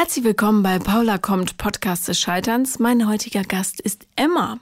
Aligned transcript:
Herzlich 0.00 0.24
willkommen 0.24 0.62
bei 0.62 0.78
Paula 0.78 1.18
kommt, 1.18 1.58
Podcast 1.58 2.08
des 2.08 2.18
Scheiterns. 2.18 2.78
Mein 2.78 3.06
heutiger 3.06 3.42
Gast 3.42 3.82
ist 3.82 4.06
Emma. 4.16 4.58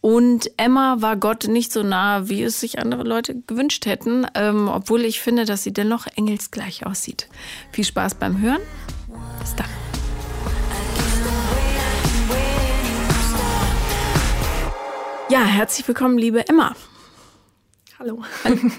Und 0.00 0.50
Emma 0.56 0.96
war 0.98 1.14
Gott 1.16 1.46
nicht 1.46 1.72
so 1.72 1.84
nah, 1.84 2.28
wie 2.28 2.42
es 2.42 2.58
sich 2.58 2.80
andere 2.80 3.04
Leute 3.04 3.40
gewünscht 3.46 3.86
hätten, 3.86 4.26
ähm, 4.34 4.66
obwohl 4.66 5.02
ich 5.02 5.20
finde, 5.20 5.44
dass 5.44 5.62
sie 5.62 5.72
dennoch 5.72 6.08
engelsgleich 6.16 6.84
aussieht. 6.86 7.28
Viel 7.70 7.84
Spaß 7.84 8.16
beim 8.16 8.40
Hören. 8.40 8.62
Bis 9.38 9.54
dann. 9.54 9.68
Ja, 15.30 15.44
herzlich 15.44 15.86
willkommen, 15.86 16.18
liebe 16.18 16.48
Emma. 16.48 16.74
Hallo. 18.00 18.24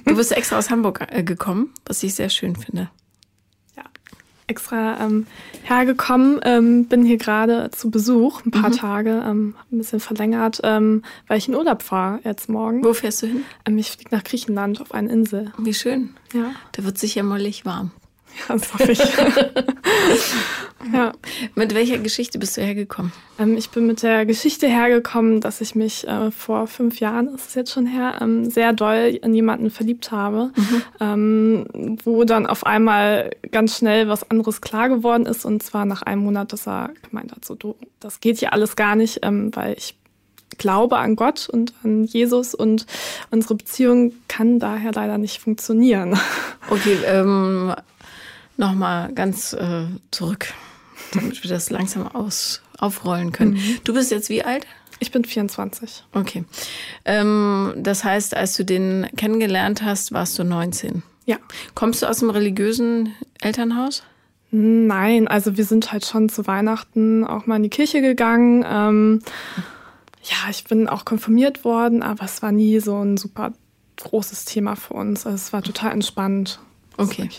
Du 0.03 0.13
bist 0.17 0.33
extra 0.33 0.57
aus 0.57 0.69
Hamburg 0.69 1.07
äh, 1.09 1.23
gekommen, 1.23 1.73
was 1.85 2.03
ich 2.03 2.15
sehr 2.15 2.27
schön 2.27 2.57
finde 2.57 2.89
extra 4.47 4.99
ähm, 4.99 5.27
hergekommen, 5.63 6.39
ähm, 6.43 6.85
bin 6.85 7.03
hier 7.03 7.17
gerade 7.17 7.69
zu 7.71 7.89
Besuch, 7.89 8.45
ein 8.45 8.51
paar 8.51 8.69
mhm. 8.69 8.75
Tage, 8.75 9.23
ähm, 9.25 9.55
ein 9.71 9.77
bisschen 9.79 9.99
verlängert, 9.99 10.61
ähm, 10.63 11.03
weil 11.27 11.37
ich 11.37 11.47
in 11.47 11.55
Urlaub 11.55 11.81
fahre 11.81 12.19
jetzt 12.23 12.49
morgen. 12.49 12.83
Wo 12.83 12.93
fährst 12.93 13.23
du 13.23 13.27
hin? 13.27 13.43
Ähm, 13.65 13.77
ich 13.77 13.91
fliege 13.91 14.13
nach 14.13 14.23
Griechenland 14.23 14.81
auf 14.81 14.93
eine 14.93 15.11
Insel. 15.11 15.51
Wie 15.57 15.73
schön. 15.73 16.15
Ja. 16.33 16.51
Da 16.73 16.83
wird 16.83 16.97
sicher 16.97 17.23
mollig 17.23 17.65
warm. 17.65 17.91
Ja, 18.37 18.55
das 18.55 18.73
hoffe 18.73 18.91
ich. 18.91 18.99
ja. 20.93 21.11
Mit 21.55 21.73
welcher 21.73 21.97
Geschichte 21.97 22.39
bist 22.39 22.57
du 22.57 22.61
hergekommen? 22.61 23.11
Ähm, 23.39 23.57
ich 23.57 23.69
bin 23.69 23.87
mit 23.87 24.03
der 24.03 24.25
Geschichte 24.25 24.67
hergekommen, 24.67 25.41
dass 25.41 25.61
ich 25.61 25.75
mich 25.75 26.07
äh, 26.07 26.31
vor 26.31 26.67
fünf 26.67 26.99
Jahren, 26.99 27.33
ist 27.35 27.49
es 27.49 27.55
jetzt 27.55 27.71
schon 27.71 27.85
her, 27.85 28.19
ähm, 28.21 28.49
sehr 28.49 28.73
doll 28.73 29.17
in 29.21 29.33
jemanden 29.33 29.69
verliebt 29.69 30.11
habe, 30.11 30.51
mhm. 30.55 30.81
ähm, 30.99 31.97
wo 32.03 32.23
dann 32.23 32.45
auf 32.45 32.65
einmal 32.65 33.31
ganz 33.51 33.77
schnell 33.77 34.07
was 34.07 34.29
anderes 34.29 34.61
klar 34.61 34.89
geworden 34.89 35.25
ist 35.25 35.45
und 35.45 35.63
zwar 35.63 35.85
nach 35.85 36.01
einem 36.01 36.23
Monat, 36.23 36.53
dass 36.53 36.67
er 36.67 36.91
gemeint 37.07 37.31
hat, 37.31 37.45
so 37.45 37.55
du, 37.55 37.75
das 37.99 38.19
geht 38.19 38.39
hier 38.39 38.53
alles 38.53 38.75
gar 38.75 38.95
nicht, 38.95 39.19
ähm, 39.23 39.55
weil 39.55 39.75
ich 39.77 39.95
glaube 40.57 40.97
an 40.97 41.15
Gott 41.15 41.49
und 41.49 41.73
an 41.83 42.05
Jesus 42.05 42.55
und 42.55 42.85
unsere 43.31 43.55
Beziehung 43.55 44.13
kann 44.27 44.59
daher 44.59 44.91
leider 44.93 45.17
nicht 45.17 45.41
funktionieren. 45.41 46.17
Okay, 46.69 46.97
ähm, 47.05 47.73
nochmal 48.57 49.13
ganz 49.13 49.53
äh, 49.53 49.85
zurück, 50.11 50.53
damit 51.13 51.43
wir 51.43 51.49
das 51.49 51.69
langsam 51.69 52.07
aus, 52.07 52.61
aufrollen 52.77 53.31
können. 53.31 53.53
Mhm. 53.53 53.79
Du 53.83 53.93
bist 53.93 54.11
jetzt 54.11 54.29
wie 54.29 54.43
alt? 54.43 54.65
Ich 54.99 55.11
bin 55.11 55.25
24. 55.25 56.03
Okay. 56.13 56.45
Ähm, 57.03 57.73
das 57.77 58.03
heißt, 58.03 58.35
als 58.35 58.55
du 58.55 58.63
den 58.63 59.07
kennengelernt 59.17 59.81
hast, 59.81 60.13
warst 60.13 60.39
du 60.39 60.43
19. 60.43 61.03
Ja. 61.25 61.37
Kommst 61.73 62.01
du 62.01 62.05
aus 62.05 62.21
einem 62.21 62.29
religiösen 62.29 63.13
Elternhaus? 63.41 64.03
Nein, 64.51 65.27
also 65.27 65.57
wir 65.57 65.65
sind 65.65 65.91
halt 65.91 66.05
schon 66.05 66.29
zu 66.29 66.47
Weihnachten 66.47 67.25
auch 67.25 67.45
mal 67.45 67.57
in 67.57 67.63
die 67.63 67.69
Kirche 67.69 68.01
gegangen. 68.01 68.63
Ähm, 68.65 69.21
ja, 70.23 70.49
ich 70.49 70.63
bin 70.63 70.87
auch 70.87 71.03
konfirmiert 71.03 71.65
worden, 71.65 72.03
aber 72.03 72.23
es 72.23 72.41
war 72.41 72.51
nie 72.51 72.79
so 72.79 72.97
ein 73.03 73.17
super 73.17 73.51
großes 73.97 74.45
Thema 74.45 74.75
für 74.75 74.93
uns. 74.93 75.25
Also 75.25 75.35
es 75.35 75.53
war 75.53 75.61
total 75.61 75.91
entspannt. 75.91 76.59
Okay. 76.97 77.29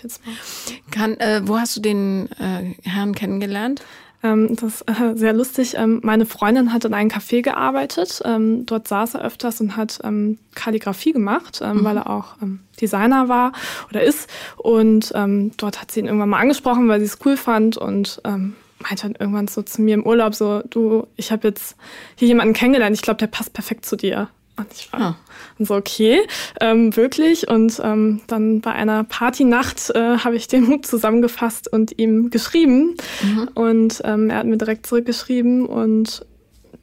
Kann, 0.91 1.17
äh, 1.19 1.43
wo 1.45 1.59
hast 1.59 1.77
du 1.77 1.81
den 1.81 2.29
äh, 2.33 2.75
Herrn 2.83 3.15
kennengelernt? 3.15 3.83
Ähm, 4.23 4.57
das 4.57 4.81
ist 4.81 4.89
äh, 4.89 5.15
sehr 5.15 5.33
lustig. 5.33 5.75
Ähm, 5.77 6.01
meine 6.03 6.27
Freundin 6.27 6.73
hat 6.73 6.85
in 6.85 6.95
einem 6.95 7.11
Café 7.11 7.43
gearbeitet. 7.43 8.23
Ähm, 8.25 8.67
dort 8.67 8.89
saß 8.89 9.15
er 9.15 9.23
öfters 9.23 9.61
und 9.61 9.77
hat 9.77 10.01
ähm, 10.05 10.39
Kalligrafie 10.55 11.13
gemacht, 11.13 11.61
ähm, 11.63 11.79
mhm. 11.79 11.85
weil 11.85 11.97
er 11.99 12.11
auch 12.11 12.37
ähm, 12.43 12.61
Designer 12.81 13.29
war 13.29 13.53
oder 13.89 14.03
ist. 14.03 14.29
Und 14.57 15.15
dort 15.57 15.81
hat 15.81 15.91
sie 15.91 16.01
ihn 16.01 16.07
irgendwann 16.07 16.29
mal 16.29 16.41
angesprochen, 16.41 16.89
weil 16.89 17.01
sie 17.01 17.07
es 17.07 17.19
cool 17.25 17.39
fand 17.39 17.79
und 17.79 18.21
meinte 18.23 19.03
dann 19.03 19.15
irgendwann 19.19 19.49
so 19.49 19.63
zu 19.63 19.81
mir 19.81 19.95
im 19.95 20.05
Urlaub 20.05 20.35
so, 20.35 20.63
du, 20.69 21.07
ich 21.17 21.33
habe 21.33 21.49
jetzt 21.49 21.77
hier 22.17 22.29
jemanden 22.29 22.53
kennengelernt, 22.53 22.95
ich 22.95 23.01
glaube, 23.01 23.17
der 23.17 23.29
passt 23.29 23.55
perfekt 23.55 23.87
zu 23.87 23.97
dir. 23.97 24.29
Und 24.57 24.67
ich 24.73 24.93
war 24.93 25.01
ah. 25.01 25.17
So, 25.59 25.75
okay, 25.75 26.21
ähm, 26.61 26.95
wirklich. 26.97 27.49
Und 27.49 27.81
ähm, 27.83 28.21
dann 28.27 28.61
bei 28.61 28.73
einer 28.73 29.05
Partynacht 29.05 29.91
äh, 29.91 30.19
habe 30.19 30.37
ich 30.37 30.49
den 30.49 30.65
Mut 30.65 30.87
zusammengefasst 30.87 31.73
und 31.73 31.99
ihm 31.99 32.31
geschrieben. 32.31 32.97
Mhm. 33.23 33.49
Und 33.55 34.03
ähm, 34.05 34.31
er 34.31 34.39
hat 34.39 34.47
mir 34.47 34.59
direkt 34.59 34.87
zurückgeschrieben 34.87 35.67
und 35.67 36.27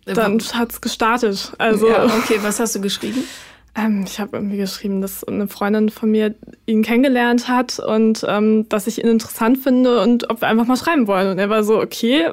äh, 0.06 0.14
dann 0.14 0.40
hat 0.54 0.72
es 0.72 0.82
gestartet. 0.82 1.54
Also, 1.58 1.88
ja, 1.88 2.06
okay, 2.06 2.40
was 2.42 2.60
hast 2.60 2.76
du 2.76 2.82
geschrieben? 2.82 3.24
Ähm, 3.76 4.04
ich 4.06 4.20
habe 4.20 4.38
irgendwie 4.38 4.58
geschrieben, 4.58 5.02
dass 5.02 5.24
eine 5.24 5.48
Freundin 5.48 5.90
von 5.90 6.12
mir 6.12 6.36
ihn 6.68 6.84
kennengelernt 6.84 7.48
hat 7.48 7.80
und 7.80 8.24
ähm, 8.28 8.70
dass 8.70 8.86
ich 8.86 9.00
ihn 9.04 9.10
interessant 9.10 9.58
finde 9.58 10.00
und 10.02 10.30
ob 10.30 10.42
wir 10.42 10.48
einfach 10.48 10.68
mal 10.68 10.78
schreiben 10.78 11.08
wollen. 11.08 11.32
Und 11.32 11.40
er 11.40 11.50
war 11.50 11.64
so, 11.64 11.82
okay, 11.82 12.30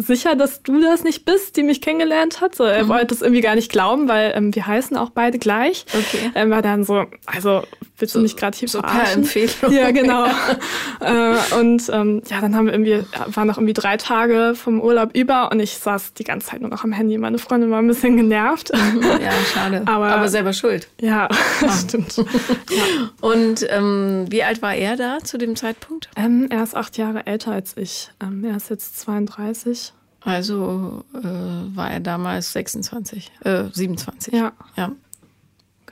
sicher, 0.00 0.36
dass 0.36 0.62
du 0.62 0.80
das 0.80 1.04
nicht 1.04 1.24
bist, 1.24 1.56
die 1.56 1.62
mich 1.62 1.80
kennengelernt 1.80 2.40
hat. 2.40 2.54
So, 2.54 2.64
er 2.64 2.84
mhm. 2.84 2.88
wollte 2.88 3.14
es 3.14 3.22
irgendwie 3.22 3.40
gar 3.40 3.54
nicht 3.54 3.70
glauben, 3.70 4.08
weil 4.08 4.32
ähm, 4.34 4.54
wir 4.54 4.66
heißen 4.66 4.96
auch 4.96 5.10
beide 5.10 5.38
gleich. 5.38 5.84
Okay. 5.92 6.30
Er 6.34 6.50
war 6.50 6.62
dann 6.62 6.84
so, 6.84 7.06
also 7.26 7.62
willst 8.00 8.14
du 8.14 8.20
mich 8.20 8.36
gerade 8.36 8.56
hier 8.56 8.68
so 8.68 8.80
verarschen? 8.80 9.22
Empfehlung. 9.22 9.72
Ja, 9.72 9.90
genau. 9.90 10.26
äh, 11.00 11.36
und 11.58 11.82
ähm, 11.92 12.22
ja, 12.28 12.40
dann 12.40 12.54
haben 12.54 12.66
wir 12.66 12.72
irgendwie, 12.72 13.04
waren 13.34 13.46
noch 13.46 13.58
irgendwie 13.58 13.74
drei 13.74 13.96
Tage 13.96 14.54
vom 14.54 14.80
Urlaub 14.80 15.14
über 15.14 15.50
und 15.50 15.60
ich 15.60 15.78
saß 15.78 16.14
die 16.14 16.24
ganze 16.24 16.48
Zeit 16.48 16.60
nur 16.60 16.70
noch 16.70 16.84
am 16.84 16.92
Handy. 16.92 17.18
Meine 17.18 17.38
Freundin 17.38 17.70
war 17.70 17.78
ein 17.78 17.86
bisschen 17.86 18.16
genervt. 18.16 18.72
Mhm. 18.74 19.02
Ja, 19.02 19.32
schade. 19.52 19.82
Aber, 19.86 20.08
Aber 20.08 20.28
selber 20.28 20.52
schuld. 20.52 20.88
Ja, 21.00 21.28
ah. 21.30 21.72
stimmt. 21.80 22.16
ja. 22.16 22.84
Und 23.20 23.66
ähm, 23.68 24.26
wie 24.28 24.42
alt 24.42 24.62
war 24.62 24.74
er 24.74 24.96
da 24.96 25.18
zu 25.22 25.38
dem 25.38 25.56
Zeitpunkt? 25.56 26.08
Ähm, 26.16 26.48
er 26.50 26.62
ist 26.62 26.76
acht 26.76 26.96
Jahre 26.96 27.26
älter 27.26 27.52
als 27.52 27.76
ich. 27.76 28.10
Ähm, 28.22 28.44
er 28.44 28.56
ist 28.56 28.70
jetzt 28.70 29.00
32. 29.00 29.92
Also 30.22 31.04
äh, 31.14 31.76
war 31.76 31.90
er 31.90 32.00
damals 32.00 32.52
26, 32.52 33.32
äh, 33.44 33.64
27. 33.72 34.34
Ja. 34.34 34.52
Ja. 34.76 34.92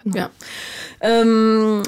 Genau. 0.04 0.16
Ja. 0.16 0.30
Ähm, 1.00 1.82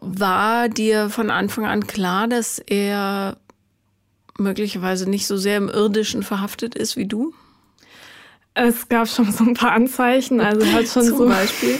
war 0.00 0.68
dir 0.68 1.10
von 1.10 1.30
Anfang 1.30 1.66
an 1.66 1.86
klar, 1.86 2.28
dass 2.28 2.58
er 2.58 3.36
möglicherweise 4.38 5.08
nicht 5.08 5.26
so 5.26 5.36
sehr 5.36 5.56
im 5.56 5.68
Irdischen 5.68 6.22
verhaftet 6.22 6.74
ist 6.74 6.96
wie 6.96 7.06
du? 7.06 7.32
Es 8.58 8.88
gab 8.88 9.06
schon 9.06 9.30
so 9.30 9.44
ein 9.44 9.52
paar 9.52 9.72
Anzeichen. 9.72 10.40
Also 10.40 10.62
er 10.62 10.72
hat 10.72 10.88
schon 10.88 11.02
Zum 11.02 11.18
so, 11.18 11.26
Beispiel. 11.28 11.78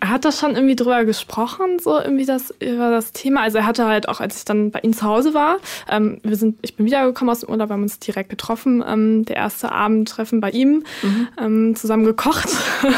er 0.00 0.08
hat 0.08 0.24
da 0.24 0.32
schon 0.32 0.56
irgendwie 0.56 0.74
drüber 0.74 1.04
gesprochen, 1.04 1.78
so 1.78 2.00
irgendwie 2.00 2.26
das 2.26 2.52
über 2.58 2.90
das 2.90 3.12
Thema. 3.12 3.42
Also 3.42 3.58
er 3.58 3.66
hatte 3.66 3.86
halt 3.86 4.08
auch, 4.08 4.20
als 4.20 4.38
ich 4.38 4.44
dann 4.44 4.72
bei 4.72 4.80
ihm 4.80 4.92
zu 4.92 5.02
Hause 5.02 5.34
war, 5.34 5.58
ähm, 5.88 6.18
wir 6.24 6.34
sind, 6.34 6.58
ich 6.62 6.74
bin 6.74 6.84
wiedergekommen 6.84 7.30
aus 7.30 7.40
dem 7.40 7.50
Urlaub, 7.50 7.68
wir 7.68 7.74
haben 7.74 7.84
uns 7.84 8.00
direkt 8.00 8.28
getroffen. 8.28 8.82
Ähm, 8.84 9.24
der 9.24 9.36
erste 9.36 9.70
Abendtreffen 9.70 10.40
bei 10.40 10.50
ihm, 10.50 10.82
mhm. 11.02 11.28
ähm, 11.38 11.76
zusammen 11.76 12.04
gekocht. 12.04 12.48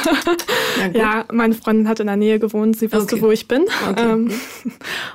Ja, 0.95 0.99
ja, 0.99 1.25
meine 1.31 1.55
Freundin 1.55 1.87
hat 1.87 2.01
in 2.01 2.07
der 2.07 2.17
Nähe 2.17 2.39
gewohnt, 2.39 2.77
sie 2.77 2.91
wusste, 2.91 3.17
okay. 3.17 3.23
wo 3.23 3.31
ich 3.31 3.47
bin. 3.47 3.65
Okay. 3.91 4.11
Ähm, 4.11 4.31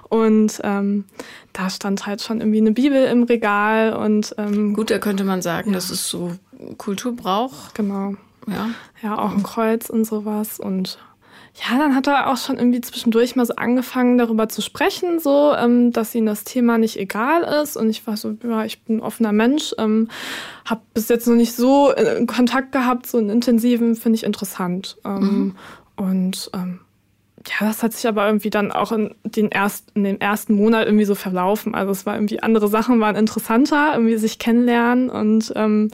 und 0.09 0.61
ähm, 0.63 1.05
da 1.53 1.69
stand 1.69 2.05
halt 2.05 2.21
schon 2.21 2.39
irgendwie 2.39 2.59
eine 2.59 2.71
Bibel 2.71 3.05
im 3.05 3.23
Regal 3.23 3.93
und 3.93 4.35
ähm, 4.37 4.73
gut, 4.73 4.91
da 4.91 4.99
könnte 4.99 5.23
man 5.23 5.41
sagen, 5.41 5.71
ja. 5.71 5.75
das 5.75 5.89
ist 5.89 6.07
so 6.07 6.31
Kulturbrauch. 6.77 7.73
Genau. 7.73 8.15
Ja. 8.47 8.69
Ja, 9.01 9.19
auch 9.19 9.31
ein 9.31 9.43
Kreuz 9.43 9.89
und 9.89 10.05
sowas 10.05 10.59
und 10.59 10.99
ja, 11.59 11.77
dann 11.77 11.95
hat 11.95 12.05
er 12.05 12.29
auch 12.29 12.37
schon 12.37 12.57
irgendwie 12.57 12.81
zwischendurch 12.81 13.35
mal 13.35 13.45
so 13.45 13.55
angefangen, 13.55 14.17
darüber 14.17 14.47
zu 14.47 14.61
sprechen, 14.61 15.19
so, 15.19 15.55
ähm, 15.55 15.91
dass 15.91 16.13
ihm 16.13 16.25
das 16.27 16.43
Thema 16.43 16.77
nicht 16.77 16.97
egal 16.99 17.41
ist. 17.63 17.77
Und 17.77 17.89
ich 17.89 18.05
war 18.05 18.15
so, 18.15 18.35
ja, 18.43 18.63
ich 18.63 18.83
bin 18.83 18.97
ein 18.97 19.01
offener 19.01 19.31
Mensch, 19.31 19.73
ähm, 19.79 20.07
habe 20.65 20.81
bis 20.93 21.09
jetzt 21.09 21.27
noch 21.27 21.35
nicht 21.35 21.55
so 21.55 21.91
äh, 21.93 22.23
Kontakt 22.27 22.71
gehabt, 22.73 23.07
so 23.07 23.17
einen 23.17 23.29
intensiven, 23.29 23.95
finde 23.95 24.17
ich 24.17 24.23
interessant. 24.23 24.97
Ähm, 25.03 25.19
mhm. 25.19 25.55
Und 25.95 26.51
ähm, 26.53 26.79
ja, 27.47 27.65
das 27.67 27.81
hat 27.81 27.93
sich 27.93 28.07
aber 28.07 28.27
irgendwie 28.27 28.51
dann 28.51 28.71
auch 28.71 28.91
in, 28.91 29.15
den 29.23 29.49
erst, 29.49 29.91
in 29.95 30.03
dem 30.03 30.19
ersten 30.19 30.53
Monat 30.53 30.85
irgendwie 30.85 31.05
so 31.05 31.15
verlaufen. 31.15 31.73
Also 31.73 31.91
es 31.91 32.05
war 32.05 32.15
irgendwie, 32.15 32.43
andere 32.43 32.67
Sachen 32.67 32.99
waren 32.99 33.15
interessanter, 33.15 33.93
irgendwie 33.93 34.17
sich 34.17 34.37
kennenlernen 34.37 35.09
und 35.09 35.53
ähm, 35.55 35.89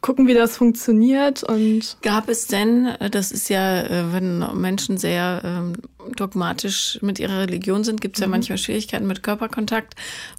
gucken, 0.00 0.26
wie 0.26 0.34
das 0.34 0.56
funktioniert. 0.56 1.42
Und 1.42 1.96
Gab 2.02 2.28
es 2.28 2.46
denn, 2.46 2.86
äh, 2.86 3.10
das 3.10 3.32
ist 3.32 3.48
ja, 3.48 3.82
äh, 3.82 4.12
wenn 4.12 4.38
Menschen 4.60 4.98
sehr 4.98 5.42
ähm, 5.44 5.72
dogmatisch 6.16 6.98
mit 7.02 7.18
ihrer 7.18 7.40
Religion 7.40 7.84
sind, 7.84 8.00
gibt 8.00 8.16
es 8.16 8.20
ja 8.20 8.26
mhm. 8.26 8.32
manchmal 8.32 8.58
Schwierigkeiten 8.58 9.06
mit 9.06 9.22
Körperkontakt. 9.22 9.94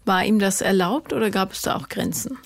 War 0.05 0.25
ihm 0.25 0.39
das 0.39 0.61
erlaubt 0.61 1.13
oder 1.13 1.29
gab 1.29 1.53
es 1.53 1.61
da 1.61 1.75
auch 1.75 1.89
Grenzen? 1.89 2.37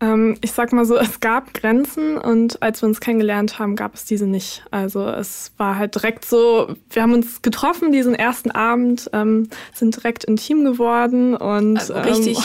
Ähm, 0.00 0.36
ich 0.40 0.52
sag 0.52 0.72
mal 0.72 0.84
so, 0.84 0.96
es 0.98 1.20
gab 1.20 1.54
Grenzen 1.54 2.18
und 2.18 2.62
als 2.62 2.82
wir 2.82 2.88
uns 2.88 3.00
kennengelernt 3.00 3.58
haben, 3.58 3.76
gab 3.76 3.94
es 3.94 4.04
diese 4.04 4.26
nicht. 4.26 4.64
Also 4.70 5.08
es 5.08 5.52
war 5.56 5.76
halt 5.76 5.94
direkt 5.94 6.24
so, 6.24 6.74
wir 6.90 7.02
haben 7.02 7.12
uns 7.12 7.42
getroffen 7.42 7.92
diesen 7.92 8.14
ersten 8.14 8.50
Abend, 8.50 9.08
ähm, 9.12 9.48
sind 9.72 9.96
direkt 9.96 10.24
intim 10.24 10.64
geworden 10.64 11.36
und 11.36 11.78
also 11.78 11.94
richtig 11.94 12.38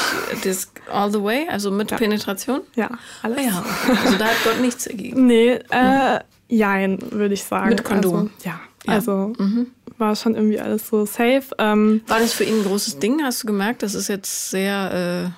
ähm, 0.44 0.56
all 0.92 1.12
the 1.12 1.24
way, 1.24 1.48
also 1.50 1.72
mit 1.72 1.92
ja. 1.92 1.98
Penetration? 1.98 2.62
Ja, 2.76 2.90
alles. 3.22 3.40
Ah, 3.40 3.42
ja. 3.42 3.66
Also 4.04 4.18
da 4.18 4.26
hat 4.26 4.38
Gott 4.44 4.62
nichts 4.62 4.86
dagegen. 4.86 5.10
Nee, 5.30 5.60
äh, 5.70 6.20
jein, 6.48 7.00
würde 7.12 7.36
ich 7.36 7.44
sagen. 7.44 7.70
Mit 7.70 7.84
Kondom? 7.84 8.16
Also, 8.16 8.30
ja, 8.44 8.60
ja. 8.86 8.94
also 8.94 9.34
mhm. 9.38 9.68
war 9.98 10.16
schon 10.16 10.34
irgendwie 10.34 10.60
alles 10.60 10.88
so 10.88 11.06
safe. 11.06 11.44
Ähm, 11.60 12.02
war 12.08 12.20
das 12.20 12.34
für 12.34 12.46
ihn 12.46 12.60
ein 12.60 12.64
großes 12.64 13.00
Ding? 13.00 13.22
Hast 13.24 13.44
du 13.44 13.48
gemerkt, 13.48 13.84
das 13.84 13.96
ist 13.96 14.08
jetzt 14.08 14.50
sehr... 14.50 15.32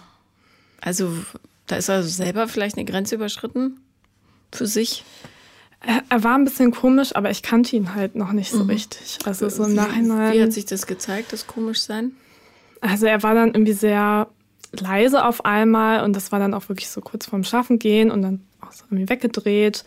Äh 0.82 0.86
Also 0.88 1.12
da 1.68 1.76
ist 1.78 1.90
er 1.90 2.04
selber 2.04 2.48
vielleicht 2.48 2.78
eine 2.78 2.86
Grenze 2.86 3.16
überschritten 3.16 3.80
für 4.52 4.68
sich. 4.68 5.04
Er, 6.10 6.24
war 6.24 6.36
ein 6.36 6.44
bisschen 6.44 6.72
komisch, 6.72 7.16
aber 7.16 7.32
ich 7.32 7.42
kannte 7.42 7.76
ihn 7.76 7.96
halt 7.96 8.16
noch 8.16 8.34
nicht 8.34 8.52
so 8.52 8.64
mhm. 8.64 8.70
richtig. 8.70 9.18
Also 9.26 9.50
so 9.50 9.64
im 9.64 9.74
Nachhinein. 9.74 10.34
Wie 10.34 10.44
hat 10.44 10.54
sich 10.54 10.66
das 10.66 10.86
gezeigt, 10.86 11.34
das 11.34 11.48
Komischsein? 11.48 12.12
Also 12.82 13.08
er 13.08 13.24
war 13.24 13.34
dann 13.34 13.50
irgendwie 13.50 13.74
sehr 13.74 14.28
leise 14.72 15.26
auf 15.26 15.44
einmal 15.44 16.04
und 16.04 16.16
das 16.16 16.32
war 16.32 16.40
dann 16.40 16.54
auch 16.54 16.70
wirklich 16.70 16.90
so 16.90 17.02
kurz 17.02 17.26
vorm 17.26 17.44
Schaffen 17.44 17.80
gehen 17.80 18.12
und 18.12 18.22
dann 18.22 18.42
auch 18.62 18.72
so 18.72 18.84
irgendwie 18.90 19.10
weggedreht. 19.10 19.84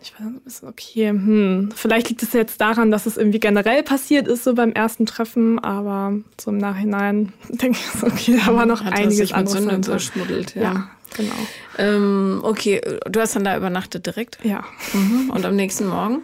Ich 0.00 0.12
war 0.18 0.26
ein 0.26 0.40
bisschen, 0.40 0.68
okay, 0.68 1.08
hm, 1.08 1.70
vielleicht 1.74 2.08
liegt 2.08 2.22
es 2.22 2.32
jetzt 2.32 2.60
daran, 2.60 2.90
dass 2.90 3.06
es 3.06 3.16
irgendwie 3.16 3.40
generell 3.40 3.82
passiert 3.82 4.28
ist, 4.28 4.44
so 4.44 4.54
beim 4.54 4.72
ersten 4.72 5.06
Treffen, 5.06 5.58
aber 5.58 6.12
so 6.40 6.50
im 6.50 6.58
Nachhinein 6.58 7.32
denke 7.48 7.78
ich 7.78 8.02
okay, 8.02 8.40
da 8.44 8.54
war 8.54 8.66
noch 8.66 8.84
Hat 8.84 8.94
einiges 8.94 9.32
anderes. 9.32 10.12
Ja. 10.54 10.62
ja. 10.62 10.90
Genau. 11.16 11.34
Ähm, 11.78 12.40
okay, 12.42 12.80
du 13.10 13.20
hast 13.20 13.34
dann 13.34 13.44
da 13.44 13.56
übernachtet 13.56 14.06
direkt? 14.06 14.38
Ja. 14.44 14.64
Mhm. 14.92 15.30
Und 15.30 15.44
am 15.44 15.56
nächsten 15.56 15.88
Morgen? 15.88 16.22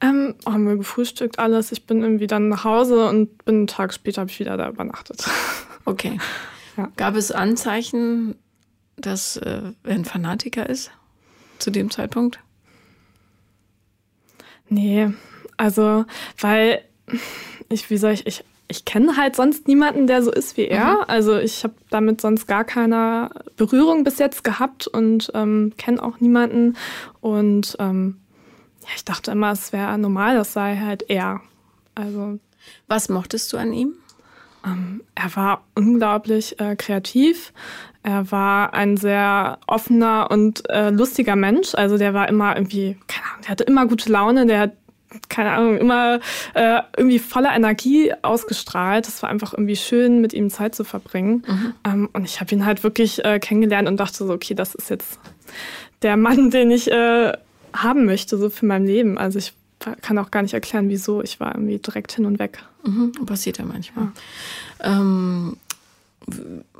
Ähm, 0.00 0.34
haben 0.46 0.66
wir 0.66 0.76
gefrühstückt, 0.76 1.38
alles. 1.38 1.70
Ich 1.70 1.86
bin 1.86 2.02
irgendwie 2.02 2.26
dann 2.26 2.48
nach 2.48 2.64
Hause 2.64 3.08
und 3.08 3.44
bin 3.44 3.54
einen 3.54 3.66
Tag 3.66 3.94
später 3.94 4.22
habe 4.22 4.30
ich 4.30 4.40
wieder 4.40 4.56
da 4.56 4.68
übernachtet. 4.68 5.24
Okay. 5.84 6.16
Ja. 6.76 6.92
Gab 6.96 7.16
es 7.16 7.32
Anzeichen, 7.32 8.36
dass 8.94 9.36
äh, 9.36 9.72
er 9.82 9.92
ein 9.92 10.04
Fanatiker 10.04 10.70
ist 10.70 10.92
zu 11.58 11.72
dem 11.72 11.90
Zeitpunkt? 11.90 12.38
Nee, 14.72 15.10
also, 15.56 16.04
weil 16.38 16.82
ich, 17.68 17.90
wie 17.90 17.96
soll 17.98 18.12
ich, 18.12 18.26
ich 18.26 18.44
ich 18.68 18.86
kenne 18.86 19.18
halt 19.18 19.36
sonst 19.36 19.68
niemanden, 19.68 20.06
der 20.06 20.22
so 20.22 20.32
ist 20.32 20.56
wie 20.56 20.64
er. 20.64 20.94
Mhm. 20.94 21.04
Also 21.06 21.36
ich 21.36 21.62
habe 21.62 21.74
damit 21.90 22.22
sonst 22.22 22.46
gar 22.46 22.64
keine 22.64 23.28
Berührung 23.58 24.02
bis 24.02 24.18
jetzt 24.18 24.44
gehabt 24.44 24.86
und 24.86 25.30
ähm, 25.34 25.74
kenne 25.76 26.02
auch 26.02 26.20
niemanden. 26.20 26.78
Und 27.20 27.76
ähm, 27.78 28.16
ja, 28.80 28.88
ich 28.96 29.04
dachte 29.04 29.32
immer, 29.32 29.52
es 29.52 29.74
wäre 29.74 29.98
normal, 29.98 30.36
das 30.36 30.54
sei 30.54 30.78
halt 30.78 31.10
er. 31.10 31.42
Also 31.94 32.38
was 32.86 33.10
mochtest 33.10 33.52
du 33.52 33.58
an 33.58 33.74
ihm? 33.74 33.92
Ähm, 34.64 35.02
er 35.14 35.36
war 35.36 35.64
unglaublich 35.74 36.58
äh, 36.58 36.74
kreativ. 36.74 37.52
Er 38.04 38.30
war 38.32 38.74
ein 38.74 38.96
sehr 38.96 39.58
offener 39.66 40.28
und 40.30 40.68
äh, 40.68 40.90
lustiger 40.90 41.36
Mensch. 41.36 41.74
Also 41.74 41.98
der 41.98 42.14
war 42.14 42.28
immer 42.28 42.56
irgendwie, 42.56 42.96
keine 43.06 43.26
Ahnung, 43.26 43.42
der 43.42 43.50
hatte 43.50 43.64
immer 43.64 43.86
gute 43.86 44.10
Laune. 44.10 44.46
Der 44.46 44.60
hat 44.60 44.72
keine 45.28 45.52
Ahnung, 45.52 45.78
immer 45.78 46.20
äh, 46.54 46.80
irgendwie 46.96 47.18
voller 47.18 47.54
Energie 47.54 48.12
ausgestrahlt. 48.22 49.06
Es 49.06 49.22
war 49.22 49.30
einfach 49.30 49.52
irgendwie 49.52 49.76
schön, 49.76 50.20
mit 50.20 50.32
ihm 50.32 50.50
Zeit 50.50 50.74
zu 50.74 50.84
verbringen. 50.84 51.44
Mhm. 51.46 51.74
Ähm, 51.84 52.08
und 52.12 52.24
ich 52.24 52.40
habe 52.40 52.54
ihn 52.54 52.64
halt 52.64 52.82
wirklich 52.82 53.24
äh, 53.24 53.38
kennengelernt 53.38 53.88
und 53.88 53.98
dachte 53.98 54.26
so, 54.26 54.32
okay, 54.32 54.54
das 54.54 54.74
ist 54.74 54.90
jetzt 54.90 55.18
der 56.02 56.16
Mann, 56.16 56.50
den 56.50 56.70
ich 56.70 56.90
äh, 56.90 57.32
haben 57.72 58.04
möchte, 58.04 58.36
so 58.36 58.50
für 58.50 58.66
mein 58.66 58.86
Leben. 58.86 59.18
Also 59.18 59.38
ich 59.38 59.54
kann 60.00 60.18
auch 60.18 60.30
gar 60.30 60.42
nicht 60.42 60.54
erklären, 60.54 60.88
wieso. 60.88 61.22
Ich 61.22 61.40
war 61.40 61.54
irgendwie 61.54 61.78
direkt 61.78 62.12
hin 62.12 62.24
und 62.26 62.38
weg. 62.38 62.58
Mhm, 62.84 63.12
passiert 63.26 63.58
ja 63.58 63.64
manchmal. 63.64 64.08
Ja, 64.80 65.00
ähm, 65.00 65.56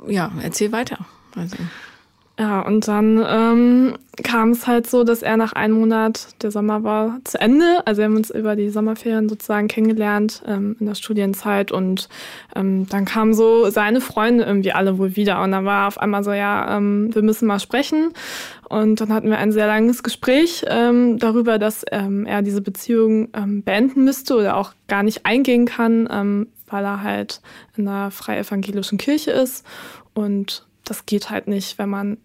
ja 0.07 0.31
erzähl 0.41 0.71
weiter. 0.71 0.99
Also. 1.35 1.57
Ja, 2.39 2.61
und 2.61 2.87
dann 2.87 3.23
ähm, 3.27 3.93
kam 4.23 4.51
es 4.51 4.65
halt 4.65 4.89
so, 4.89 5.03
dass 5.03 5.21
er 5.21 5.37
nach 5.37 5.53
einem 5.53 5.75
Monat, 5.75 6.29
der 6.41 6.49
Sommer 6.49 6.83
war 6.83 7.19
zu 7.25 7.39
Ende, 7.39 7.85
also 7.85 7.99
wir 7.99 8.05
haben 8.05 8.15
uns 8.15 8.31
über 8.31 8.55
die 8.55 8.69
Sommerferien 8.69 9.29
sozusagen 9.29 9.67
kennengelernt 9.67 10.41
ähm, 10.47 10.75
in 10.79 10.87
der 10.87 10.95
Studienzeit. 10.95 11.71
Und 11.71 12.09
ähm, 12.55 12.87
dann 12.89 13.05
kamen 13.05 13.35
so 13.35 13.69
seine 13.69 14.01
Freunde 14.01 14.45
irgendwie 14.45 14.71
alle 14.71 14.97
wohl 14.97 15.15
wieder. 15.15 15.43
Und 15.43 15.51
dann 15.51 15.65
war 15.65 15.87
auf 15.87 15.99
einmal 15.99 16.23
so, 16.23 16.31
ja, 16.31 16.75
ähm, 16.75 17.13
wir 17.13 17.21
müssen 17.21 17.47
mal 17.47 17.59
sprechen. 17.59 18.13
Und 18.67 18.99
dann 18.99 19.13
hatten 19.13 19.29
wir 19.29 19.37
ein 19.37 19.51
sehr 19.51 19.67
langes 19.67 20.01
Gespräch 20.01 20.65
ähm, 20.67 21.19
darüber, 21.19 21.59
dass 21.59 21.85
ähm, 21.91 22.25
er 22.25 22.41
diese 22.41 22.61
Beziehung 22.61 23.29
beenden 23.63 24.03
müsste 24.03 24.35
oder 24.35 24.57
auch 24.57 24.73
gar 24.87 25.03
nicht 25.03 25.27
eingehen 25.27 25.65
kann, 25.65 26.49
weil 26.73 26.83
er 26.83 27.03
halt 27.03 27.41
in 27.77 27.87
einer 27.87 28.11
freie 28.11 28.39
evangelischen 28.39 28.97
Kirche 28.97 29.31
ist 29.31 29.65
und 30.13 30.65
das 30.83 31.05
geht 31.05 31.29
halt 31.29 31.47
nicht, 31.47 31.77
wenn 31.77 31.89
man, 31.89 32.17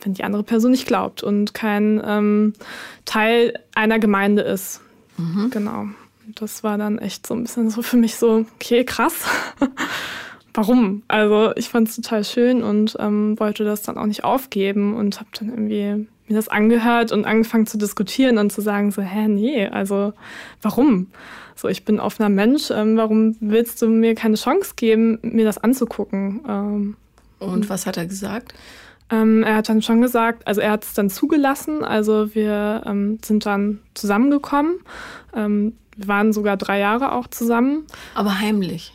wenn 0.00 0.14
die 0.14 0.24
andere 0.24 0.42
Person 0.42 0.70
nicht 0.70 0.86
glaubt 0.86 1.22
und 1.22 1.52
kein 1.52 2.00
ähm, 2.04 2.54
Teil 3.04 3.58
einer 3.74 3.98
Gemeinde 3.98 4.42
ist. 4.42 4.80
Mhm. 5.18 5.50
Genau. 5.50 5.86
Das 6.34 6.64
war 6.64 6.78
dann 6.78 6.98
echt 6.98 7.26
so 7.26 7.34
ein 7.34 7.42
bisschen 7.42 7.68
so 7.68 7.82
für 7.82 7.96
mich 7.96 8.16
so, 8.16 8.46
okay, 8.54 8.84
krass. 8.84 9.26
Warum? 10.54 11.02
Also 11.08 11.52
ich 11.56 11.68
fand 11.68 11.88
es 11.88 11.96
total 11.96 12.24
schön 12.24 12.62
und 12.62 12.96
ähm, 12.98 13.38
wollte 13.40 13.64
das 13.64 13.82
dann 13.82 13.96
auch 13.96 14.06
nicht 14.06 14.24
aufgeben 14.24 14.94
und 14.94 15.18
habe 15.18 15.30
dann 15.38 15.48
irgendwie 15.48 16.06
mir 16.28 16.36
das 16.36 16.48
angehört 16.48 17.10
und 17.10 17.24
angefangen 17.24 17.66
zu 17.66 17.78
diskutieren 17.78 18.38
und 18.38 18.52
zu 18.52 18.60
sagen 18.60 18.90
so, 18.90 19.02
hä, 19.02 19.28
nee, 19.28 19.66
also 19.66 20.12
warum? 20.60 21.08
So, 21.54 21.68
ich 21.68 21.84
bin 21.84 22.00
offener 22.00 22.28
Mensch, 22.28 22.70
ähm, 22.70 22.96
warum 22.96 23.36
willst 23.40 23.82
du 23.82 23.88
mir 23.88 24.14
keine 24.14 24.36
Chance 24.36 24.72
geben, 24.76 25.18
mir 25.22 25.44
das 25.44 25.58
anzugucken? 25.58 26.40
Ähm, 26.48 26.96
und 27.38 27.68
was 27.68 27.86
hat 27.86 27.96
er 27.96 28.06
gesagt? 28.06 28.54
Ähm, 29.10 29.42
er 29.42 29.56
hat 29.56 29.68
dann 29.68 29.82
schon 29.82 30.00
gesagt, 30.00 30.46
also 30.46 30.60
er 30.60 30.70
hat 30.70 30.84
es 30.84 30.94
dann 30.94 31.10
zugelassen. 31.10 31.84
Also 31.84 32.34
wir 32.34 32.82
ähm, 32.86 33.18
sind 33.22 33.44
dann 33.44 33.80
zusammengekommen. 33.94 34.76
Ähm, 35.34 35.76
wir 35.96 36.08
waren 36.08 36.32
sogar 36.32 36.56
drei 36.56 36.78
Jahre 36.78 37.12
auch 37.12 37.26
zusammen. 37.26 37.86
Aber 38.14 38.40
heimlich. 38.40 38.94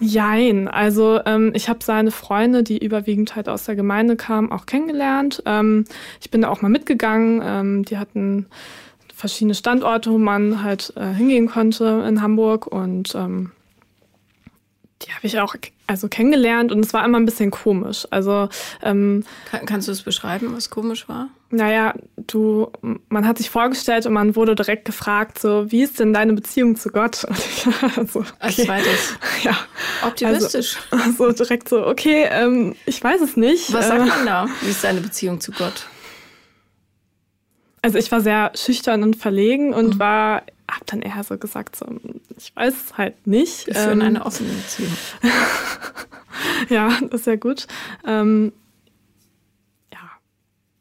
Jein. 0.00 0.68
Also 0.68 1.20
ähm, 1.24 1.52
ich 1.54 1.68
habe 1.68 1.78
seine 1.82 2.10
Freunde, 2.10 2.62
die 2.62 2.84
überwiegend 2.84 3.36
halt 3.36 3.48
aus 3.48 3.64
der 3.64 3.76
Gemeinde 3.76 4.16
kamen, 4.16 4.50
auch 4.50 4.66
kennengelernt. 4.66 5.42
Ähm, 5.46 5.84
ich 6.20 6.30
bin 6.30 6.42
da 6.42 6.48
auch 6.48 6.60
mal 6.60 6.68
mitgegangen. 6.68 7.40
Ähm, 7.42 7.84
die 7.84 7.98
hatten 7.98 8.46
verschiedene 9.22 9.54
Standorte, 9.54 10.10
wo 10.10 10.18
man 10.18 10.64
halt 10.64 10.92
äh, 10.96 11.14
hingehen 11.14 11.46
konnte 11.46 12.04
in 12.08 12.22
Hamburg 12.22 12.66
und 12.66 13.14
ähm, 13.14 13.52
die 15.02 15.12
habe 15.12 15.24
ich 15.28 15.38
auch 15.38 15.54
also 15.86 16.08
kennengelernt 16.08 16.72
und 16.72 16.84
es 16.84 16.92
war 16.92 17.04
immer 17.04 17.20
ein 17.20 17.24
bisschen 17.24 17.52
komisch. 17.52 18.04
Also 18.10 18.48
ähm, 18.82 19.22
Kann, 19.48 19.64
kannst 19.64 19.86
du 19.86 19.92
es 19.92 20.02
beschreiben, 20.02 20.52
was 20.56 20.70
komisch 20.70 21.08
war? 21.08 21.28
Naja, 21.50 21.94
du, 22.16 22.72
man 23.10 23.24
hat 23.24 23.38
sich 23.38 23.48
vorgestellt 23.48 24.06
und 24.06 24.12
man 24.12 24.34
wurde 24.34 24.56
direkt 24.56 24.86
gefragt, 24.86 25.38
so 25.38 25.70
wie 25.70 25.84
ist 25.84 26.00
denn 26.00 26.12
deine 26.12 26.32
Beziehung 26.32 26.74
zu 26.74 26.88
Gott? 26.88 27.24
also, 27.96 28.20
okay. 28.20 28.32
Als 28.40 28.56
zweites. 28.56 29.18
Ja. 29.44 29.56
Optimistisch. 30.04 30.78
Also, 30.90 31.04
also 31.26 31.44
direkt 31.44 31.68
so, 31.68 31.86
okay, 31.86 32.26
ähm, 32.28 32.74
ich 32.86 33.02
weiß 33.04 33.20
es 33.20 33.36
nicht. 33.36 33.72
Was 33.72 33.86
sagt 33.86 34.02
äh, 34.02 34.06
man 34.06 34.26
da? 34.26 34.48
Wie 34.62 34.70
ist 34.70 34.82
deine 34.82 35.00
Beziehung 35.00 35.40
zu 35.40 35.52
Gott? 35.52 35.86
Also 37.82 37.98
ich 37.98 38.10
war 38.12 38.20
sehr 38.20 38.52
schüchtern 38.54 39.02
und 39.02 39.16
verlegen 39.16 39.74
und 39.74 39.96
mhm. 39.96 39.98
war 39.98 40.42
habe 40.72 40.84
dann 40.86 41.02
eher 41.02 41.22
so 41.22 41.36
gesagt, 41.36 41.76
so, 41.76 41.86
ich 42.36 42.54
weiß 42.56 42.74
es 42.74 42.98
halt 42.98 43.26
nicht. 43.26 43.66
Wir 43.66 43.74
führen 43.74 44.00
ähm, 44.00 44.06
eine 44.06 44.26
offene 44.26 44.50
Beziehung. 44.50 44.92
ja, 46.68 46.88
das 47.10 47.20
ist 47.20 47.26
ja 47.26 47.36
gut. 47.36 47.66
Ähm, 48.06 48.52
ja, 49.92 49.98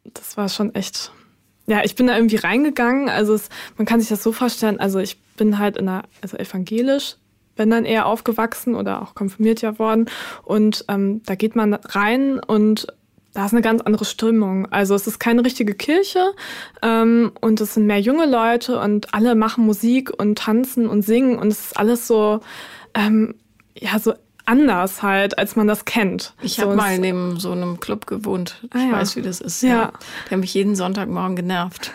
das 0.05 0.38
war 0.38 0.50
schon 0.50 0.74
echt. 0.75 1.12
Ja, 1.67 1.84
ich 1.84 1.96
bin 1.96 2.08
da 2.08 2.15
irgendwie 2.15 2.38
reingegangen. 2.38 3.10
Also 3.10 3.34
es, 3.34 3.50
man 3.77 3.86
kann 3.86 4.00
sich 4.00 4.10
das 4.10 4.24
so 4.24 4.31
vorstellen. 4.31 4.79
Also 4.79 5.00
ich 5.00 5.20
bin 5.36 5.58
halt 5.58 5.77
in 5.77 5.88
einer, 5.88 6.03
also 6.22 6.38
evangelisch, 6.38 7.17
bin 7.55 7.70
dann 7.70 7.86
eher 7.86 8.05
aufgewachsen 8.05 8.75
oder 8.75 9.01
auch 9.01 9.13
konfirmiert 9.13 9.62
ja 9.62 9.77
worden. 9.77 10.10
Und 10.43 10.86
ähm, 10.88 11.22
da 11.25 11.36
geht 11.36 11.55
man 11.55 11.74
rein 11.74 12.39
und 12.39 12.88
da 13.34 13.46
ist 13.46 13.54
eine 13.54 13.62
ganz 13.62 13.82
andere 13.82 14.06
Stimmung. 14.06 14.72
Also 14.72 14.96
es 14.96 15.08
ist 15.08 15.20
keine 15.20 15.44
richtige 15.46 15.74
Kirche 15.74 16.34
ähm, 16.82 17.32
und 17.40 17.62
es 17.62 17.76
sind 17.76 17.88
mehr 17.88 18.00
junge 18.00 18.26
Leute 18.26 18.80
und 18.80 19.14
alle 19.14 19.36
machen 19.36 19.66
Musik 19.66 20.12
und 20.18 20.38
tanzen 20.38 20.88
und 20.88 21.02
singen 21.04 21.38
und 21.38 21.48
es 21.48 21.68
ist 21.68 21.78
alles 21.78 22.08
so, 22.08 22.42
ähm, 22.94 23.36
ja, 23.76 24.00
so 24.00 24.14
anders 24.46 25.02
halt, 25.02 25.38
als 25.38 25.56
man 25.56 25.68
das 25.68 25.86
kennt. 25.86 26.34
Ich 26.42 26.56
so 26.56 26.64
habe 26.64 26.76
mal 26.76 26.98
neben 27.00 27.40
so 27.40 27.52
einem 27.52 27.80
Club 27.80 28.06
gewohnt. 28.08 28.60
Ich 28.64 28.76
ah, 28.76 28.86
ja. 28.86 28.92
weiß, 28.94 29.16
wie 29.16 29.22
das 29.22 29.40
ist. 29.40 29.62
Ja. 29.62 29.70
ja. 29.70 29.94
Der 30.26 30.32
hat 30.32 30.40
mich 30.40 30.54
jeden 30.54 30.76
Sonntagmorgen 30.76 31.36
genervt. 31.36 31.92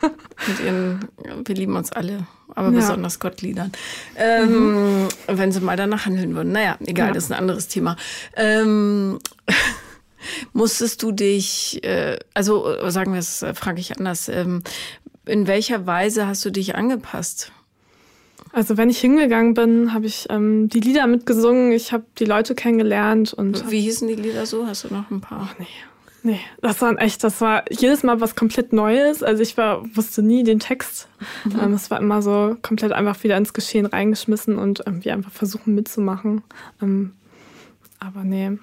Mit 0.00 0.60
ihren, 0.64 1.08
wir 1.44 1.54
lieben 1.54 1.76
uns 1.76 1.92
alle, 1.92 2.26
aber 2.54 2.68
ja. 2.68 2.74
besonders 2.74 3.18
Gottliedern. 3.18 3.70
Ähm, 4.16 5.02
mhm. 5.02 5.08
Wenn 5.26 5.52
sie 5.52 5.60
mal 5.60 5.76
danach 5.76 6.06
handeln 6.06 6.34
würden. 6.34 6.52
Naja, 6.52 6.76
egal, 6.86 7.12
das 7.12 7.24
ist 7.24 7.32
ein 7.32 7.38
anderes 7.38 7.68
Thema. 7.68 7.96
Ähm, 8.34 9.18
Musstest 10.52 11.02
du 11.02 11.12
dich, 11.12 11.82
äh, 11.84 12.18
also 12.34 12.68
äh, 12.68 12.90
sagen 12.90 13.12
wir 13.12 13.20
es, 13.20 13.42
äh, 13.42 13.54
frage 13.54 13.80
ich 13.80 13.96
anders, 13.96 14.28
ähm, 14.28 14.62
in 15.26 15.46
welcher 15.46 15.86
Weise 15.86 16.26
hast 16.26 16.44
du 16.44 16.50
dich 16.50 16.74
angepasst? 16.74 17.52
Also 18.52 18.76
wenn 18.76 18.90
ich 18.90 18.98
hingegangen 18.98 19.54
bin, 19.54 19.92
habe 19.94 20.06
ich 20.06 20.26
ähm, 20.28 20.68
die 20.68 20.80
Lieder 20.80 21.06
mitgesungen, 21.06 21.72
ich 21.72 21.92
habe 21.92 22.04
die 22.18 22.24
Leute 22.24 22.54
kennengelernt 22.54 23.32
und. 23.32 23.70
Wie 23.70 23.80
hießen 23.80 24.08
die 24.08 24.16
Lieder 24.16 24.44
so? 24.46 24.66
Hast 24.66 24.84
du 24.84 24.92
noch 24.92 25.10
ein 25.10 25.20
paar? 25.20 25.48
Ach 25.50 25.58
nee. 25.58 25.66
Nee, 26.22 26.40
das 26.60 26.82
war 26.82 27.00
echt, 27.00 27.24
das 27.24 27.40
war 27.40 27.64
jedes 27.70 28.02
Mal 28.02 28.20
was 28.20 28.36
komplett 28.36 28.74
Neues. 28.74 29.22
Also 29.22 29.42
ich 29.42 29.56
war, 29.56 29.84
wusste 29.96 30.22
nie 30.22 30.44
den 30.44 30.58
Text. 30.58 31.08
Mhm. 31.44 31.60
Ähm, 31.62 31.72
es 31.72 31.90
war 31.90 31.98
immer 31.98 32.20
so 32.20 32.56
komplett 32.60 32.92
einfach 32.92 33.22
wieder 33.24 33.38
ins 33.38 33.54
Geschehen 33.54 33.86
reingeschmissen 33.86 34.58
und 34.58 34.82
irgendwie 34.84 35.12
einfach 35.12 35.32
versuchen 35.32 35.74
mitzumachen. 35.74 36.42
Ähm, 36.82 37.14
aber 38.00 38.24
nee, 38.24 38.58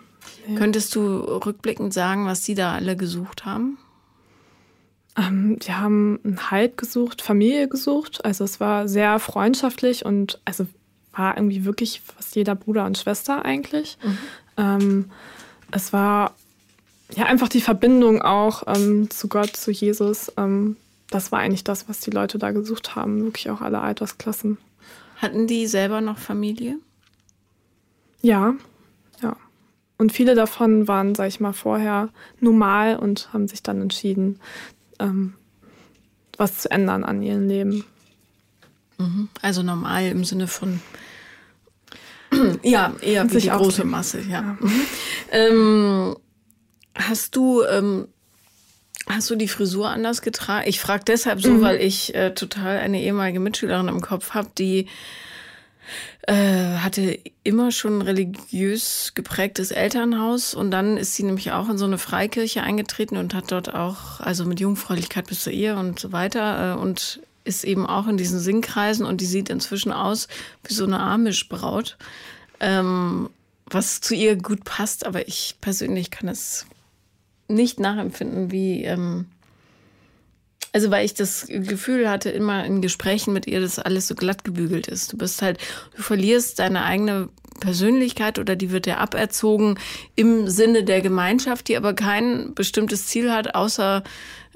Nee. 0.48 0.56
Könntest 0.56 0.96
du 0.96 1.20
rückblickend 1.20 1.94
sagen, 1.94 2.26
was 2.26 2.42
die 2.42 2.56
da 2.56 2.74
alle 2.74 2.96
gesucht 2.96 3.46
haben? 3.46 3.78
Ähm, 5.18 5.58
die 5.60 5.74
haben 5.74 6.20
einen 6.24 6.52
Halt 6.52 6.78
gesucht, 6.78 7.22
Familie 7.22 7.68
gesucht. 7.68 8.24
Also 8.24 8.44
es 8.44 8.60
war 8.60 8.88
sehr 8.88 9.20
freundschaftlich 9.20 10.06
und 10.06 10.40
also 10.46 10.68
war 11.14 11.36
irgendwie 11.36 11.66
wirklich 11.66 12.02
fast 12.02 12.36
jeder 12.36 12.56
Bruder 12.56 12.86
und 12.86 12.98
Schwester 12.98 13.44
eigentlich. 13.44 13.98
Mhm. 14.04 14.18
Ähm, 14.58 15.12
es 15.72 15.92
war 15.92 16.36
ja 17.16 17.26
einfach 17.26 17.50
die 17.50 17.62
Verbindung 17.62 18.22
auch 18.22 18.64
ähm, 18.68 19.10
zu 19.10 19.28
Gott, 19.28 19.56
zu 19.56 19.72
Jesus. 19.72 20.32
Ähm, 20.38 20.78
das 21.10 21.32
war 21.32 21.40
eigentlich 21.40 21.64
das, 21.64 21.90
was 21.90 22.00
die 22.00 22.12
Leute 22.12 22.38
da 22.38 22.52
gesucht 22.52 22.96
haben. 22.96 23.24
Wirklich 23.24 23.50
auch 23.50 23.62
alle 23.62 23.80
Altersklassen. 23.80 24.58
Hatten 25.18 25.48
die 25.48 25.66
selber 25.68 26.02
noch 26.02 26.20
Familie? 26.20 26.78
Ja, 28.22 28.50
ja. 28.50 28.56
Und 29.98 30.12
viele 30.12 30.36
davon 30.36 30.88
waren, 30.88 31.16
sag 31.16 31.28
ich 31.28 31.40
mal, 31.40 31.54
vorher 31.54 32.10
normal 32.40 32.98
und 32.98 33.34
haben 33.34 33.48
sich 33.48 33.64
dann 33.64 33.82
entschieden, 33.82 34.40
ähm, 35.00 35.34
was 36.38 36.60
zu 36.60 36.72
ändern 36.72 37.04
an 37.04 37.24
ihrem 37.24 37.48
Leben. 37.48 37.84
Mhm. 39.00 39.30
Also 39.42 39.64
normal 39.64 40.06
im 40.06 40.24
Sinne 40.24 40.48
von 40.48 40.82
ja, 42.64 42.94
eher 43.02 43.32
wie 43.32 43.40
die 43.40 43.50
große 43.50 43.84
Masse, 43.84 44.22
ja. 44.22 44.28
ja. 44.30 44.58
Mhm. 44.60 44.82
Ähm, 45.32 46.16
hast 46.96 47.36
du 47.36 47.64
ähm, 47.64 48.08
hast 49.08 49.30
du 49.30 49.36
die 49.36 49.48
Frisur 49.48 49.90
anders 49.90 50.22
getragen? 50.22 50.68
Ich 50.68 50.80
frage 50.80 51.04
deshalb 51.06 51.42
so, 51.42 51.52
mhm. 51.52 51.62
weil 51.62 51.82
ich 51.82 52.14
äh, 52.16 52.34
total 52.34 52.78
eine 52.78 53.02
ehemalige 53.02 53.40
Mitschülerin 53.40 53.88
im 53.88 54.02
Kopf 54.02 54.32
habe, 54.32 54.50
die 54.58 54.88
hatte 56.34 57.20
immer 57.44 57.72
schon 57.72 58.00
ein 58.00 58.02
religiös 58.02 59.14
geprägtes 59.16 59.72
Elternhaus 59.72 60.54
und 60.54 60.72
dann 60.72 60.98
ist 60.98 61.16
sie 61.16 61.24
nämlich 61.24 61.54
auch 61.54 61.70
in 61.70 61.78
so 61.78 61.86
eine 61.86 61.98
Freikirche 61.98 62.64
eingetreten 62.64 63.16
und 63.16 63.34
hat 63.34 63.52
dort 63.52 63.74
auch, 63.74 64.20
also 64.20 64.44
mit 64.44 64.60
Jungfräulichkeit 64.60 65.28
bis 65.28 65.44
zur 65.44 65.54
Ehe 65.54 65.78
und 65.78 66.00
so 66.00 66.12
weiter 66.12 66.76
äh, 66.76 66.80
und 66.80 67.22
ist 67.46 67.64
eben 67.64 67.86
auch 67.86 68.08
in 68.08 68.18
diesen 68.18 68.40
Singkreisen 68.40 69.06
und 69.06 69.22
die 69.22 69.26
sieht 69.26 69.50
inzwischen 69.50 69.94
aus 69.94 70.28
wie 70.66 70.74
so 70.74 70.84
eine 70.84 71.00
Amish-Braut, 71.00 71.98
ähm, 72.60 73.30
was 73.66 74.02
zu 74.02 74.14
ihr 74.14 74.36
gut 74.36 74.66
passt, 74.66 75.06
aber 75.06 75.28
ich 75.30 75.56
persönlich 75.62 76.12
kann 76.12 76.28
es 76.28 76.66
nicht 77.48 77.80
nachempfinden, 77.80 78.52
wie 78.52 78.84
ähm, 78.84 79.28
also 80.78 80.92
weil 80.92 81.06
ich 81.06 81.16
das 81.16 81.48
Gefühl 81.48 82.08
hatte, 82.08 82.30
immer 82.30 82.64
in 82.64 82.84
Gesprächen 82.84 83.34
mit 83.34 83.48
ihr, 83.48 83.60
dass 83.60 83.80
alles 83.80 84.08
so 84.08 84.14
glatt 84.14 84.44
gebügelt 84.44 84.88
ist. 84.88 85.12
Du 85.12 85.18
bist 85.18 85.42
halt, 85.42 85.58
du 85.96 86.04
verlierst 86.04 86.60
deine 86.60 86.84
eigene 86.84 87.30
Persönlichkeit 87.60 88.38
oder 88.38 88.56
die 88.56 88.70
wird 88.70 88.86
dir 88.86 89.00
aberzogen 89.00 89.80
im 90.16 90.48
Sinne 90.48 90.84
der 90.84 91.02
Gemeinschaft, 91.02 91.68
die 91.68 91.78
aber 91.78 91.96
kein 91.96 92.54
bestimmtes 92.54 93.08
Ziel 93.08 93.32
hat, 93.32 93.56
außer 93.56 94.04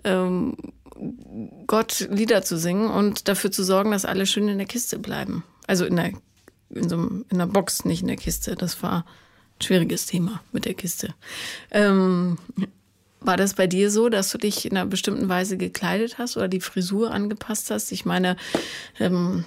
ähm, 0.03 0.57
Gott 1.65 2.07
Lieder 2.11 2.43
zu 2.43 2.55
singen 2.55 2.91
und 2.91 3.27
dafür 3.27 3.49
zu 3.49 3.63
sorgen, 3.63 3.89
dass 3.89 4.05
alle 4.05 4.27
schön 4.27 4.47
in 4.47 4.59
der 4.59 4.67
Kiste 4.67 4.99
bleiben. 4.99 5.43
Also 5.65 5.85
in 5.85 5.95
der, 5.95 6.11
in 6.69 6.87
so 6.87 6.97
einem, 6.97 7.25
in 7.31 7.39
der 7.39 7.47
Box, 7.47 7.83
nicht 7.83 8.03
in 8.03 8.09
der 8.09 8.17
Kiste. 8.17 8.55
Das 8.55 8.83
war 8.83 9.05
ein 9.57 9.63
schwieriges 9.63 10.05
Thema 10.05 10.43
mit 10.51 10.65
der 10.65 10.75
Kiste. 10.75 11.15
Ähm, 11.71 12.37
war 13.21 13.37
das 13.37 13.53
bei 13.53 13.67
dir 13.67 13.91
so, 13.91 14.09
dass 14.09 14.29
du 14.29 14.37
dich 14.37 14.65
in 14.65 14.75
einer 14.75 14.85
bestimmten 14.85 15.29
Weise 15.29 15.57
gekleidet 15.57 16.17
hast 16.17 16.37
oder 16.37 16.47
die 16.47 16.61
Frisur 16.61 17.11
angepasst 17.11 17.71
hast? 17.71 17.91
Ich 17.91 18.03
meine, 18.03 18.35
ähm, 18.99 19.45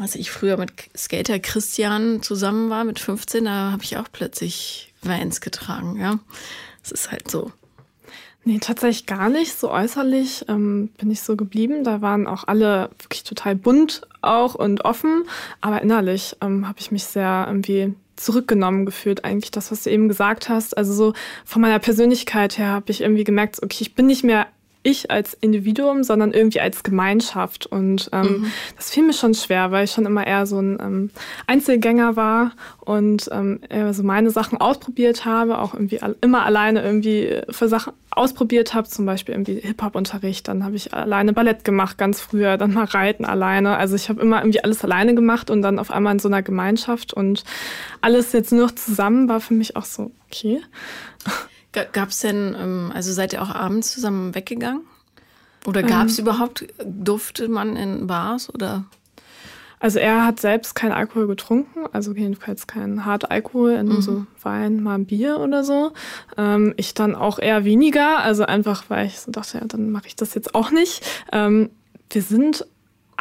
als 0.00 0.14
ich 0.14 0.30
früher 0.30 0.56
mit 0.56 0.72
Skater 0.96 1.38
Christian 1.38 2.22
zusammen 2.22 2.70
war, 2.70 2.84
mit 2.84 2.98
15, 2.98 3.44
da 3.44 3.72
habe 3.72 3.82
ich 3.82 3.96
auch 3.96 4.08
plötzlich 4.12 4.92
Vans 5.02 5.40
getragen, 5.40 5.98
ja. 5.98 6.18
Es 6.82 6.92
ist 6.92 7.10
halt 7.10 7.30
so. 7.30 7.52
Nee, 8.44 8.58
tatsächlich 8.58 9.06
gar 9.06 9.28
nicht. 9.28 9.58
So 9.58 9.70
äußerlich 9.70 10.46
ähm, 10.48 10.88
bin 10.98 11.10
ich 11.10 11.20
so 11.20 11.36
geblieben. 11.36 11.84
Da 11.84 12.00
waren 12.00 12.26
auch 12.26 12.44
alle 12.46 12.90
wirklich 12.98 13.22
total 13.22 13.54
bunt 13.54 14.02
auch 14.22 14.54
und 14.54 14.84
offen. 14.84 15.24
Aber 15.60 15.82
innerlich 15.82 16.36
ähm, 16.40 16.66
habe 16.66 16.78
ich 16.80 16.90
mich 16.90 17.04
sehr 17.04 17.44
irgendwie 17.46 17.94
zurückgenommen 18.16 18.86
gefühlt, 18.86 19.24
eigentlich 19.24 19.50
das, 19.50 19.70
was 19.70 19.84
du 19.84 19.90
eben 19.90 20.08
gesagt 20.08 20.48
hast. 20.48 20.76
Also 20.76 20.92
so 20.92 21.12
von 21.44 21.62
meiner 21.62 21.78
Persönlichkeit 21.78 22.58
her 22.58 22.68
habe 22.68 22.90
ich 22.90 23.00
irgendwie 23.00 23.24
gemerkt, 23.24 23.62
okay, 23.62 23.78
ich 23.80 23.94
bin 23.94 24.06
nicht 24.06 24.24
mehr 24.24 24.46
ich 24.82 25.10
als 25.10 25.34
Individuum, 25.34 26.04
sondern 26.04 26.32
irgendwie 26.32 26.60
als 26.60 26.82
Gemeinschaft. 26.82 27.66
Und 27.66 28.08
ähm, 28.12 28.22
mhm. 28.22 28.52
das 28.76 28.90
fiel 28.90 29.04
mir 29.04 29.12
schon 29.12 29.34
schwer, 29.34 29.70
weil 29.70 29.84
ich 29.84 29.90
schon 29.90 30.06
immer 30.06 30.26
eher 30.26 30.46
so 30.46 30.58
ein 30.58 30.78
ähm, 30.80 31.10
Einzelgänger 31.46 32.16
war 32.16 32.52
und 32.80 33.28
ähm, 33.30 33.60
so 33.92 34.02
meine 34.02 34.30
Sachen 34.30 34.58
ausprobiert 34.60 35.24
habe, 35.24 35.58
auch 35.58 35.74
irgendwie 35.74 36.00
immer 36.22 36.44
alleine 36.44 36.82
irgendwie 36.82 37.40
für 37.50 37.68
Sachen 37.68 37.92
ausprobiert 38.10 38.74
habe, 38.74 38.88
zum 38.88 39.06
Beispiel 39.06 39.34
irgendwie 39.34 39.60
Hip-Hop-Unterricht. 39.60 40.48
Dann 40.48 40.64
habe 40.64 40.76
ich 40.76 40.92
alleine 40.92 41.32
Ballett 41.32 41.64
gemacht, 41.64 41.98
ganz 41.98 42.20
früher, 42.20 42.56
dann 42.56 42.74
mal 42.74 42.84
Reiten 42.84 43.24
alleine. 43.24 43.76
Also 43.76 43.94
ich 43.94 44.08
habe 44.08 44.20
immer 44.20 44.40
irgendwie 44.40 44.64
alles 44.64 44.82
alleine 44.84 45.14
gemacht 45.14 45.50
und 45.50 45.62
dann 45.62 45.78
auf 45.78 45.90
einmal 45.90 46.14
in 46.14 46.18
so 46.18 46.28
einer 46.28 46.42
Gemeinschaft 46.42 47.12
und 47.12 47.44
alles 48.00 48.32
jetzt 48.32 48.52
nur 48.52 48.62
noch 48.62 48.74
zusammen 48.74 49.28
war 49.28 49.40
für 49.40 49.54
mich 49.54 49.76
auch 49.76 49.84
so, 49.84 50.10
okay. 50.26 50.60
Gab 51.72 52.08
es 52.08 52.20
denn, 52.20 52.56
ähm, 52.58 52.92
also 52.94 53.12
seid 53.12 53.32
ihr 53.32 53.42
auch 53.42 53.54
abends 53.54 53.92
zusammen 53.92 54.34
weggegangen? 54.34 54.82
Oder 55.66 55.82
gab 55.82 56.06
es 56.06 56.18
ähm, 56.18 56.24
überhaupt, 56.24 56.66
durfte 56.84 57.48
man 57.48 57.76
in 57.76 58.06
Bars 58.06 58.52
oder? 58.52 58.86
Also 59.78 59.98
er 59.98 60.26
hat 60.26 60.40
selbst 60.40 60.74
keinen 60.74 60.92
Alkohol 60.92 61.26
getrunken, 61.26 61.86
also 61.92 62.12
jedenfalls 62.12 62.66
keinen 62.66 63.06
Hartalkohol, 63.06 63.82
nur 63.82 63.96
mhm. 63.96 64.02
so 64.02 64.26
Wein, 64.42 64.82
mal 64.82 64.96
ein 64.96 65.06
Bier 65.06 65.38
oder 65.40 65.64
so. 65.64 65.92
Ähm, 66.36 66.74
ich 66.76 66.92
dann 66.92 67.14
auch 67.14 67.38
eher 67.38 67.64
weniger, 67.64 68.18
also 68.18 68.44
einfach, 68.44 68.84
weil 68.88 69.06
ich 69.06 69.20
so 69.20 69.32
dachte, 69.32 69.58
ja, 69.58 69.64
dann 69.64 69.90
mache 69.90 70.06
ich 70.06 70.16
das 70.16 70.34
jetzt 70.34 70.54
auch 70.54 70.70
nicht. 70.70 71.02
Ähm, 71.32 71.70
wir 72.10 72.20
sind 72.20 72.66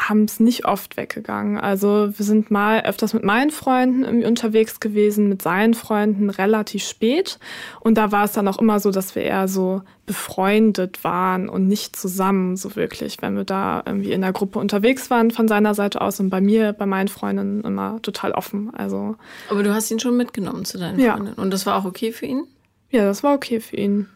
haben 0.08 0.24
es 0.24 0.40
nicht 0.40 0.66
oft 0.66 0.98
weggegangen. 0.98 1.58
Also 1.58 2.10
wir 2.16 2.26
sind 2.26 2.52
mal 2.52 2.82
öfters 2.82 3.14
mit 3.14 3.24
meinen 3.24 3.52
Freunden 3.52 4.04
irgendwie 4.04 4.28
unterwegs 4.28 4.80
gewesen, 4.80 5.28
mit 5.28 5.42
seinen 5.42 5.74
Freunden 5.74 6.30
relativ 6.30 6.84
spät. 6.84 7.40
Und 7.82 7.98
da 7.98 8.12
war 8.12 8.24
es 8.24 8.32
dann 8.32 8.48
auch 8.48 8.60
immer 8.60 8.80
so, 8.80 8.92
dass 8.92 9.16
wir 9.16 9.24
eher 9.24 9.48
so 9.48 9.82
befreundet 10.06 11.04
waren 11.04 11.50
und 11.50 11.68
nicht 11.68 11.96
zusammen 11.96 12.56
so 12.56 12.76
wirklich, 12.76 13.22
wenn 13.22 13.36
wir 13.36 13.44
da 13.44 13.84
irgendwie 13.86 14.12
in 14.12 14.22
der 14.22 14.34
Gruppe 14.34 14.60
unterwegs 14.60 15.10
waren 15.10 15.32
von 15.32 15.48
seiner 15.48 15.76
Seite 15.76 16.02
aus 16.02 16.20
und 16.20 16.30
bei 16.30 16.42
mir, 16.42 16.74
bei 16.74 16.86
meinen 16.86 17.10
Freundinnen 17.10 17.62
immer 17.62 18.02
total 18.02 18.32
offen. 18.32 18.74
Also. 18.74 19.18
Aber 19.50 19.64
du 19.64 19.74
hast 19.74 19.92
ihn 19.92 20.00
schon 20.00 20.18
mitgenommen 20.18 20.66
zu 20.66 20.78
deinen 20.78 21.00
ja. 21.00 21.14
Freundinnen. 21.14 21.38
Und 21.38 21.52
das 21.52 21.66
war 21.66 21.76
auch 21.76 21.86
okay 21.86 22.12
für 22.12 22.26
ihn? 22.26 22.46
Ja, 22.90 23.06
das 23.06 23.22
war 23.22 23.36
okay 23.36 23.60
für 23.60 23.76
ihn. 23.76 24.08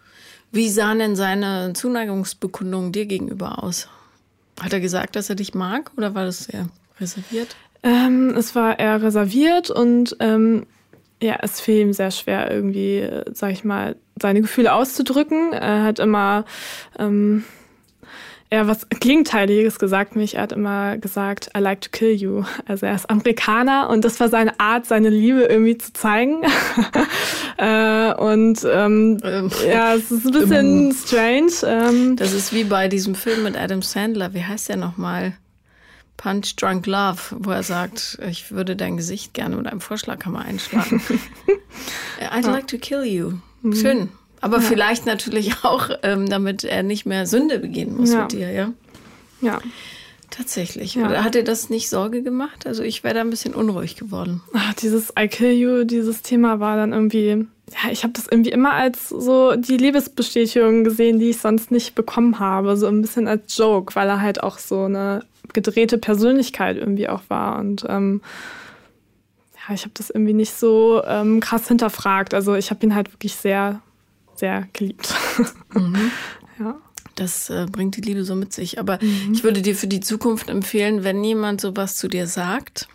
Wie 0.52 0.70
sahen 0.70 1.00
denn 1.00 1.16
seine 1.16 1.74
Zuneigungsbekundungen 1.74 2.92
dir 2.92 3.06
gegenüber 3.06 3.64
aus? 3.64 3.88
Hat 4.62 4.74
er 4.74 4.80
gesagt, 4.80 5.16
dass 5.16 5.30
er 5.30 5.36
dich 5.36 5.54
mag 5.54 5.92
oder 5.98 6.16
war 6.16 6.26
das 6.26 6.48
eher 6.48 6.68
reserviert? 7.00 7.56
Ähm, 7.84 8.34
es 8.38 8.56
war 8.56 8.80
eher 8.80 9.02
reserviert 9.02 9.70
und 9.70 10.16
ähm, 10.20 10.66
ja, 11.22 11.38
es 11.42 11.62
fiel 11.62 11.80
ihm 11.80 11.94
sehr 11.94 12.12
schwer, 12.12 12.52
irgendwie, 12.52 13.10
sag 13.32 13.52
ich 13.52 13.64
mal, 13.64 13.96
seine 14.22 14.42
Gefühle 14.42 14.74
auszudrücken. 14.74 15.54
Er 15.54 15.84
hat 15.84 16.00
immer 16.00 16.46
ähm, 17.00 17.44
eher 18.54 18.68
was 18.68 18.88
Gegenteiliges 18.88 19.80
gesagt 19.80 20.16
mich. 20.16 20.36
Er 20.36 20.44
hat 20.44 20.52
immer 20.52 20.98
gesagt, 20.98 21.50
I 21.58 21.60
like 21.60 21.82
to 21.82 21.90
kill 21.92 22.12
you. 22.12 22.44
Also 22.68 22.86
er 22.86 22.94
ist 22.94 23.10
Amerikaner 23.10 23.90
und 23.90 24.06
das 24.06 24.20
war 24.20 24.30
seine 24.30 24.60
Art, 24.60 24.86
seine 24.86 25.10
Liebe 25.10 25.42
irgendwie 25.42 25.76
zu 25.80 25.92
zeigen. 25.92 26.44
äh, 27.58 28.14
und 28.14 28.64
ähm, 28.64 29.18
ähm, 29.24 29.50
ja, 29.68 29.96
es 29.96 30.12
ist 30.12 30.28
ein 30.28 30.32
bisschen 30.32 30.92
ähm, 30.92 30.96
strange. 30.96 32.16
Das 32.16 32.32
ist 32.34 32.54
wie 32.54 32.64
bei 32.64 32.88
diesem 32.88 33.16
Film 33.16 33.42
mit 33.42 33.58
Adam 33.58 33.82
Sandler. 33.82 34.36
Wie 34.36 34.44
heißt 34.44 34.70
der 34.70 34.78
nochmal? 34.78 35.34
Punch 36.18 36.56
Drunk 36.56 36.86
Love, 36.86 37.20
wo 37.32 37.50
er 37.50 37.64
sagt, 37.64 38.20
ich 38.30 38.52
würde 38.52 38.76
dein 38.76 38.98
Gesicht 38.98 39.34
gerne 39.34 39.56
mit 39.56 39.66
einem 39.66 39.82
Vorschlaghammer 39.82 40.46
einschlagen. 40.46 41.02
I'd 42.32 42.46
like 42.46 42.68
to 42.68 42.78
kill 42.78 43.04
you. 43.04 43.34
Mhm. 43.64 43.76
Schön. 43.76 44.10
Aber 44.44 44.58
ja. 44.58 44.64
vielleicht 44.64 45.06
natürlich 45.06 45.54
auch, 45.64 45.90
ähm, 46.04 46.28
damit 46.30 46.66
er 46.66 46.84
nicht 46.84 47.06
mehr 47.06 47.26
Sünde 47.26 47.60
begehen 47.60 47.96
muss 47.96 48.12
ja. 48.12 48.24
mit 48.24 48.34
dir, 48.34 48.52
ja? 48.52 48.74
Ja. 49.40 49.62
Tatsächlich. 50.30 50.96
Ja. 50.96 51.24
Hat 51.24 51.36
dir 51.36 51.46
das 51.46 51.70
nicht 51.70 51.90
Sorge 51.90 52.24
gemacht? 52.24 52.68
Also 52.68 52.84
ich 52.84 53.04
wäre 53.04 53.14
da 53.14 53.22
ein 53.22 53.30
bisschen 53.30 53.54
unruhig 53.54 53.96
geworden. 53.96 54.42
Ach, 54.54 54.74
dieses 54.74 55.14
I 55.18 55.28
kill 55.28 55.54
you, 55.54 55.84
dieses 55.86 56.24
Thema 56.24 56.60
war 56.60 56.76
dann 56.76 56.92
irgendwie, 56.92 57.46
ja, 57.70 57.92
ich 57.92 58.04
habe 58.04 58.14
das 58.14 58.28
irgendwie 58.28 58.50
immer 58.50 58.74
als 58.74 59.10
so 59.10 59.56
die 59.56 59.78
Liebesbestätigung 59.78 60.84
gesehen, 60.84 61.20
die 61.20 61.30
ich 61.30 61.38
sonst 61.38 61.72
nicht 61.72 61.96
bekommen 61.96 62.40
habe. 62.40 62.76
So 62.76 62.88
ein 62.88 63.02
bisschen 63.02 63.28
als 63.28 63.56
Joke, 63.56 63.96
weil 63.96 64.10
er 64.10 64.22
halt 64.22 64.44
auch 64.44 64.58
so 64.58 64.86
eine 64.86 65.24
gedrehte 65.54 65.98
Persönlichkeit 65.98 66.76
irgendwie 66.76 67.08
auch 67.08 67.22
war. 67.30 67.60
Und 67.60 67.86
ähm, 67.88 68.22
ja, 69.56 69.74
ich 69.74 69.84
habe 69.84 69.94
das 69.94 70.10
irgendwie 70.10 70.34
nicht 70.34 70.54
so 70.54 71.02
ähm, 71.06 71.40
krass 71.40 71.68
hinterfragt. 71.70 72.34
Also 72.34 72.56
ich 72.56 72.72
habe 72.72 72.86
ihn 72.86 72.96
halt 72.96 73.14
wirklich 73.14 73.36
sehr 73.36 73.82
sehr 74.44 74.68
geliebt. 74.74 75.14
Mhm. 75.74 76.12
ja. 76.60 76.76
Das 77.16 77.50
äh, 77.50 77.66
bringt 77.72 77.98
die 77.98 78.02
Liebe 78.02 78.24
so 78.24 78.36
mit 78.36 78.54
sich. 78.54 78.78
Aber 78.78 79.00
mhm. 79.02 79.34
ich 79.34 79.44
würde 79.44 79.64
dir 79.64 79.76
für 79.76 79.88
die 79.88 80.02
Zukunft 80.02 80.50
empfehlen, 80.50 81.04
wenn 81.04 81.24
jemand 81.24 81.62
sowas 81.62 81.98
zu 81.98 82.08
dir 82.08 82.28
sagt, 82.28 82.88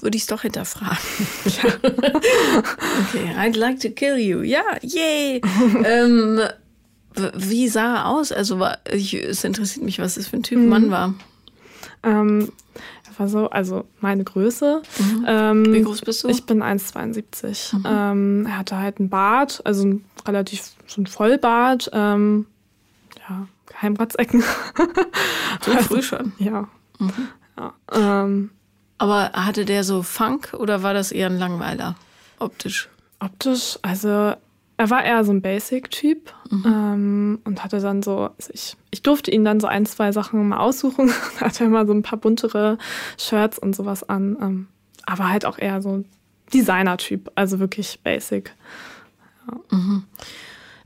würde 0.00 0.16
ich 0.16 0.22
es 0.22 0.28
doch 0.28 0.42
hinterfragen. 0.42 0.96
okay, 1.46 3.34
I'd 3.36 3.56
like 3.56 3.80
to 3.80 3.90
kill 3.90 4.16
you. 4.16 4.42
Ja, 4.42 4.62
yay. 4.82 5.40
ähm, 5.84 6.40
wie 7.34 7.68
sah 7.68 7.96
er 7.96 8.08
aus? 8.08 8.30
Also 8.30 8.60
war, 8.60 8.78
ich, 8.92 9.14
es 9.14 9.42
interessiert 9.42 9.84
mich, 9.84 9.98
was 9.98 10.14
das 10.14 10.28
für 10.28 10.36
ein 10.36 10.44
Typ 10.44 10.58
mhm. 10.58 10.68
Mann 10.68 10.90
war. 10.90 11.14
Ähm, 12.04 12.52
er 13.08 13.18
war 13.18 13.28
so, 13.28 13.50
also 13.50 13.86
meine 14.00 14.22
Größe. 14.22 14.82
Mhm. 14.98 15.24
Ähm, 15.26 15.72
wie 15.72 15.82
groß 15.82 16.02
bist 16.02 16.22
du? 16.22 16.28
Ich 16.28 16.46
bin 16.46 16.62
1,72. 16.62 17.76
Mhm. 17.76 17.84
Ähm, 17.86 18.46
er 18.46 18.58
hatte 18.58 18.78
halt 18.78 18.98
einen 18.98 19.08
Bart, 19.08 19.60
also 19.64 19.86
ein 19.86 20.04
relativ 20.26 20.72
so 20.86 21.00
ein 21.00 21.06
Vollbart. 21.06 21.90
Ähm, 21.92 22.46
ja, 23.28 23.46
Geheimratsecken. 23.66 24.42
so 25.62 25.72
also, 25.72 25.84
früh 25.84 26.02
schon? 26.02 26.32
Ja. 26.38 26.68
Mhm. 26.98 27.28
ja 27.58 27.74
ähm, 27.92 28.50
aber 28.98 29.32
hatte 29.32 29.64
der 29.64 29.84
so 29.84 30.02
Funk 30.02 30.54
oder 30.54 30.82
war 30.82 30.94
das 30.94 31.12
eher 31.12 31.28
ein 31.28 31.38
Langweiler 31.38 31.96
optisch? 32.38 32.88
Optisch, 33.20 33.78
also 33.82 34.34
er 34.76 34.90
war 34.90 35.04
eher 35.04 35.24
so 35.24 35.32
ein 35.32 35.40
Basic-Typ 35.40 36.32
mhm. 36.50 36.64
ähm, 36.66 37.38
und 37.44 37.62
hatte 37.62 37.80
dann 37.80 38.02
so, 38.02 38.30
also 38.36 38.50
ich, 38.52 38.76
ich 38.90 39.02
durfte 39.02 39.30
ihn 39.30 39.44
dann 39.44 39.60
so 39.60 39.66
ein, 39.66 39.86
zwei 39.86 40.10
Sachen 40.12 40.48
mal 40.48 40.58
aussuchen. 40.58 41.12
da 41.38 41.46
hatte 41.46 41.64
er 41.64 41.70
mal 41.70 41.86
so 41.86 41.92
ein 41.92 42.02
paar 42.02 42.18
buntere 42.18 42.78
Shirts 43.18 43.58
und 43.58 43.76
sowas 43.76 44.08
an. 44.08 44.36
Ähm, 44.40 44.66
aber 45.06 45.28
halt 45.28 45.44
auch 45.46 45.58
eher 45.58 45.80
so 45.80 46.04
Designer-Typ, 46.52 47.30
also 47.34 47.60
wirklich 47.60 48.00
Basic. 48.02 48.54
Ja. 49.46 49.76
Mhm. 49.76 50.04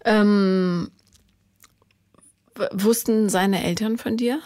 Ähm, 0.04 0.90
wussten 2.72 3.28
seine 3.28 3.62
Eltern 3.64 3.98
von 3.98 4.16
dir? 4.16 4.40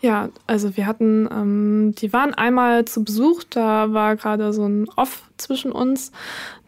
Ja, 0.00 0.28
also 0.46 0.76
wir 0.76 0.86
hatten, 0.86 1.28
ähm, 1.30 1.94
die 1.98 2.12
waren 2.12 2.32
einmal 2.32 2.84
zu 2.84 3.02
Besuch, 3.02 3.42
da 3.50 3.92
war 3.92 4.14
gerade 4.14 4.52
so 4.52 4.64
ein 4.64 4.88
Off 4.90 5.28
zwischen 5.38 5.72
uns. 5.72 6.12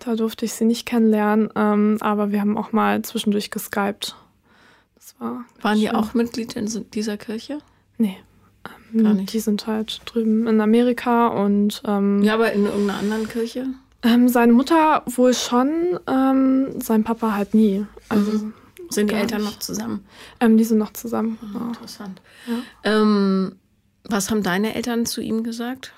Da 0.01 0.17
durfte 0.17 0.45
ich 0.45 0.53
sie 0.55 0.65
nicht 0.65 0.85
kennenlernen, 0.85 1.49
ähm, 1.55 1.99
aber 2.01 2.33
wir 2.33 2.41
haben 2.41 2.59
auch 2.59 2.73
mal 2.73 3.03
zwischendurch 3.03 3.51
geskypt. 3.51 4.17
Das 4.97 5.15
war 5.21 5.45
Waren 5.61 5.75
schön. 5.75 5.81
die 5.81 5.91
auch 5.93 6.13
Mitglied 6.15 6.57
in 6.57 6.91
dieser 6.91 7.17
Kirche? 7.17 7.59
Nee. 7.99 8.17
Ähm, 8.93 9.05
Gar 9.05 9.15
nicht. 9.15 9.33
Die 9.33 9.41
sind 9.41 9.67
halt 9.69 10.01
drüben 10.07 10.49
in 10.49 10.61
Amerika 10.61 11.29
und. 11.29 11.83
Ähm, 11.87 12.23
ja, 12.23 12.35
aber 12.35 12.53
in 12.53 12.65
irgendeiner 12.65 12.99
anderen 12.99 13.29
Kirche? 13.29 13.67
Ähm, 14.03 14.29
seine 14.29 14.53
Mutter 14.53 15.03
wohl 15.07 15.35
schon, 15.35 15.99
ähm, 16.07 16.81
sein 16.81 17.05
Papa 17.05 17.33
halt 17.33 17.55
nie. 17.55 17.87
Also 18.09 18.33
mhm. 18.33 18.55
Sind 18.91 19.11
die 19.11 19.15
Eltern 19.15 19.43
nicht. 19.43 19.53
noch 19.53 19.59
zusammen? 19.61 20.05
Ähm, 20.41 20.57
die 20.57 20.65
sind 20.65 20.79
noch 20.79 20.93
zusammen. 20.93 21.39
Oh, 21.43 21.47
genau. 21.47 21.67
Interessant. 21.69 22.21
Ja. 22.47 22.55
Ähm, 22.93 23.57
was 24.05 24.31
haben 24.31 24.43
deine 24.43 24.75
Eltern 24.75 25.07
zu 25.07 25.21
ihm 25.21 25.45
gesagt? 25.45 25.93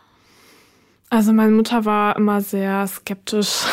Also 1.08 1.32
meine 1.32 1.52
Mutter 1.52 1.84
war 1.84 2.16
immer 2.16 2.40
sehr 2.40 2.86
skeptisch. 2.86 3.64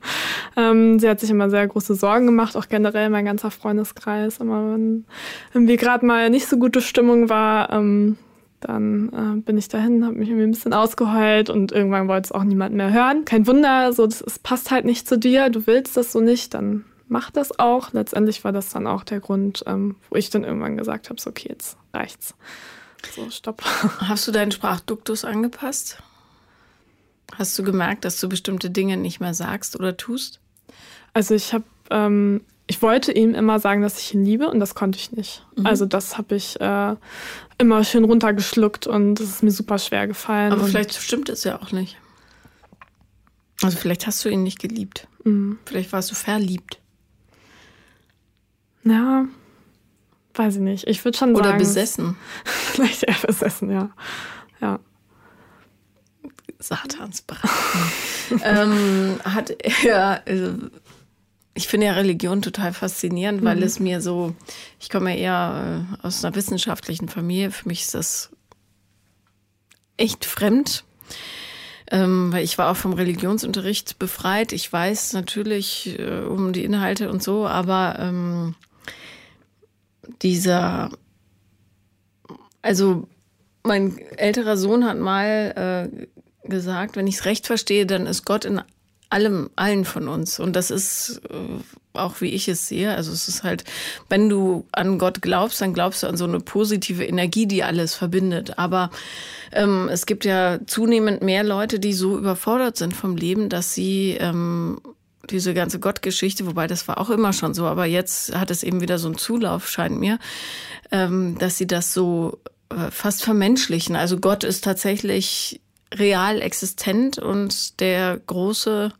ähm, 0.56 0.98
sie 0.98 1.08
hat 1.08 1.20
sich 1.20 1.30
immer 1.30 1.50
sehr 1.50 1.66
große 1.66 1.94
Sorgen 1.94 2.26
gemacht, 2.26 2.56
auch 2.56 2.68
generell 2.68 3.10
mein 3.10 3.24
ganzer 3.24 3.50
Freundeskreis. 3.50 4.38
Immer 4.38 4.74
wenn 4.74 5.04
irgendwie 5.52 5.76
gerade 5.76 6.04
mal 6.04 6.30
nicht 6.30 6.46
so 6.46 6.56
gute 6.56 6.80
Stimmung 6.80 7.28
war, 7.28 7.70
ähm, 7.70 8.16
dann 8.64 9.08
äh, 9.38 9.40
bin 9.40 9.58
ich 9.58 9.68
dahin, 9.68 10.04
habe 10.04 10.16
mich 10.16 10.28
irgendwie 10.28 10.46
ein 10.46 10.52
bisschen 10.52 10.72
ausgeheult 10.72 11.50
und 11.50 11.70
irgendwann 11.70 12.08
wollte 12.08 12.26
es 12.26 12.32
auch 12.32 12.44
niemand 12.44 12.74
mehr 12.74 12.92
hören. 12.92 13.24
Kein 13.24 13.46
Wunder, 13.46 13.92
so 13.92 14.06
das, 14.06 14.20
das 14.20 14.38
passt 14.38 14.70
halt 14.70 14.84
nicht 14.84 15.06
zu 15.06 15.18
dir, 15.18 15.50
du 15.50 15.66
willst 15.66 15.96
das 15.96 16.12
so 16.12 16.20
nicht, 16.20 16.54
dann 16.54 16.84
mach 17.08 17.30
das 17.30 17.58
auch. 17.58 17.92
Letztendlich 17.92 18.42
war 18.44 18.52
das 18.52 18.70
dann 18.70 18.86
auch 18.86 19.04
der 19.04 19.20
Grund, 19.20 19.64
ähm, 19.66 19.96
wo 20.08 20.16
ich 20.16 20.30
dann 20.30 20.44
irgendwann 20.44 20.76
gesagt 20.76 21.10
habe, 21.10 21.20
so 21.20 21.30
okay, 21.30 21.48
jetzt 21.50 21.76
reicht's. 21.92 22.34
So, 23.14 23.30
stopp. 23.30 23.62
Hast 24.00 24.26
du 24.26 24.32
deinen 24.32 24.50
Sprachduktus 24.50 25.24
angepasst? 25.24 26.02
Hast 27.36 27.58
du 27.58 27.62
gemerkt, 27.62 28.04
dass 28.04 28.18
du 28.20 28.28
bestimmte 28.28 28.70
Dinge 28.70 28.96
nicht 28.96 29.20
mehr 29.20 29.34
sagst 29.34 29.78
oder 29.78 29.96
tust? 29.96 30.40
Also 31.12 31.34
ich 31.34 31.52
habe, 31.52 31.64
ähm, 31.90 32.40
ich 32.66 32.80
wollte 32.80 33.12
ihm 33.12 33.34
immer 33.34 33.58
sagen, 33.58 33.82
dass 33.82 33.98
ich 33.98 34.14
ihn 34.14 34.24
liebe 34.24 34.48
und 34.48 34.58
das 34.60 34.74
konnte 34.74 34.98
ich 34.98 35.12
nicht. 35.12 35.44
Mhm. 35.56 35.66
Also 35.66 35.84
das 35.84 36.16
habe 36.16 36.34
ich 36.34 36.60
äh, 36.60 36.96
immer 37.58 37.84
schön 37.84 38.04
runtergeschluckt 38.04 38.86
und 38.86 39.20
es 39.20 39.28
ist 39.28 39.42
mir 39.42 39.50
super 39.50 39.78
schwer 39.78 40.06
gefallen. 40.06 40.52
Aber 40.52 40.64
vielleicht 40.64 40.94
stimmt 40.94 41.28
es 41.28 41.44
ja 41.44 41.60
auch 41.60 41.72
nicht. 41.72 41.96
Also 43.62 43.76
vielleicht 43.76 44.06
hast 44.06 44.24
du 44.24 44.28
ihn 44.28 44.42
nicht 44.42 44.58
geliebt. 44.58 45.08
Mhm. 45.24 45.58
Vielleicht 45.66 45.92
warst 45.92 46.10
du 46.10 46.14
verliebt. 46.14 46.80
Ja, 48.84 49.26
weiß 50.34 50.56
ich 50.56 50.60
nicht. 50.60 50.86
Ich 50.86 51.04
würde 51.04 51.16
schon 51.16 51.30
Oder 51.30 51.44
sagen. 51.44 51.56
Oder 51.56 51.58
besessen. 51.58 52.16
Vielleicht 52.44 53.04
eher 53.04 53.16
besessen, 53.26 53.70
ja. 53.70 53.90
Ja. 54.60 54.80
Satansbraten. 56.58 57.50
ähm, 58.44 59.20
hat 59.24 59.50
er, 59.84 60.22
also 60.26 60.54
ich 61.54 61.68
finde 61.68 61.86
ja 61.86 61.92
Religion 61.92 62.42
total 62.42 62.72
faszinierend, 62.72 63.44
weil 63.44 63.56
mhm. 63.56 63.62
es 63.62 63.78
mir 63.78 64.00
so, 64.00 64.34
ich 64.80 64.90
komme 64.90 65.10
ja 65.10 65.16
eher 65.16 65.86
äh, 66.02 66.06
aus 66.06 66.24
einer 66.24 66.34
wissenschaftlichen 66.34 67.08
Familie, 67.08 67.52
für 67.52 67.68
mich 67.68 67.82
ist 67.82 67.94
das 67.94 68.30
echt 69.96 70.24
fremd. 70.24 70.84
Ähm, 71.90 72.32
weil 72.32 72.42
ich 72.42 72.56
war 72.56 72.70
auch 72.70 72.76
vom 72.76 72.94
Religionsunterricht 72.94 73.98
befreit. 73.98 74.52
Ich 74.52 74.72
weiß 74.72 75.12
natürlich 75.12 75.98
äh, 75.98 76.20
um 76.22 76.52
die 76.52 76.64
Inhalte 76.64 77.10
und 77.10 77.22
so, 77.22 77.46
aber 77.46 77.96
ähm, 78.00 78.54
dieser, 80.22 80.90
also 82.62 83.06
mein 83.62 83.98
älterer 83.98 84.56
Sohn 84.56 84.84
hat 84.86 84.98
mal 84.98 85.90
äh, 85.92 86.48
gesagt, 86.48 86.96
wenn 86.96 87.06
ich 87.06 87.16
es 87.16 87.24
recht 87.26 87.46
verstehe, 87.46 87.86
dann 87.86 88.06
ist 88.06 88.24
Gott 88.24 88.44
in 88.44 88.62
allem, 89.14 89.50
allen 89.56 89.84
von 89.84 90.08
uns. 90.08 90.40
Und 90.40 90.56
das 90.56 90.70
ist 90.70 91.20
äh, 91.30 91.62
auch 91.94 92.20
wie 92.20 92.28
ich 92.28 92.48
es 92.48 92.68
sehe. 92.68 92.94
Also 92.94 93.12
es 93.12 93.28
ist 93.28 93.44
halt, 93.44 93.64
wenn 94.08 94.28
du 94.28 94.66
an 94.72 94.98
Gott 94.98 95.22
glaubst, 95.22 95.60
dann 95.60 95.72
glaubst 95.72 96.02
du 96.02 96.08
an 96.08 96.16
so 96.16 96.24
eine 96.24 96.40
positive 96.40 97.04
Energie, 97.04 97.46
die 97.46 97.62
alles 97.62 97.94
verbindet. 97.94 98.58
Aber 98.58 98.90
ähm, 99.52 99.88
es 99.90 100.04
gibt 100.04 100.24
ja 100.24 100.58
zunehmend 100.66 101.22
mehr 101.22 101.44
Leute, 101.44 101.78
die 101.78 101.92
so 101.92 102.18
überfordert 102.18 102.76
sind 102.76 102.94
vom 102.94 103.16
Leben, 103.16 103.48
dass 103.48 103.74
sie 103.74 104.16
ähm, 104.18 104.80
diese 105.30 105.54
ganze 105.54 105.78
Gottgeschichte, 105.78 106.46
wobei 106.46 106.66
das 106.66 106.86
war 106.88 106.98
auch 106.98 107.10
immer 107.10 107.32
schon 107.32 107.54
so, 107.54 107.64
aber 107.66 107.86
jetzt 107.86 108.34
hat 108.34 108.50
es 108.50 108.62
eben 108.62 108.80
wieder 108.80 108.98
so 108.98 109.08
einen 109.08 109.16
Zulauf, 109.16 109.68
scheint 109.68 109.98
mir, 109.98 110.18
ähm, 110.90 111.38
dass 111.38 111.56
sie 111.56 111.66
das 111.66 111.94
so 111.94 112.40
äh, 112.70 112.90
fast 112.90 113.22
vermenschlichen. 113.22 113.96
Also 113.96 114.18
Gott 114.18 114.44
ist 114.44 114.64
tatsächlich 114.64 115.60
real 115.94 116.42
existent 116.42 117.18
und 117.18 117.80
der 117.80 118.20
große 118.26 118.92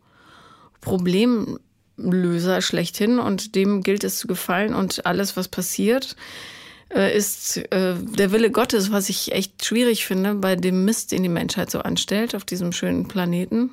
Problemlöser 0.85 2.63
schlechthin 2.63 3.19
und 3.19 3.55
dem 3.55 3.83
gilt 3.83 4.05
es 4.05 4.19
zu 4.19 4.29
gefallen 4.29 4.75
und 4.75 5.07
alles, 5.07 5.37
was 5.37 5.49
passiert, 5.49 6.17
äh, 6.95 7.17
ist 7.17 7.57
äh, 7.73 7.95
der 7.97 8.33
Wille 8.33 8.51
Gottes, 8.51 8.93
was 8.93 9.09
ich 9.09 9.33
echt 9.33 9.65
schwierig 9.65 10.07
finde 10.07 10.35
bei 10.35 10.57
dem 10.57 10.85
Mist, 10.85 11.13
den 11.13 11.23
die 11.23 11.29
Menschheit 11.29 11.71
so 11.71 11.81
anstellt 11.81 12.35
auf 12.35 12.45
diesem 12.45 12.73
schönen 12.73 13.09
Planeten. 13.09 13.71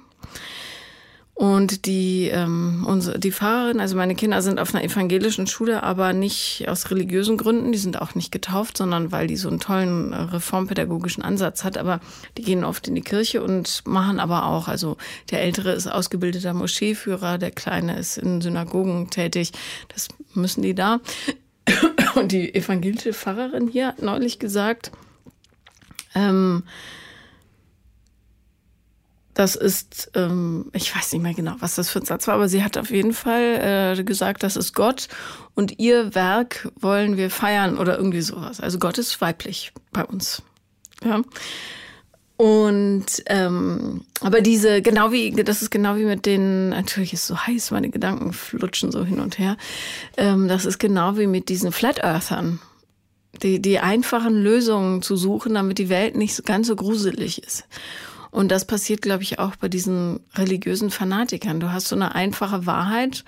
Und 1.42 1.88
die, 1.88 2.28
ähm, 2.28 2.86
unsere, 2.88 3.18
die 3.18 3.32
Pfarrerin, 3.32 3.80
also 3.80 3.96
meine 3.96 4.14
Kinder 4.14 4.44
sind 4.44 4.60
auf 4.60 4.76
einer 4.76 4.84
evangelischen 4.84 5.48
Schule, 5.48 5.82
aber 5.82 6.14
nicht 6.14 6.66
aus 6.68 6.92
religiösen 6.92 7.36
Gründen. 7.36 7.72
Die 7.72 7.80
sind 7.80 8.00
auch 8.00 8.14
nicht 8.14 8.32
getauft, 8.32 8.78
sondern 8.78 9.12
weil 9.12 9.26
die 9.26 9.38
so 9.38 9.50
einen 9.50 9.60
tollen 9.60 10.14
äh, 10.14 10.18
reformpädagogischen 10.18 11.24
Ansatz 11.24 11.64
hat. 11.64 11.80
Aber 11.80 12.00
die 12.38 12.44
gehen 12.44 12.64
oft 12.64 12.88
in 12.88 12.94
die 12.94 13.02
Kirche 13.02 13.42
und 13.42 13.82
machen 13.88 14.20
aber 14.20 14.46
auch, 14.46 14.68
also 14.68 14.98
der 15.32 15.42
Ältere 15.42 15.72
ist 15.72 15.88
ausgebildeter 15.88 16.54
Moscheeführer, 16.54 17.40
der 17.40 17.50
Kleine 17.50 17.98
ist 17.98 18.20
in 18.20 18.42
Synagogen 18.42 19.10
tätig. 19.10 19.52
Das 19.88 20.10
müssen 20.36 20.62
die 20.62 20.76
da. 20.76 21.00
Und 22.14 22.34
die 22.34 22.54
evangelische 22.54 23.14
Pfarrerin 23.14 23.68
hier 23.68 23.88
hat 23.88 24.04
neulich 24.04 24.38
gesagt, 24.38 24.92
ähm, 26.14 26.62
das 29.42 29.56
ist, 29.56 30.12
ähm, 30.14 30.70
ich 30.72 30.96
weiß 30.96 31.14
nicht 31.14 31.24
mehr 31.24 31.34
genau, 31.34 31.56
was 31.62 31.74
das 31.74 31.90
für 31.90 31.98
ein 31.98 32.06
Satz 32.06 32.28
war, 32.28 32.36
aber 32.36 32.48
sie 32.48 32.64
hat 32.64 32.78
auf 32.78 32.92
jeden 32.92 33.12
Fall 33.12 33.96
äh, 33.98 34.04
gesagt, 34.04 34.44
das 34.44 34.56
ist 34.56 34.76
Gott 34.76 35.08
und 35.56 35.80
ihr 35.80 36.14
Werk 36.14 36.72
wollen 36.80 37.18
wir 37.18 37.32
feiern 37.32 37.80
oder 37.80 37.98
irgendwie 37.98 38.22
sowas. 38.22 38.62
Also 38.62 38.78
Gott 38.78 39.00
ist 39.00 39.20
weiblich 39.20 39.74
bei 39.92 40.06
uns. 40.06 40.44
Ja. 41.04 41.22
Und 42.38 43.06
ähm, 43.26 44.02
aber 44.20 44.42
diese, 44.42 44.84
genau 44.84 45.12
wie, 45.12 45.32
das 45.32 45.64
ist 45.64 45.72
genau 45.72 45.96
wie 45.96 46.06
mit 46.06 46.28
den, 46.28 46.70
natürlich 46.70 47.14
ist 47.14 47.22
es 47.22 47.28
so 47.28 47.38
heiß, 47.38 47.72
meine 47.72 47.90
Gedanken 47.90 48.34
flutschen 48.34 48.92
so 48.92 49.04
hin 49.04 49.20
und 49.20 49.40
her. 49.40 49.58
Ähm, 50.18 50.48
das 50.48 50.66
ist 50.66 50.78
genau 50.78 51.18
wie 51.18 51.26
mit 51.26 51.50
diesen 51.50 51.72
Flat 51.72 52.04
Earthern. 52.04 52.60
Die, 53.42 53.60
die 53.60 53.80
einfachen 53.80 54.36
Lösungen 54.36 55.02
zu 55.02 55.16
suchen, 55.16 55.56
damit 55.56 55.80
die 55.80 55.90
Welt 55.90 56.16
nicht 56.16 56.46
ganz 56.46 56.68
so 56.68 56.76
gruselig 56.76 57.42
ist. 57.42 57.66
Und 58.32 58.50
das 58.50 58.66
passiert, 58.66 59.02
glaube 59.02 59.24
ich, 59.24 59.40
auch 59.40 59.58
bei 59.58 59.68
diesen 59.68 60.22
religiösen 60.36 60.90
Fanatikern. 60.90 61.60
Du 61.60 61.72
hast 61.72 61.90
so 61.90 61.96
eine 61.96 62.16
einfache 62.16 62.66
Wahrheit 62.66 63.26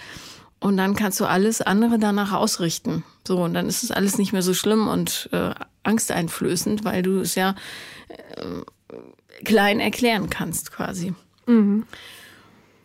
und 0.59 0.77
dann 0.77 0.95
kannst 0.95 1.19
du 1.19 1.25
alles 1.25 1.61
andere 1.61 1.99
danach 1.99 2.31
ausrichten. 2.31 3.03
So, 3.27 3.43
und 3.43 3.53
dann 3.53 3.67
ist 3.67 3.83
es 3.83 3.91
alles 3.91 4.17
nicht 4.17 4.31
mehr 4.31 4.41
so 4.41 4.53
schlimm 4.53 4.87
und 4.87 5.29
äh, 5.33 5.51
angsteinflößend, 5.83 6.85
weil 6.85 7.03
du 7.03 7.19
es 7.19 7.35
ja 7.35 7.55
äh, 8.07 9.43
klein 9.43 9.81
erklären 9.81 10.29
kannst 10.29 10.71
quasi. 10.71 11.13
Mhm. 11.47 11.85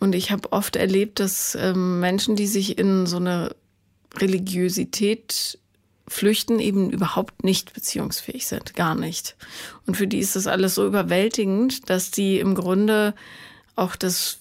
Und 0.01 0.15
ich 0.15 0.33
habe 0.33 0.53
oft 0.53 0.75
erlebt, 0.75 1.21
dass 1.21 1.57
ähm, 1.61 2.01
Menschen, 2.01 2.35
die 2.35 2.47
sich 2.49 2.79
in 2.79 3.07
so 3.07 3.17
eine 3.17 3.55
Religiosität 4.17 5.59
flüchten, 6.09 6.59
eben 6.59 6.91
überhaupt 6.91 7.45
nicht 7.45 7.75
beziehungsfähig 7.75 8.47
sind, 8.47 8.75
gar 8.75 8.95
nicht. 8.95 9.37
Und 9.87 9.97
für 9.97 10.07
die 10.07 10.19
ist 10.19 10.37
das 10.37 10.47
alles 10.47 10.75
so 10.75 10.87
überwältigend, 10.87 11.89
dass 11.91 12.11
die 12.11 12.39
im 12.39 12.55
Grunde 12.55 13.15
auch 13.77 13.97
das 13.97 14.41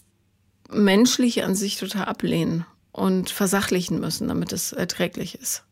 Menschliche 0.70 1.46
an 1.46 1.56
sich 1.56 1.78
total 1.78 2.06
ablehnen 2.06 2.66
und 2.92 3.30
versachlichen 3.30 4.00
müssen, 4.00 4.28
damit 4.28 4.52
es 4.54 4.74
erträglich 4.74 5.36
ist. 5.36 5.64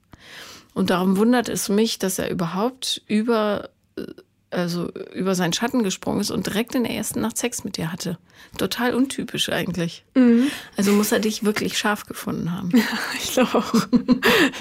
Und 0.74 0.90
darum 0.90 1.18
wundert 1.18 1.50
es 1.50 1.70
mich, 1.70 2.00
dass 2.00 2.20
er 2.20 2.30
überhaupt 2.30 3.02
über 3.08 3.70
äh, 3.98 4.04
also 4.52 4.90
über 5.14 5.36
seinen 5.36 5.54
Schatten 5.54 5.84
gesprungen 5.84 6.22
ist 6.22 6.32
und 6.32 6.46
direkt 6.48 6.76
in 6.76 6.84
der 6.84 6.94
ersten 6.94 7.22
Nacht 7.22 7.38
Sex 7.38 7.64
mit 7.64 7.78
dir 7.78 7.92
hatte. 7.92 8.18
Total 8.58 8.94
untypisch 8.94 9.50
eigentlich. 9.50 10.06
Mhm. 10.16 10.48
Also 10.78 10.92
muss 10.92 11.12
er 11.12 11.20
dich 11.20 11.44
wirklich 11.44 11.78
scharf 11.78 12.06
gefunden 12.06 12.52
haben. 12.52 12.72
Ja, 12.74 12.84
ich 13.22 13.34
glaube 13.34 13.58
auch. 13.58 13.74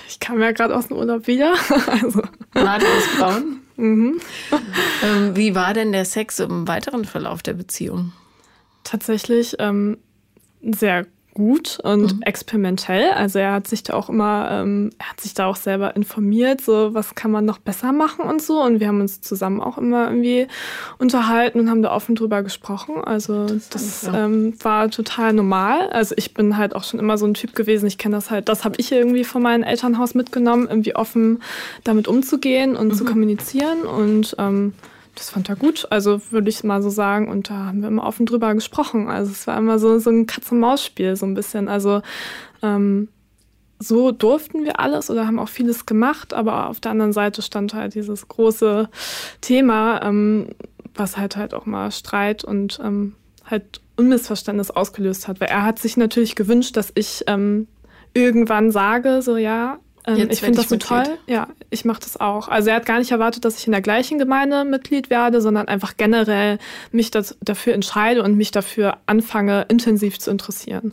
Ich 0.09 0.21
kam 0.21 0.41
ja 0.41 0.53
gerade 0.53 0.77
aus 0.77 0.89
dem 0.89 0.97
Urlaub 0.97 1.27
wieder. 1.27 1.55
Also. 1.87 2.23
War 2.53 2.79
das 2.79 3.19
braun? 3.19 3.61
Mhm. 3.77 4.21
Ähm, 5.03 5.37
wie 5.37 5.55
war 5.55 5.75
denn 5.75 5.93
der 5.93 6.05
Sex 6.05 6.39
im 6.39 6.67
weiteren 6.67 7.05
Verlauf 7.05 7.43
der 7.43 7.55
Beziehung? 7.55 8.13
Tatsächlich 8.85 9.57
ähm, 9.59 9.99
sehr 10.63 11.07
gut 11.35 11.79
und 11.83 12.17
mhm. 12.17 12.23
experimentell. 12.23 13.11
Also 13.11 13.41
er 13.41 13.53
hat 13.53 13.67
sich 13.67 13.83
da 13.83 13.95
auch 13.95 14.09
immer, 14.09 14.49
ähm, 14.51 14.91
er 14.99 15.11
hat 15.11 15.21
sich 15.21 15.35
da 15.35 15.47
auch 15.47 15.57
selber 15.57 15.95
informiert, 15.97 16.61
so 16.61 16.95
was 16.95 17.15
kann 17.15 17.31
man 17.31 17.45
noch 17.45 17.59
besser 17.59 17.93
machen 17.93 18.25
und 18.25 18.41
so. 18.41 18.63
Und 18.63 18.81
wir 18.81 18.89
haben 18.89 19.01
uns 19.01 19.21
zusammen 19.21 19.61
auch 19.61 19.77
immer 19.77 20.09
irgendwie 20.09 20.47
unterhalten 20.99 21.61
und 21.61 21.69
haben 21.69 21.83
da 21.83 21.93
offen 21.93 22.15
drüber 22.15 22.43
gesprochen. 22.43 23.03
Also 23.05 23.47
das 23.71 24.09
ähm, 24.13 24.55
war 24.63 24.91
total 24.91 25.33
normal. 25.33 25.91
Also 25.91 26.15
ich 26.17 26.33
bin 26.33 26.57
halt 26.57 26.75
auch 26.75 26.85
schon 26.85 27.01
immer 27.01 27.19
so 27.19 27.27
ein 27.27 27.35
Typ 27.35 27.55
gewesen. 27.55 27.87
Ich 27.87 27.99
kenne 27.99 28.15
das 28.15 28.31
halt, 28.31 28.49
das 28.49 28.65
habe 28.65 28.77
ich 28.79 28.93
irgendwie 28.93 29.25
von 29.25 29.43
meinem 29.43 29.65
Elternhaus 29.65 30.15
mitgenommen, 30.15 30.69
irgendwie 30.69 30.95
offen 30.95 31.43
damit 31.83 32.09
umzugehen 32.09 32.77
und 32.77 32.89
mhm. 32.89 32.95
zu 32.95 33.05
kommunizieren 33.05 33.83
und 33.83 34.37
ähm, 34.39 34.73
das 35.15 35.31
fand 35.31 35.49
er 35.49 35.57
gut, 35.57 35.87
also 35.91 36.21
würde 36.31 36.49
ich 36.49 36.65
mal 36.65 36.83
so 36.83 36.91
sagen. 36.91 37.29
Und 37.29 37.51
da 37.51 37.67
haben 37.67 37.83
wir 37.83 37.89
immer 37.89 38.05
offen 38.05 38.27
drüber 38.27 38.55
gesprochen. 38.55 39.09
Also 39.09 39.31
es 39.33 39.47
war 39.47 39.57
immer 39.59 39.79
so, 39.79 39.99
so 39.99 40.11
ein 40.11 40.27
Katz-und-Maus-Spiel, 40.27 41.17
so 41.17 41.27
ein 41.27 41.35
bisschen. 41.35 41.69
Also 41.69 42.03
ähm, 42.63 43.09
so 43.79 44.13
durften 44.13 44.65
wir 44.65 44.81
alles 44.81 45.11
oder 45.11 45.27
haben 45.27 45.39
auch 45.39 45.49
vieles 45.49 45.87
gemacht, 45.87 46.33
aber 46.35 46.69
auf 46.69 46.81
der 46.81 46.93
anderen 46.93 47.13
Seite 47.13 47.43
stand 47.43 47.75
halt 47.75 47.95
dieses 47.95 48.29
große 48.29 48.89
Thema, 49.41 50.03
ähm, 50.03 50.49
was 50.95 51.17
halt 51.17 51.37
halt 51.37 51.55
auch 51.55 51.67
mal 51.67 51.91
Streit 51.91 52.45
und 52.45 52.81
ähm, 52.83 53.15
halt 53.45 53.81
Unmissverständnis 53.97 54.71
ausgelöst 54.71 55.29
hat. 55.29 55.41
Weil 55.41 55.49
er 55.49 55.65
hat 55.65 55.79
sich 55.79 55.97
natürlich 55.97 56.35
gewünscht, 56.35 56.77
dass 56.77 56.93
ich 56.95 57.25
ähm, 57.27 57.69
irgendwann 58.15 58.71
sage, 58.71 59.23
so 59.23 59.37
ja, 59.37 59.79
ähm, 60.07 60.29
ich 60.31 60.41
finde 60.41 60.59
das 60.59 60.69
so 60.69 60.77
toll. 60.77 61.05
Ja, 61.27 61.49
ich 61.71 61.85
mache 61.85 62.01
das 62.01 62.21
auch. 62.21 62.49
Also 62.49 62.71
er 62.71 62.77
hat 62.77 62.87
gar 62.87 62.99
nicht 62.99 63.11
erwartet, 63.11 63.45
dass 63.45 63.59
ich 63.59 63.67
in 63.67 63.73
der 63.73 63.81
gleichen 63.81 64.19
Gemeinde 64.19 64.65
Mitglied 64.65 65.11
werde, 65.11 65.41
sondern 65.41 65.69
einfach 65.69 65.97
generell 65.97 66.59
mich 66.93 67.11
das, 67.11 67.37
dafür 67.41 67.75
entscheide 67.75 68.23
und 68.23 68.37
mich 68.37 68.51
dafür 68.51 68.99
anfange, 69.07 69.67
intensiv 69.69 70.19
zu 70.19 70.31
interessieren. 70.31 70.93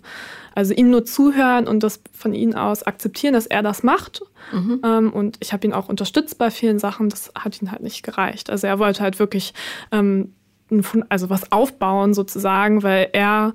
Also 0.55 0.73
ihm 0.73 0.89
nur 0.89 1.05
zuhören 1.05 1.67
und 1.67 1.83
das 1.83 2.01
von 2.13 2.33
ihm 2.33 2.55
aus 2.55 2.83
akzeptieren, 2.83 3.33
dass 3.33 3.45
er 3.45 3.63
das 3.63 3.83
macht. 3.83 4.21
Mhm. 4.51 4.81
Ähm, 4.83 5.13
und 5.13 5.37
ich 5.39 5.53
habe 5.53 5.65
ihn 5.65 5.73
auch 5.73 5.89
unterstützt 5.89 6.37
bei 6.37 6.51
vielen 6.51 6.79
Sachen. 6.79 7.09
Das 7.09 7.31
hat 7.35 7.61
ihn 7.61 7.71
halt 7.71 7.83
nicht 7.83 8.03
gereicht. 8.03 8.49
Also 8.49 8.67
er 8.67 8.79
wollte 8.79 9.01
halt 9.01 9.19
wirklich 9.19 9.53
ähm, 9.91 10.33
also 11.09 11.29
was 11.29 11.51
aufbauen 11.51 12.13
sozusagen, 12.13 12.81
weil 12.81 13.09
er 13.11 13.53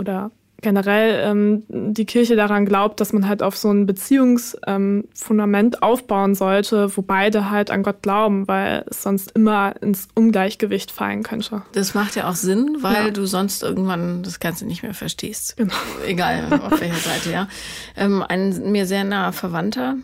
oder 0.00 0.30
generell 0.64 1.30
ähm, 1.30 1.62
die 1.68 2.06
Kirche 2.06 2.34
daran 2.34 2.66
glaubt, 2.66 3.00
dass 3.00 3.12
man 3.12 3.28
halt 3.28 3.42
auf 3.42 3.56
so 3.56 3.70
ein 3.70 3.86
Beziehungsfundament 3.86 5.74
ähm, 5.76 5.82
aufbauen 5.82 6.34
sollte, 6.34 6.96
wo 6.96 7.02
beide 7.02 7.50
halt 7.50 7.70
an 7.70 7.84
Gott 7.84 8.02
glauben, 8.02 8.48
weil 8.48 8.84
es 8.90 9.02
sonst 9.02 9.30
immer 9.32 9.80
ins 9.80 10.08
Ungleichgewicht 10.14 10.90
fallen 10.90 11.22
könnte. 11.22 11.62
Das 11.72 11.94
macht 11.94 12.16
ja 12.16 12.28
auch 12.28 12.34
Sinn, 12.34 12.78
weil 12.80 13.06
ja. 13.06 13.10
du 13.10 13.26
sonst 13.26 13.62
irgendwann 13.62 14.24
das 14.24 14.40
Ganze 14.40 14.66
nicht 14.66 14.82
mehr 14.82 14.94
verstehst. 14.94 15.56
Genau. 15.56 15.74
Egal 16.06 16.60
auf 16.62 16.80
welcher 16.80 16.94
Seite, 16.94 17.30
ja. 17.30 17.48
Ähm, 17.96 18.24
ein 18.26 18.72
mir 18.72 18.86
sehr 18.86 19.04
naher 19.04 19.32
Verwandter 19.32 19.96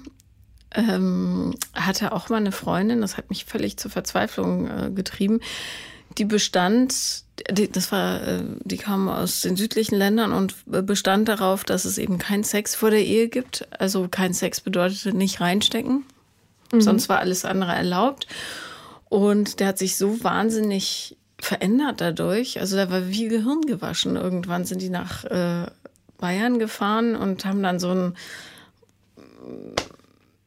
ähm, 0.74 1.54
hatte 1.74 2.12
auch 2.12 2.28
mal 2.28 2.36
eine 2.36 2.52
Freundin, 2.52 3.00
das 3.00 3.16
hat 3.16 3.30
mich 3.30 3.46
völlig 3.46 3.78
zur 3.78 3.90
Verzweiflung 3.90 4.68
äh, 4.68 4.90
getrieben 4.94 5.40
die 6.18 6.24
bestand, 6.24 7.24
das 7.48 7.92
war, 7.92 8.22
äh, 8.26 8.42
die 8.64 8.76
kam 8.76 9.08
aus 9.08 9.42
den 9.42 9.56
südlichen 9.56 9.96
Ländern 9.96 10.32
und 10.32 10.54
bestand 10.66 11.28
darauf, 11.28 11.64
dass 11.64 11.84
es 11.84 11.98
eben 11.98 12.18
keinen 12.18 12.44
Sex 12.44 12.74
vor 12.74 12.90
der 12.90 13.04
Ehe 13.04 13.28
gibt. 13.28 13.68
Also 13.78 14.08
kein 14.08 14.34
Sex 14.34 14.60
bedeutete 14.60 15.12
nicht 15.12 15.40
reinstecken. 15.40 16.04
Mhm. 16.72 16.80
Sonst 16.80 17.08
war 17.08 17.18
alles 17.18 17.44
andere 17.44 17.72
erlaubt. 17.72 18.26
Und 19.08 19.60
der 19.60 19.68
hat 19.68 19.78
sich 19.78 19.96
so 19.96 20.22
wahnsinnig 20.22 21.16
verändert 21.40 22.00
dadurch. 22.00 22.60
Also 22.60 22.76
da 22.76 22.90
war 22.90 23.08
wie 23.08 23.28
Gehirn 23.28 23.62
gewaschen. 23.62 24.16
Irgendwann 24.16 24.64
sind 24.64 24.82
die 24.82 24.90
nach 24.90 25.24
äh, 25.24 25.66
Bayern 26.18 26.58
gefahren 26.58 27.16
und 27.16 27.44
haben 27.44 27.62
dann 27.62 27.80
so 27.80 27.90
ein 27.90 28.14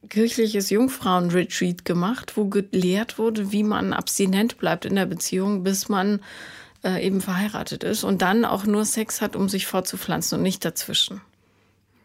kirchliches 0.09 0.69
Jungfrauenretreat 0.69 1.85
gemacht, 1.85 2.37
wo 2.37 2.45
gelehrt 2.45 3.17
wurde, 3.17 3.51
wie 3.51 3.63
man 3.63 3.93
abstinent 3.93 4.59
bleibt 4.59 4.85
in 4.85 4.95
der 4.95 5.07
Beziehung, 5.07 5.63
bis 5.63 5.89
man 5.89 6.19
äh, 6.83 7.05
eben 7.05 7.21
verheiratet 7.21 7.83
ist 7.83 8.03
und 8.03 8.21
dann 8.21 8.45
auch 8.45 8.65
nur 8.65 8.85
Sex 8.85 9.21
hat, 9.21 9.35
um 9.35 9.49
sich 9.49 9.67
fortzupflanzen 9.67 10.37
und 10.37 10.43
nicht 10.43 10.63
dazwischen. 10.65 11.21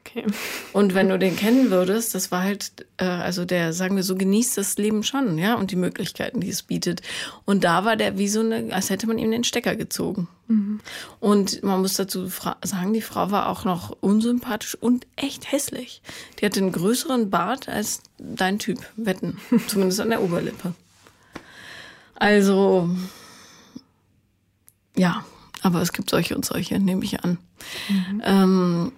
Okay. 0.09 0.25
Und 0.73 0.95
wenn 0.95 1.09
du 1.09 1.19
den 1.19 1.37
kennen 1.37 1.71
würdest, 1.71 2.15
das 2.15 2.31
war 2.31 2.43
halt, 2.43 2.87
äh, 2.97 3.05
also 3.05 3.45
der, 3.45 3.73
sagen 3.73 3.97
wir 3.97 4.03
so, 4.03 4.17
genießt 4.17 4.57
das 4.57 4.79
Leben 4.79 5.03
schon, 5.03 5.37
ja, 5.37 5.55
und 5.55 5.71
die 5.71 5.77
Möglichkeiten, 5.77 6.41
die 6.41 6.49
es 6.49 6.63
bietet. 6.63 7.03
Und 7.45 7.65
da 7.65 7.85
war 7.85 7.97
der 7.97 8.17
wie 8.17 8.29
so 8.29 8.41
eine, 8.41 8.73
als 8.73 8.89
hätte 8.89 9.07
man 9.07 9.19
ihm 9.19 9.31
den 9.31 9.45
Stecker 9.45 9.77
gezogen. 9.77 10.29
Mhm. 10.47 10.81
Und 11.21 11.63
man 11.63 11.81
muss 11.81 11.95
dazu 11.95 12.27
sagen, 12.27 12.95
die 12.95 13.03
Frau 13.03 13.31
war 13.31 13.49
auch 13.49 13.65
noch 13.65 13.97
unsympathisch 14.01 14.77
und 14.77 15.07
echt 15.17 15.53
hässlich. 15.53 16.01
Die 16.39 16.47
hatte 16.47 16.61
einen 16.61 16.73
größeren 16.73 17.29
Bart 17.29 17.69
als 17.69 18.03
dein 18.19 18.59
Typ, 18.59 18.79
wetten. 18.97 19.39
Zumindest 19.67 20.01
an 20.01 20.11
der 20.11 20.23
Oberlippe. 20.23 20.75
Also, 22.15 22.89
ja, 24.99 25.25
aber 25.63 25.81
es 25.81 25.93
gibt 25.93 26.11
solche 26.11 26.37
und 26.37 26.45
solche, 26.45 26.79
nehme 26.79 27.05
ich 27.05 27.25
an. 27.25 27.39
Mhm. 27.89 28.23
Ähm, 28.25 28.93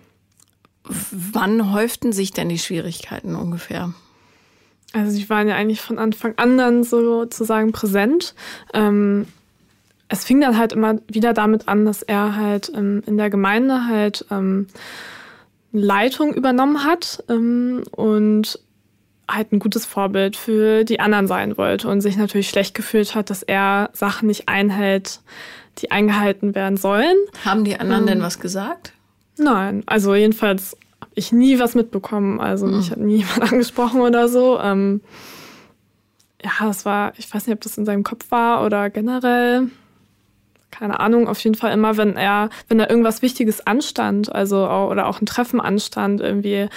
Wann 0.84 1.72
häuften 1.72 2.12
sich 2.12 2.32
denn 2.32 2.48
die 2.48 2.58
Schwierigkeiten 2.58 3.34
ungefähr? 3.34 3.92
Also 4.92 5.12
sie 5.12 5.28
waren 5.30 5.46
ja 5.46 5.54
eigentlich 5.54 5.80
von 5.80 5.98
Anfang 5.98 6.34
an 6.36 6.58
dann 6.58 6.82
sozusagen 6.82 7.70
präsent. 7.70 8.34
Ähm, 8.74 9.26
es 10.08 10.24
fing 10.24 10.40
dann 10.40 10.58
halt 10.58 10.72
immer 10.72 10.98
wieder 11.06 11.32
damit 11.32 11.68
an, 11.68 11.84
dass 11.84 12.02
er 12.02 12.34
halt 12.34 12.72
ähm, 12.74 13.02
in 13.06 13.16
der 13.16 13.30
Gemeinde 13.30 13.86
halt 13.86 14.24
ähm, 14.30 14.66
Leitung 15.70 16.34
übernommen 16.34 16.82
hat 16.82 17.22
ähm, 17.28 17.84
und 17.92 18.58
halt 19.30 19.52
ein 19.52 19.60
gutes 19.60 19.86
Vorbild 19.86 20.34
für 20.34 20.82
die 20.82 20.98
anderen 20.98 21.28
sein 21.28 21.56
wollte 21.56 21.86
und 21.86 22.00
sich 22.00 22.16
natürlich 22.16 22.48
schlecht 22.48 22.74
gefühlt 22.74 23.14
hat, 23.14 23.30
dass 23.30 23.44
er 23.44 23.90
Sachen 23.92 24.26
nicht 24.26 24.48
einhält, 24.48 25.20
die 25.80 25.90
eingehalten 25.90 26.54
werden 26.54 26.76
sollen. 26.76 27.16
Haben 27.44 27.64
die 27.64 27.78
anderen 27.78 28.06
denn 28.06 28.18
ähm, 28.18 28.24
was 28.24 28.38
gesagt? 28.38 28.92
Nein, 29.36 29.82
also 29.86 30.14
jedenfalls 30.14 30.76
habe 31.00 31.12
ich 31.14 31.32
nie 31.32 31.58
was 31.58 31.74
mitbekommen. 31.74 32.40
Also 32.40 32.66
mhm. 32.66 32.76
mich 32.76 32.90
hat 32.90 32.98
nie 32.98 33.16
jemand 33.18 33.52
angesprochen 33.52 34.00
oder 34.00 34.28
so. 34.28 34.58
Ähm, 34.60 35.00
ja, 36.42 36.50
das 36.60 36.84
war, 36.84 37.12
ich 37.16 37.32
weiß 37.32 37.46
nicht, 37.46 37.54
ob 37.54 37.60
das 37.60 37.76
in 37.76 37.84
seinem 37.84 38.02
Kopf 38.02 38.30
war 38.30 38.64
oder 38.64 38.90
generell. 38.90 39.68
Keine 40.70 41.00
Ahnung, 41.00 41.28
auf 41.28 41.40
jeden 41.40 41.56
Fall 41.56 41.72
immer, 41.72 41.96
wenn 41.96 42.16
er, 42.16 42.48
wenn 42.68 42.78
da 42.78 42.88
irgendwas 42.88 43.22
Wichtiges 43.22 43.66
anstand, 43.66 44.32
also 44.32 44.68
oder 44.68 45.08
auch 45.08 45.20
ein 45.20 45.26
Treffen 45.26 45.60
anstand, 45.60 46.20
irgendwie 46.20 46.68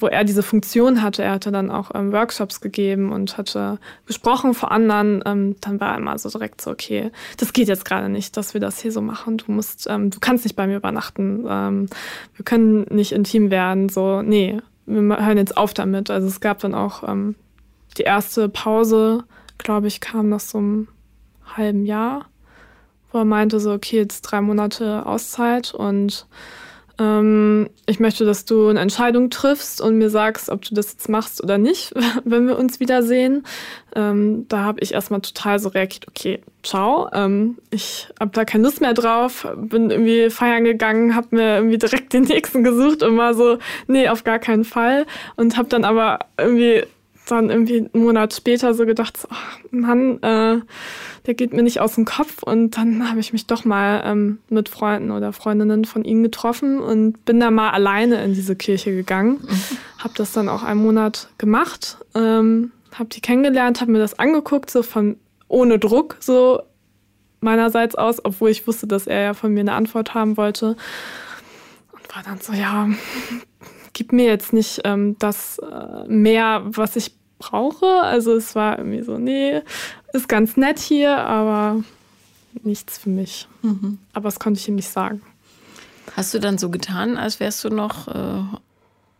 wo 0.00 0.06
er 0.06 0.24
diese 0.24 0.42
Funktion 0.42 1.02
hatte. 1.02 1.22
Er 1.22 1.32
hatte 1.32 1.52
dann 1.52 1.70
auch 1.70 1.90
ähm, 1.94 2.12
Workshops 2.12 2.60
gegeben 2.60 3.12
und 3.12 3.36
hatte 3.36 3.78
gesprochen 4.06 4.54
vor 4.54 4.72
anderen. 4.72 5.22
Ähm, 5.26 5.56
dann 5.60 5.80
war 5.80 5.92
er 5.92 5.98
immer 5.98 6.18
so 6.18 6.28
direkt 6.30 6.60
so, 6.60 6.70
okay, 6.70 7.10
das 7.36 7.52
geht 7.52 7.68
jetzt 7.68 7.84
gerade 7.84 8.08
nicht, 8.08 8.36
dass 8.36 8.54
wir 8.54 8.60
das 8.60 8.80
hier 8.80 8.92
so 8.92 9.00
machen. 9.00 9.38
Du 9.38 9.52
musst, 9.52 9.86
ähm, 9.88 10.10
du 10.10 10.18
kannst 10.20 10.44
nicht 10.44 10.56
bei 10.56 10.66
mir 10.66 10.76
übernachten. 10.76 11.44
Ähm, 11.48 11.86
wir 12.34 12.44
können 12.44 12.86
nicht 12.90 13.12
intim 13.12 13.50
werden. 13.50 13.88
So, 13.88 14.22
nee, 14.22 14.60
wir 14.86 15.02
hören 15.02 15.38
jetzt 15.38 15.56
auf 15.56 15.74
damit. 15.74 16.10
Also 16.10 16.26
es 16.26 16.40
gab 16.40 16.58
dann 16.60 16.74
auch 16.74 17.08
ähm, 17.08 17.34
die 17.98 18.02
erste 18.02 18.48
Pause, 18.48 19.24
glaube 19.58 19.86
ich, 19.86 20.00
kam 20.00 20.28
nach 20.28 20.40
so 20.40 20.58
einem 20.58 20.88
halben 21.56 21.84
Jahr, 21.84 22.26
wo 23.12 23.18
er 23.18 23.24
meinte 23.24 23.60
so, 23.60 23.72
okay, 23.72 23.96
jetzt 23.96 24.22
drei 24.22 24.40
Monate 24.40 25.04
Auszeit 25.06 25.74
und 25.74 26.26
ähm, 27.00 27.70
ich 27.86 27.98
möchte, 27.98 28.26
dass 28.26 28.44
du 28.44 28.68
eine 28.68 28.80
Entscheidung 28.80 29.30
triffst 29.30 29.80
und 29.80 29.96
mir 29.96 30.10
sagst, 30.10 30.50
ob 30.50 30.62
du 30.62 30.74
das 30.74 30.92
jetzt 30.92 31.08
machst 31.08 31.42
oder 31.42 31.56
nicht, 31.56 31.94
wenn 32.24 32.46
wir 32.46 32.58
uns 32.58 32.78
wiedersehen. 32.78 33.44
Ähm, 33.96 34.46
da 34.48 34.58
habe 34.58 34.80
ich 34.80 34.92
erstmal 34.92 35.22
total 35.22 35.58
so 35.58 35.70
reagiert, 35.70 36.06
okay, 36.06 36.40
ciao, 36.62 37.08
ähm, 37.14 37.56
ich 37.70 38.08
habe 38.20 38.32
da 38.32 38.44
keine 38.44 38.64
Lust 38.64 38.82
mehr 38.82 38.92
drauf, 38.92 39.48
bin 39.56 39.90
irgendwie 39.90 40.28
feiern 40.28 40.64
gegangen, 40.64 41.16
habe 41.16 41.34
mir 41.34 41.56
irgendwie 41.56 41.78
direkt 41.78 42.12
den 42.12 42.24
nächsten 42.24 42.62
gesucht 42.62 43.02
und 43.02 43.16
war 43.16 43.32
so, 43.32 43.58
nee, 43.86 44.08
auf 44.08 44.22
gar 44.22 44.38
keinen 44.38 44.64
Fall. 44.64 45.06
Und 45.36 45.56
habe 45.56 45.68
dann 45.68 45.84
aber 45.84 46.18
irgendwie 46.36 46.84
dann 47.30 47.50
irgendwie 47.50 47.78
einen 47.92 48.04
Monat 48.04 48.34
später 48.34 48.74
so 48.74 48.86
gedacht, 48.86 49.16
so, 49.16 49.28
ach, 49.30 49.58
Mann, 49.70 50.22
äh, 50.22 50.60
der 51.26 51.34
geht 51.34 51.52
mir 51.52 51.62
nicht 51.62 51.80
aus 51.80 51.94
dem 51.94 52.04
Kopf. 52.04 52.42
Und 52.42 52.76
dann 52.76 53.08
habe 53.08 53.20
ich 53.20 53.32
mich 53.32 53.46
doch 53.46 53.64
mal 53.64 54.02
ähm, 54.04 54.38
mit 54.48 54.68
Freunden 54.68 55.10
oder 55.10 55.32
Freundinnen 55.32 55.84
von 55.84 56.04
ihnen 56.04 56.22
getroffen 56.22 56.80
und 56.80 57.24
bin 57.24 57.40
da 57.40 57.50
mal 57.50 57.70
alleine 57.70 58.22
in 58.24 58.34
diese 58.34 58.56
Kirche 58.56 58.92
gegangen. 58.92 59.40
Mhm. 59.42 59.78
Habe 59.98 60.14
das 60.16 60.32
dann 60.32 60.48
auch 60.48 60.62
einen 60.62 60.82
Monat 60.82 61.28
gemacht, 61.38 61.98
ähm, 62.14 62.72
habe 62.94 63.08
die 63.10 63.20
kennengelernt, 63.20 63.80
habe 63.80 63.92
mir 63.92 63.98
das 63.98 64.18
angeguckt, 64.18 64.70
so 64.70 64.82
von 64.82 65.16
ohne 65.48 65.78
Druck, 65.78 66.16
so 66.20 66.62
meinerseits 67.40 67.94
aus, 67.94 68.24
obwohl 68.24 68.50
ich 68.50 68.66
wusste, 68.66 68.86
dass 68.86 69.06
er 69.06 69.22
ja 69.22 69.34
von 69.34 69.52
mir 69.52 69.60
eine 69.60 69.72
Antwort 69.72 70.14
haben 70.14 70.36
wollte. 70.36 70.76
Und 71.92 72.16
war 72.16 72.22
dann 72.22 72.40
so, 72.40 72.52
ja, 72.52 72.88
gib 73.92 74.12
mir 74.12 74.26
jetzt 74.26 74.52
nicht 74.52 74.80
ähm, 74.84 75.16
das 75.18 75.58
äh, 75.58 76.08
mehr, 76.08 76.62
was 76.64 76.96
ich 76.96 77.19
brauche. 77.40 77.86
Also 78.02 78.32
es 78.34 78.54
war 78.54 78.78
irgendwie 78.78 79.02
so, 79.02 79.18
nee, 79.18 79.60
ist 80.12 80.28
ganz 80.28 80.56
nett 80.56 80.78
hier, 80.78 81.16
aber 81.16 81.82
nichts 82.62 82.98
für 82.98 83.10
mich. 83.10 83.48
Mhm. 83.62 83.98
Aber 84.12 84.28
das 84.28 84.38
konnte 84.38 84.60
ich 84.60 84.68
ihm 84.68 84.76
nicht 84.76 84.88
sagen. 84.88 85.22
Hast 86.16 86.32
du 86.34 86.38
dann 86.38 86.58
so 86.58 86.70
getan, 86.70 87.16
als 87.16 87.40
wärst 87.40 87.64
du 87.64 87.70
noch 87.70 88.08
äh, 88.08 88.42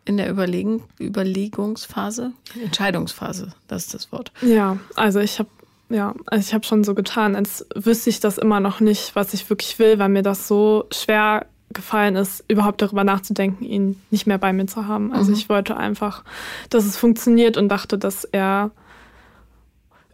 in 0.05 0.17
der 0.17 0.29
Überlegen, 0.29 0.83
Überlegungsphase? 0.99 2.31
Entscheidungsphase, 2.61 3.53
das 3.67 3.85
ist 3.85 3.93
das 3.93 4.11
Wort. 4.11 4.31
Ja, 4.41 4.77
also 4.95 5.19
ich 5.19 5.39
habe 5.39 5.49
ja, 5.89 6.15
also 6.27 6.47
ich 6.47 6.53
habe 6.53 6.63
schon 6.63 6.85
so 6.85 6.95
getan, 6.95 7.35
als 7.35 7.65
wüsste 7.75 8.09
ich 8.09 8.21
das 8.21 8.37
immer 8.37 8.61
noch 8.61 8.79
nicht, 8.79 9.13
was 9.13 9.33
ich 9.33 9.49
wirklich 9.49 9.77
will, 9.77 9.99
weil 9.99 10.07
mir 10.07 10.21
das 10.21 10.47
so 10.47 10.85
schwer 10.89 11.47
gefallen 11.73 12.15
ist, 12.15 12.43
überhaupt 12.47 12.81
darüber 12.81 13.03
nachzudenken, 13.03 13.63
ihn 13.63 14.01
nicht 14.09 14.27
mehr 14.27 14.37
bei 14.37 14.53
mir 14.53 14.67
zu 14.67 14.87
haben. 14.87 15.11
Also 15.13 15.31
mhm. 15.31 15.37
ich 15.37 15.49
wollte 15.49 15.77
einfach, 15.77 16.23
dass 16.69 16.85
es 16.85 16.97
funktioniert 16.97 17.57
und 17.57 17.69
dachte, 17.69 17.97
dass 17.97 18.23
er 18.23 18.71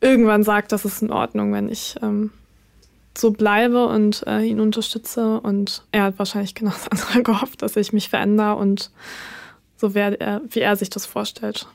irgendwann 0.01 0.43
sagt, 0.43 0.71
das 0.71 0.85
ist 0.85 1.01
in 1.01 1.11
Ordnung, 1.11 1.53
wenn 1.53 1.69
ich 1.69 1.95
ähm, 2.01 2.31
so 3.17 3.31
bleibe 3.31 3.87
und 3.87 4.25
äh, 4.27 4.41
ihn 4.41 4.59
unterstütze. 4.59 5.39
Und 5.39 5.83
er 5.91 6.03
hat 6.03 6.19
wahrscheinlich 6.19 6.55
genau 6.55 6.71
das 6.71 6.87
andere 6.91 7.23
gehofft, 7.23 7.61
dass 7.61 7.75
ich 7.75 7.93
mich 7.93 8.09
verändere 8.09 8.55
und 8.55 8.91
so 9.77 9.93
werde 9.93 10.19
er, 10.19 10.41
wie 10.49 10.59
er 10.59 10.75
sich 10.75 10.89
das 10.89 11.05
vorstellt. 11.05 11.67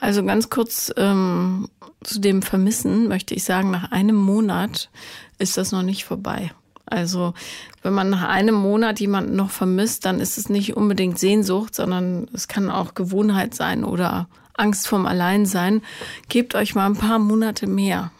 Also 0.00 0.24
ganz 0.24 0.50
kurz 0.50 0.92
ähm, 0.96 1.68
zu 2.02 2.20
dem 2.20 2.42
Vermissen 2.42 3.08
möchte 3.08 3.34
ich 3.34 3.44
sagen, 3.44 3.70
nach 3.70 3.90
einem 3.90 4.16
Monat 4.16 4.90
ist 5.38 5.56
das 5.56 5.72
noch 5.72 5.82
nicht 5.82 6.04
vorbei. 6.04 6.52
Also 6.86 7.34
wenn 7.82 7.94
man 7.94 8.10
nach 8.10 8.28
einem 8.28 8.54
Monat 8.54 9.00
jemanden 9.00 9.36
noch 9.36 9.50
vermisst, 9.50 10.04
dann 10.04 10.20
ist 10.20 10.38
es 10.38 10.48
nicht 10.48 10.76
unbedingt 10.76 11.18
Sehnsucht, 11.18 11.74
sondern 11.74 12.28
es 12.32 12.48
kann 12.48 12.70
auch 12.70 12.94
Gewohnheit 12.94 13.54
sein 13.54 13.84
oder 13.84 14.28
Angst 14.54 14.86
vorm 14.86 15.06
Alleinsein. 15.06 15.82
Gebt 16.28 16.54
euch 16.54 16.74
mal 16.74 16.86
ein 16.86 16.96
paar 16.96 17.18
Monate 17.18 17.66
mehr. 17.66 18.12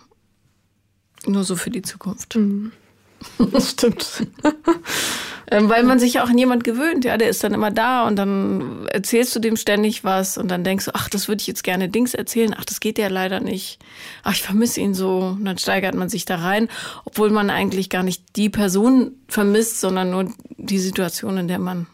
Nur 1.26 1.44
so 1.44 1.56
für 1.56 1.70
die 1.70 1.82
Zukunft. 1.82 2.36
Mhm. 2.36 2.72
Das 3.52 3.70
stimmt. 3.70 4.26
Ähm, 5.50 5.68
weil 5.68 5.82
man 5.84 5.98
sich 5.98 6.14
ja 6.14 6.24
auch 6.24 6.30
an 6.30 6.38
jemand 6.38 6.64
gewöhnt, 6.64 7.04
ja, 7.04 7.16
der 7.16 7.28
ist 7.28 7.44
dann 7.44 7.54
immer 7.54 7.70
da 7.70 8.06
und 8.06 8.16
dann 8.16 8.86
erzählst 8.86 9.34
du 9.36 9.40
dem 9.40 9.56
ständig 9.56 10.04
was 10.04 10.38
und 10.38 10.48
dann 10.48 10.64
denkst 10.64 10.86
du, 10.86 10.94
ach, 10.94 11.08
das 11.08 11.28
würde 11.28 11.42
ich 11.42 11.46
jetzt 11.46 11.64
gerne 11.64 11.88
Dings 11.88 12.14
erzählen, 12.14 12.54
ach, 12.58 12.64
das 12.64 12.80
geht 12.80 12.98
ja 12.98 13.08
leider 13.08 13.40
nicht. 13.40 13.78
Ach, 14.22 14.32
ich 14.32 14.42
vermisse 14.42 14.80
ihn 14.80 14.94
so. 14.94 15.18
Und 15.18 15.44
dann 15.44 15.58
steigert 15.58 15.94
man 15.94 16.08
sich 16.08 16.24
da 16.24 16.36
rein, 16.36 16.68
obwohl 17.04 17.30
man 17.30 17.50
eigentlich 17.50 17.90
gar 17.90 18.02
nicht 18.02 18.36
die 18.36 18.48
Person 18.48 19.12
vermisst, 19.28 19.80
sondern 19.80 20.10
nur 20.10 20.32
die 20.56 20.78
Situation, 20.78 21.36
in 21.36 21.48
der 21.48 21.58
man 21.58 21.86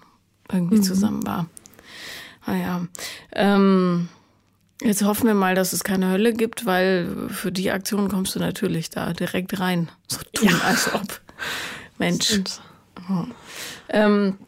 irgendwie 0.53 0.77
mhm. 0.77 0.83
zusammen 0.83 1.27
war. 1.27 1.47
Naja. 2.47 2.87
Ah, 3.33 3.57
ähm, 3.57 4.09
jetzt 4.83 5.05
hoffen 5.05 5.27
wir 5.27 5.35
mal, 5.35 5.55
dass 5.55 5.73
es 5.73 5.85
keine 5.85 6.11
Hölle 6.11 6.33
gibt, 6.33 6.67
weil 6.67 7.29
für 7.29 7.53
die 7.53 7.71
Aktion 7.71 8.09
kommst 8.09 8.35
du 8.35 8.41
natürlich 8.41 8.91
da 8.91 9.13
direkt 9.13 9.61
rein. 9.61 9.89
So 10.09 10.21
tun, 10.33 10.49
ja. 10.49 10.59
als 10.67 10.93
ob. 10.95 11.21
Mensch. 11.99 12.41
Ähm, 13.89 14.39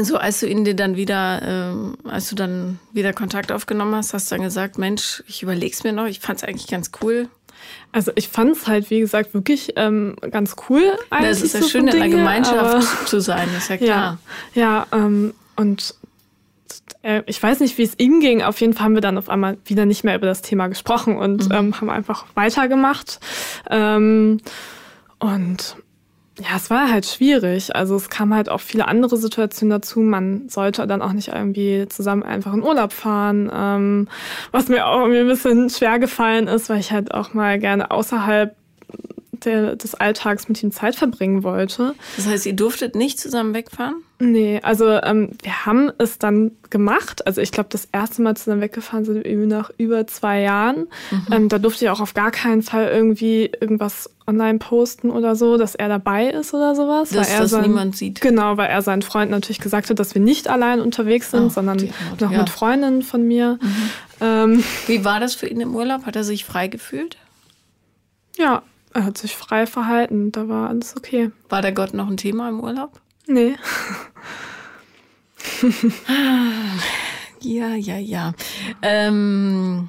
so, 0.00 0.16
als 0.16 0.40
du 0.40 0.46
ihn 0.46 0.64
dir 0.64 0.76
dann 0.76 0.96
wieder, 0.96 1.42
ähm, 1.42 1.96
als 2.04 2.28
du 2.30 2.36
dann 2.36 2.78
wieder 2.92 3.12
Kontakt 3.12 3.50
aufgenommen 3.50 3.94
hast, 3.94 4.14
hast 4.14 4.30
du 4.30 4.36
dann 4.36 4.44
gesagt, 4.44 4.78
Mensch, 4.78 5.24
ich 5.26 5.42
überleg's 5.42 5.82
mir 5.82 5.92
noch, 5.92 6.06
ich 6.06 6.20
fand's 6.20 6.44
eigentlich 6.44 6.68
ganz 6.68 6.92
cool. 7.02 7.28
Also 7.90 8.12
ich 8.14 8.28
fand 8.28 8.56
es 8.56 8.66
halt, 8.66 8.90
wie 8.90 9.00
gesagt, 9.00 9.34
wirklich 9.34 9.72
ähm, 9.76 10.16
ganz 10.30 10.54
cool. 10.68 10.96
Eigentlich 11.10 11.30
das 11.30 11.42
ist 11.42 11.54
ja 11.54 11.62
so 11.62 11.68
schön, 11.68 11.88
in 11.88 11.94
einer 11.94 12.08
Gemeinschaft 12.08 13.08
zu 13.08 13.20
sein, 13.20 13.48
ist 13.56 13.70
ja 13.70 13.76
klar. 13.78 14.18
Ja, 14.54 14.62
ja 14.62 14.86
ähm, 14.92 15.34
und 15.56 15.94
äh, 17.02 17.22
ich 17.26 17.42
weiß 17.42 17.60
nicht, 17.60 17.78
wie 17.78 17.82
es 17.82 17.98
ihm 17.98 18.20
ging. 18.20 18.42
Auf 18.42 18.60
jeden 18.60 18.74
Fall 18.74 18.84
haben 18.84 18.94
wir 18.94 19.00
dann 19.00 19.18
auf 19.18 19.28
einmal 19.28 19.58
wieder 19.64 19.86
nicht 19.86 20.04
mehr 20.04 20.14
über 20.14 20.26
das 20.26 20.42
Thema 20.42 20.68
gesprochen 20.68 21.16
und 21.16 21.48
mhm. 21.48 21.54
ähm, 21.54 21.80
haben 21.80 21.90
einfach 21.90 22.26
weitergemacht. 22.34 23.20
Ähm, 23.70 24.40
und 25.18 25.76
ja, 26.40 26.56
es 26.56 26.70
war 26.70 26.90
halt 26.90 27.06
schwierig. 27.06 27.74
Also 27.74 27.96
es 27.96 28.10
kam 28.10 28.32
halt 28.32 28.48
auch 28.48 28.60
viele 28.60 28.86
andere 28.86 29.16
Situationen 29.16 29.70
dazu. 29.70 30.00
Man 30.00 30.48
sollte 30.48 30.86
dann 30.86 31.02
auch 31.02 31.12
nicht 31.12 31.28
irgendwie 31.28 31.86
zusammen 31.88 32.22
einfach 32.22 32.52
in 32.52 32.62
Urlaub 32.62 32.92
fahren, 32.92 33.50
ähm, 33.52 34.08
was 34.52 34.68
mir 34.68 34.86
auch 34.86 35.00
irgendwie 35.00 35.20
ein 35.20 35.26
bisschen 35.26 35.68
schwer 35.70 35.98
gefallen 35.98 36.46
ist, 36.46 36.68
weil 36.68 36.78
ich 36.78 36.92
halt 36.92 37.12
auch 37.12 37.34
mal 37.34 37.58
gerne 37.58 37.90
außerhalb 37.90 38.54
der, 39.44 39.76
des 39.76 39.94
Alltags 39.94 40.48
mit 40.48 40.62
ihm 40.62 40.72
Zeit 40.72 40.96
verbringen 40.96 41.42
wollte. 41.42 41.94
Das 42.16 42.26
heißt, 42.26 42.46
ihr 42.46 42.54
durftet 42.54 42.94
nicht 42.94 43.18
zusammen 43.18 43.54
wegfahren? 43.54 43.96
Nee, 44.20 44.60
also 44.64 44.88
ähm, 44.88 45.30
wir 45.42 45.64
haben 45.64 45.92
es 45.98 46.18
dann 46.18 46.50
gemacht. 46.70 47.24
Also 47.26 47.40
ich 47.40 47.52
glaube, 47.52 47.68
das 47.70 47.86
erste 47.92 48.20
Mal 48.20 48.36
zusammen 48.36 48.60
weggefahren 48.60 49.04
sind 49.04 49.24
wir 49.24 49.46
nach 49.46 49.70
über 49.78 50.08
zwei 50.08 50.40
Jahren. 50.40 50.88
Mhm. 51.10 51.26
Ähm, 51.30 51.48
da 51.48 51.58
durfte 51.58 51.84
ich 51.84 51.90
auch 51.90 52.00
auf 52.00 52.14
gar 52.14 52.32
keinen 52.32 52.62
Fall 52.62 52.88
irgendwie 52.88 53.52
irgendwas 53.60 54.10
online 54.26 54.58
posten 54.58 55.10
oder 55.10 55.36
so, 55.36 55.56
dass 55.56 55.76
er 55.76 55.88
dabei 55.88 56.30
ist 56.30 56.52
oder 56.52 56.74
sowas. 56.74 57.10
Dass 57.10 57.28
weil 57.28 57.34
er 57.34 57.40
das 57.42 57.50
sein, 57.52 57.62
niemand 57.62 57.96
sieht. 57.96 58.20
Genau, 58.20 58.56
weil 58.56 58.68
er 58.68 58.82
seinen 58.82 59.02
Freund 59.02 59.30
natürlich 59.30 59.60
gesagt 59.60 59.88
hat, 59.88 60.00
dass 60.00 60.14
wir 60.14 60.20
nicht 60.20 60.48
allein 60.48 60.80
unterwegs 60.80 61.30
sind, 61.30 61.44
oh, 61.44 61.50
sondern 61.50 61.76
noch 62.18 62.32
ja. 62.32 62.38
mit 62.38 62.50
Freundinnen 62.50 63.02
von 63.02 63.22
mir. 63.22 63.58
Mhm. 63.60 63.90
Ähm, 64.20 64.64
Wie 64.88 65.04
war 65.04 65.20
das 65.20 65.36
für 65.36 65.46
ihn 65.46 65.60
im 65.60 65.76
Urlaub? 65.76 66.06
Hat 66.06 66.16
er 66.16 66.24
sich 66.24 66.44
frei 66.44 66.66
gefühlt? 66.66 67.16
Ja, 68.36 68.62
er 68.98 69.04
hat 69.04 69.16
sich 69.16 69.36
frei 69.36 69.66
verhalten, 69.66 70.32
da 70.32 70.48
war 70.48 70.68
alles 70.68 70.96
okay. 70.96 71.30
War 71.48 71.62
der 71.62 71.70
Gott 71.70 71.94
noch 71.94 72.08
ein 72.08 72.16
Thema 72.16 72.48
im 72.48 72.58
Urlaub? 72.58 73.00
Nee. 73.28 73.54
ja, 77.40 77.74
ja, 77.76 77.96
ja. 77.96 78.32
Ähm, 78.82 79.88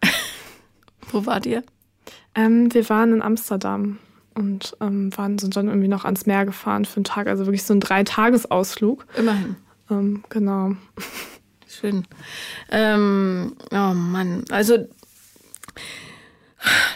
wo 1.10 1.26
wart 1.26 1.44
ihr? 1.44 1.62
Ähm, 2.34 2.72
wir 2.72 2.88
waren 2.88 3.12
in 3.12 3.20
Amsterdam 3.20 3.98
und 4.34 4.74
ähm, 4.80 5.14
waren, 5.18 5.38
sind 5.38 5.54
dann 5.54 5.68
irgendwie 5.68 5.88
noch 5.88 6.06
ans 6.06 6.24
Meer 6.24 6.46
gefahren 6.46 6.86
für 6.86 6.96
einen 6.96 7.04
Tag. 7.04 7.26
Also 7.26 7.44
wirklich 7.44 7.64
so 7.64 7.74
ein 7.74 7.80
Dreitagesausflug. 7.80 9.04
Immerhin. 9.18 9.56
Ähm, 9.90 10.24
genau. 10.30 10.72
Schön. 11.68 12.06
Ähm, 12.70 13.54
oh 13.70 13.92
Mann. 13.92 14.44
Also, 14.50 14.88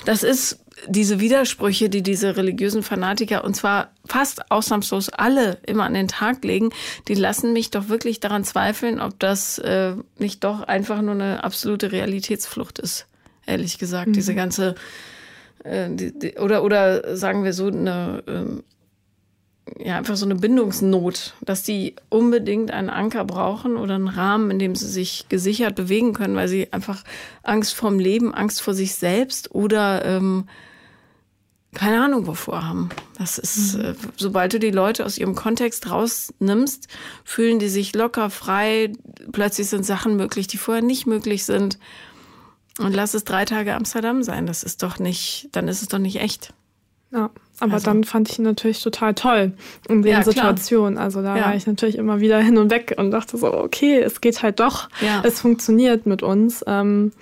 das 0.07 0.23
ist 0.23 0.65
diese 0.87 1.21
Widersprüche, 1.21 1.89
die 1.89 2.03
diese 2.03 2.37
religiösen 2.37 2.83
Fanatiker, 2.83 3.45
und 3.45 3.55
zwar 3.55 3.91
fast 4.07 4.51
ausnahmslos 4.51 5.09
alle 5.11 5.59
immer 5.67 5.85
an 5.85 5.95
den 5.95 6.09
Tag 6.09 6.45
legen, 6.45 6.71
die 7.09 7.15
lassen 7.15 7.53
mich 7.53 7.71
doch 7.71 7.89
wirklich 7.89 8.21
daran 8.21 8.45
zweifeln, 8.45 9.01
ob 9.01 9.19
das 9.19 9.59
äh, 9.59 9.95
nicht 10.19 10.45
doch 10.45 10.63
einfach 10.63 11.03
nur 11.03 11.15
eine 11.15 11.45
absolute 11.45 11.93
Realitätsflucht 11.93 12.79
ist. 12.79 13.07
Ehrlich 13.47 13.79
gesagt, 13.79 14.09
mhm. 14.09 14.13
diese 14.13 14.35
ganze, 14.35 14.75
äh, 15.65 15.89
die, 15.91 16.17
die, 16.19 16.39
oder, 16.39 16.63
oder 16.63 17.17
sagen 17.17 17.45
wir 17.45 17.53
so, 17.53 17.67
eine, 17.67 18.23
äh, 18.27 18.63
ja, 19.85 19.97
einfach 19.97 20.17
so 20.17 20.25
eine 20.25 20.37
Bindungsnot, 20.37 21.35
dass 21.41 21.63
die 21.63 21.95
unbedingt 22.09 22.71
einen 22.71 22.91
Anker 22.91 23.25
brauchen 23.25 23.77
oder 23.77 23.95
einen 23.95 24.09
Rahmen, 24.09 24.51
in 24.51 24.59
dem 24.59 24.75
sie 24.75 24.89
sich 24.89 25.27
gesichert 25.29 25.75
bewegen 25.75 26.15
können, 26.15 26.37
weil 26.37 26.49
sie 26.49 26.73
einfach 26.73 27.05
Angst 27.43 27.75
vorm 27.75 27.99
Leben, 27.99 28.35
Angst 28.35 28.63
vor 28.63 28.75
sich 28.75 28.95
selbst 28.95 29.55
oder 29.55 30.05
ähm, 30.05 30.47
keine 31.75 32.03
Ahnung 32.03 32.27
wovor 32.27 32.67
haben. 32.67 32.89
Das 33.19 33.39
ist, 33.39 33.77
mhm. 33.77 33.85
äh, 33.85 33.95
sobald 34.17 34.53
du 34.53 34.59
die 34.59 34.71
Leute 34.71 35.05
aus 35.05 35.19
ihrem 35.19 35.35
Kontext 35.35 35.91
rausnimmst, 35.91 36.89
fühlen 37.25 37.59
die 37.59 37.69
sich 37.69 37.95
locker, 37.95 38.31
frei. 38.31 38.93
Plötzlich 39.33 39.69
sind 39.69 39.85
Sachen 39.85 40.17
möglich, 40.17 40.47
die 40.47 40.57
vorher 40.57 40.83
nicht 40.83 41.07
möglich 41.07 41.45
sind. 41.45 41.79
Und 42.79 42.95
lass 42.95 43.15
es 43.15 43.25
drei 43.25 43.45
Tage 43.45 43.75
Amsterdam 43.75 44.23
sein. 44.23 44.47
Das 44.47 44.63
ist 44.63 44.83
doch 44.83 44.99
nicht, 44.99 45.49
dann 45.53 45.69
ist 45.69 45.83
es 45.83 45.89
doch 45.89 45.99
nicht 45.99 46.21
echt. 46.21 46.55
Ja, 47.11 47.31
aber 47.59 47.75
also. 47.75 47.87
dann 47.87 48.05
fand 48.05 48.31
ich 48.31 48.39
ihn 48.39 48.45
natürlich 48.45 48.83
total 48.83 49.15
toll 49.15 49.53
in 49.89 50.03
den 50.03 50.13
ja, 50.13 50.23
Situationen. 50.23 50.99
Also 50.99 51.23
da 51.23 51.37
ja. 51.37 51.47
war 51.47 51.55
ich 51.55 51.67
natürlich 51.67 51.97
immer 51.97 52.21
wieder 52.21 52.39
hin 52.39 52.59
und 52.59 52.71
weg 52.71 52.95
und 52.99 53.11
dachte 53.11 53.37
so, 53.37 53.53
okay, 53.53 53.99
es 54.01 54.21
geht 54.21 54.43
halt 54.43 54.61
doch, 54.61 54.89
ja. 55.01 55.23
es 55.25 55.41
funktioniert 55.41 56.07
mit 56.07 56.23
uns. 56.23 56.63
Ähm, 56.67 57.13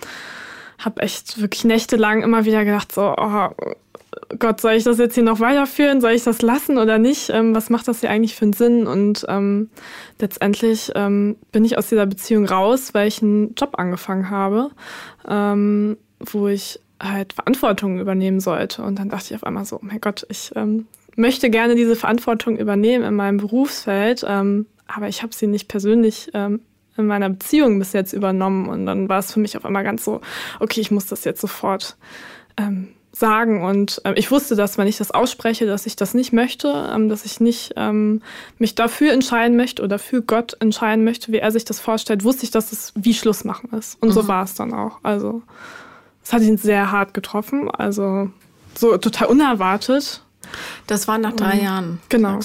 hab 0.78 1.00
echt 1.00 1.40
wirklich 1.40 1.64
nächtelang 1.64 2.22
immer 2.22 2.44
wieder 2.44 2.64
gedacht, 2.64 2.92
so, 2.92 3.14
oh, 3.16 3.48
Gott, 4.38 4.60
soll 4.60 4.72
ich 4.72 4.84
das 4.84 4.98
jetzt 4.98 5.14
hier 5.14 5.22
noch 5.22 5.40
weiterführen? 5.40 6.00
Soll 6.00 6.12
ich 6.12 6.24
das 6.24 6.42
lassen 6.42 6.78
oder 6.78 6.98
nicht? 6.98 7.30
Ähm, 7.30 7.54
was 7.54 7.70
macht 7.70 7.86
das 7.86 8.00
hier 8.00 8.10
eigentlich 8.10 8.34
für 8.34 8.44
einen 8.44 8.52
Sinn? 8.52 8.86
Und 8.86 9.24
ähm, 9.28 9.70
letztendlich 10.18 10.90
ähm, 10.94 11.36
bin 11.52 11.64
ich 11.64 11.78
aus 11.78 11.88
dieser 11.88 12.06
Beziehung 12.06 12.44
raus, 12.46 12.92
weil 12.92 13.08
ich 13.08 13.22
einen 13.22 13.54
Job 13.54 13.78
angefangen 13.78 14.30
habe, 14.30 14.70
ähm, 15.28 15.96
wo 16.18 16.48
ich 16.48 16.80
halt 17.00 17.34
Verantwortung 17.34 18.00
übernehmen 18.00 18.40
sollte. 18.40 18.82
Und 18.82 18.98
dann 18.98 19.10
dachte 19.10 19.26
ich 19.30 19.36
auf 19.36 19.44
einmal 19.44 19.64
so, 19.64 19.78
mein 19.82 20.00
Gott, 20.00 20.26
ich 20.28 20.50
ähm, 20.56 20.86
möchte 21.14 21.48
gerne 21.48 21.76
diese 21.76 21.94
Verantwortung 21.94 22.56
übernehmen 22.56 23.04
in 23.04 23.14
meinem 23.14 23.36
Berufsfeld, 23.36 24.24
ähm, 24.26 24.66
aber 24.88 25.08
ich 25.08 25.22
habe 25.22 25.34
sie 25.34 25.46
nicht 25.48 25.66
persönlich 25.66 26.30
in 26.32 26.60
meiner 26.96 27.28
Beziehung 27.28 27.78
bis 27.80 27.92
jetzt 27.92 28.12
übernommen. 28.12 28.68
Und 28.68 28.86
dann 28.86 29.08
war 29.08 29.18
es 29.18 29.32
für 29.32 29.40
mich 29.40 29.56
auf 29.56 29.64
einmal 29.64 29.82
ganz 29.82 30.04
so, 30.04 30.20
okay, 30.60 30.80
ich 30.80 30.92
muss 30.92 31.06
das 31.06 31.24
jetzt 31.24 31.40
sofort 31.40 31.96
ähm, 32.56 32.88
sagen. 33.18 33.64
Und 33.64 34.00
äh, 34.04 34.12
ich 34.14 34.30
wusste, 34.30 34.56
dass 34.56 34.76
wenn 34.78 34.86
ich 34.86 34.98
das 34.98 35.10
ausspreche, 35.10 35.66
dass 35.66 35.86
ich 35.86 35.96
das 35.96 36.14
nicht 36.14 36.32
möchte, 36.32 36.90
ähm, 36.94 37.08
dass 37.08 37.24
ich 37.24 37.40
nicht 37.40 37.72
ähm, 37.76 38.22
mich 38.58 38.74
dafür 38.74 39.12
entscheiden 39.12 39.56
möchte 39.56 39.82
oder 39.82 39.98
für 39.98 40.22
Gott 40.22 40.56
entscheiden 40.60 41.04
möchte, 41.04 41.32
wie 41.32 41.38
er 41.38 41.50
sich 41.50 41.64
das 41.64 41.80
vorstellt, 41.80 42.24
wusste 42.24 42.44
ich, 42.44 42.50
dass 42.50 42.72
es 42.72 42.92
wie 42.94 43.14
Schluss 43.14 43.44
machen 43.44 43.70
ist. 43.72 44.00
Und 44.02 44.10
mhm. 44.10 44.12
so 44.12 44.28
war 44.28 44.44
es 44.44 44.54
dann 44.54 44.74
auch. 44.74 44.98
Also 45.02 45.42
es 46.22 46.32
hat 46.32 46.42
ihn 46.42 46.58
sehr 46.58 46.92
hart 46.92 47.14
getroffen, 47.14 47.70
also 47.70 48.30
so 48.76 48.96
total 48.98 49.28
unerwartet. 49.28 50.22
Das 50.86 51.08
war 51.08 51.18
nach 51.18 51.32
drei 51.32 51.58
um, 51.58 51.64
Jahren. 51.64 51.98
Genau. 52.08 52.38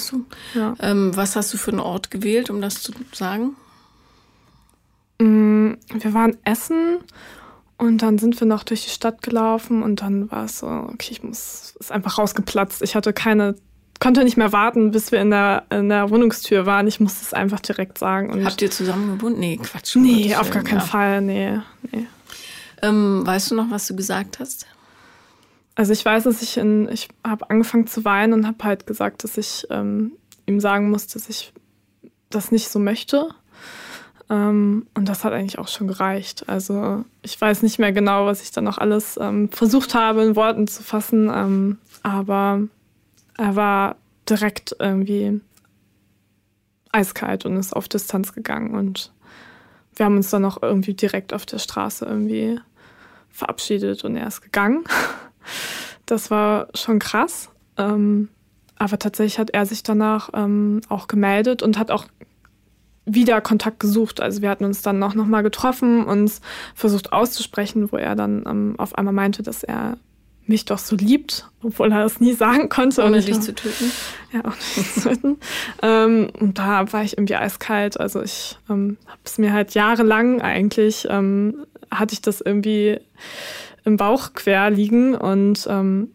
Ja. 0.56 0.76
Ähm, 0.80 1.16
was 1.16 1.36
hast 1.36 1.54
du 1.54 1.58
für 1.58 1.72
einen 1.72 1.82
Ort 1.82 2.12
gewählt, 2.12 2.50
um 2.50 2.62
das 2.62 2.82
zu 2.82 2.94
sagen? 3.12 3.56
Mm, 5.20 5.74
wir 5.94 6.14
waren 6.14 6.38
essen 6.44 7.00
und 7.82 8.04
dann 8.04 8.20
sind 8.20 8.40
wir 8.40 8.46
noch 8.46 8.64
durch 8.64 8.84
die 8.84 8.92
Stadt 8.92 9.24
gelaufen 9.24 9.82
und 9.82 10.04
dann 10.04 10.30
war 10.30 10.46
es 10.46 10.60
so, 10.60 10.68
okay, 10.68 11.08
ich 11.10 11.24
muss, 11.24 11.74
ist 11.80 11.92
einfach 11.92 12.20
rausgeplatzt. 12.20 12.84
Ich 12.84 12.96
hatte 12.96 13.12
keine, 13.12 13.56
konnte 14.00 14.24
nicht 14.24 14.38
mehr 14.38 14.52
warten, 14.54 14.92
bis 14.92 15.12
wir 15.12 15.20
in 15.20 15.32
der, 15.32 15.64
in 15.72 15.90
der 15.90 16.12
Wohnungstür 16.12 16.68
waren. 16.68 16.86
Ich 16.86 17.00
musste 17.00 17.26
es 17.26 17.34
einfach 17.34 17.60
direkt 17.60 17.98
sagen. 17.98 18.30
Und 18.30 18.46
Habt 18.46 18.62
ihr 18.62 18.70
zusammen 18.70 19.18
gewohnt? 19.18 19.40
Nee, 19.40 19.58
Quatsch. 19.58 19.96
Nee, 19.96 20.36
auf 20.36 20.52
gar 20.52 20.64
keinen 20.64 20.78
ja. 20.78 20.86
Fall, 20.86 21.22
nee, 21.22 21.58
nee. 21.92 22.06
Ähm, 22.84 23.26
weißt 23.26 23.50
du 23.50 23.56
noch, 23.56 23.72
was 23.72 23.88
du 23.88 23.96
gesagt 23.96 24.38
hast? 24.38 24.68
Also 25.74 25.92
ich 25.92 26.06
weiß, 26.06 26.26
dass 26.26 26.44
ich 26.44 26.58
in, 26.58 26.88
ich 26.88 27.08
habe 27.26 27.50
angefangen 27.50 27.88
zu 27.88 28.06
weinen 28.06 28.34
und 28.34 28.46
habe 28.46 28.64
halt 28.64 28.86
gesagt, 28.86 29.24
dass 29.24 29.40
ich 29.40 29.66
ähm, 29.72 30.12
ihm 30.46 30.60
sagen 30.60 30.92
muss, 30.92 31.08
dass 31.08 31.30
ich 31.30 31.52
das 32.30 32.52
nicht 32.52 32.70
so 32.70 32.78
möchte. 32.78 33.30
Ähm, 34.32 34.88
und 34.94 35.10
das 35.10 35.26
hat 35.26 35.34
eigentlich 35.34 35.60
auch 35.60 35.68
schon 35.68 35.88
gereicht. 35.88 36.48
Also 36.48 37.04
ich 37.22 37.40
weiß 37.40 37.64
nicht 37.64 37.80
mehr 37.80 37.92
genau, 37.92 38.26
was 38.26 38.42
ich 38.42 38.52
dann 38.52 38.64
noch 38.64 38.78
alles 38.78 39.20
ähm, 39.22 39.50
versucht 39.50 39.94
habe, 39.94 40.24
in 40.24 40.38
Worten 40.38 40.68
zu 40.68 40.82
fassen. 40.82 41.30
Ähm, 41.32 41.78
aber 42.02 42.62
er 43.38 43.56
war 43.58 43.98
direkt 44.30 44.74
irgendwie 44.80 45.42
eiskalt 46.94 47.46
und 47.46 47.58
ist 47.58 47.76
auf 47.76 47.90
Distanz 47.90 48.32
gegangen. 48.34 48.74
Und 48.74 49.12
wir 49.96 50.06
haben 50.06 50.16
uns 50.16 50.30
dann 50.30 50.46
auch 50.46 50.62
irgendwie 50.62 50.94
direkt 50.94 51.34
auf 51.34 51.46
der 51.46 51.60
Straße 51.60 52.06
irgendwie 52.06 52.58
verabschiedet 53.30 54.06
und 54.06 54.16
er 54.16 54.28
ist 54.28 54.42
gegangen. 54.42 54.84
Das 56.08 56.30
war 56.30 56.68
schon 56.76 57.00
krass. 57.00 57.50
Ähm, 57.78 58.28
aber 58.76 59.00
tatsächlich 59.00 59.40
hat 59.40 59.52
er 59.52 59.66
sich 59.66 59.82
danach 59.82 60.30
ähm, 60.34 60.82
auch 60.90 61.08
gemeldet 61.08 61.64
und 61.64 61.78
hat 61.78 61.90
auch 61.90 62.06
wieder 63.06 63.42
Kontakt 63.42 63.80
gesucht. 63.80 64.22
Also 64.22 64.42
wir 64.42 64.50
hatten 64.50 64.66
uns 64.66 64.82
dann 64.82 65.02
auch 65.04 65.16
nochmal 65.16 65.44
getroffen, 65.44 66.06
uns 66.06 66.42
versucht 66.76 67.14
auszusprechen, 67.14 67.92
wo 67.92 67.98
er 67.98 68.16
dann 68.16 68.44
ähm, 68.48 68.76
auf 68.78 68.96
einmal 68.96 69.14
meinte, 69.14 69.44
dass 69.44 69.64
er 69.64 69.98
mich 70.48 70.66
doch 70.66 70.78
so 70.78 70.96
liebt, 70.96 71.50
obwohl 71.64 71.92
er 71.92 72.06
es 72.06 72.20
nie 72.20 72.34
sagen 72.34 72.70
konnte. 72.70 73.04
Ohne 73.04 73.22
dich 73.22 73.40
zu 73.40 73.54
töten. 73.56 73.92
Ja, 74.32 74.42
ohne 74.46 74.56
dich 74.76 74.94
zu 74.94 75.02
töten. 75.02 75.38
ähm, 75.82 76.30
und 76.40 76.58
da 76.58 76.92
war 76.92 77.04
ich 77.04 77.18
irgendwie 77.18 77.36
eiskalt. 77.36 78.00
Also 78.00 78.22
ich 78.22 78.58
ähm, 78.70 78.98
habe 79.08 79.22
es 79.24 79.38
mir 79.38 79.54
halt 79.54 79.74
jahrelang 79.74 80.42
eigentlich, 80.42 81.08
ähm, 81.10 81.66
hatte 81.90 82.14
ich 82.14 82.22
das 82.22 82.42
irgendwie 82.42 83.00
im 83.84 83.98
Bauch 83.98 84.34
quer 84.34 84.70
liegen 84.70 85.16
und 85.16 85.68
ähm, 85.70 86.10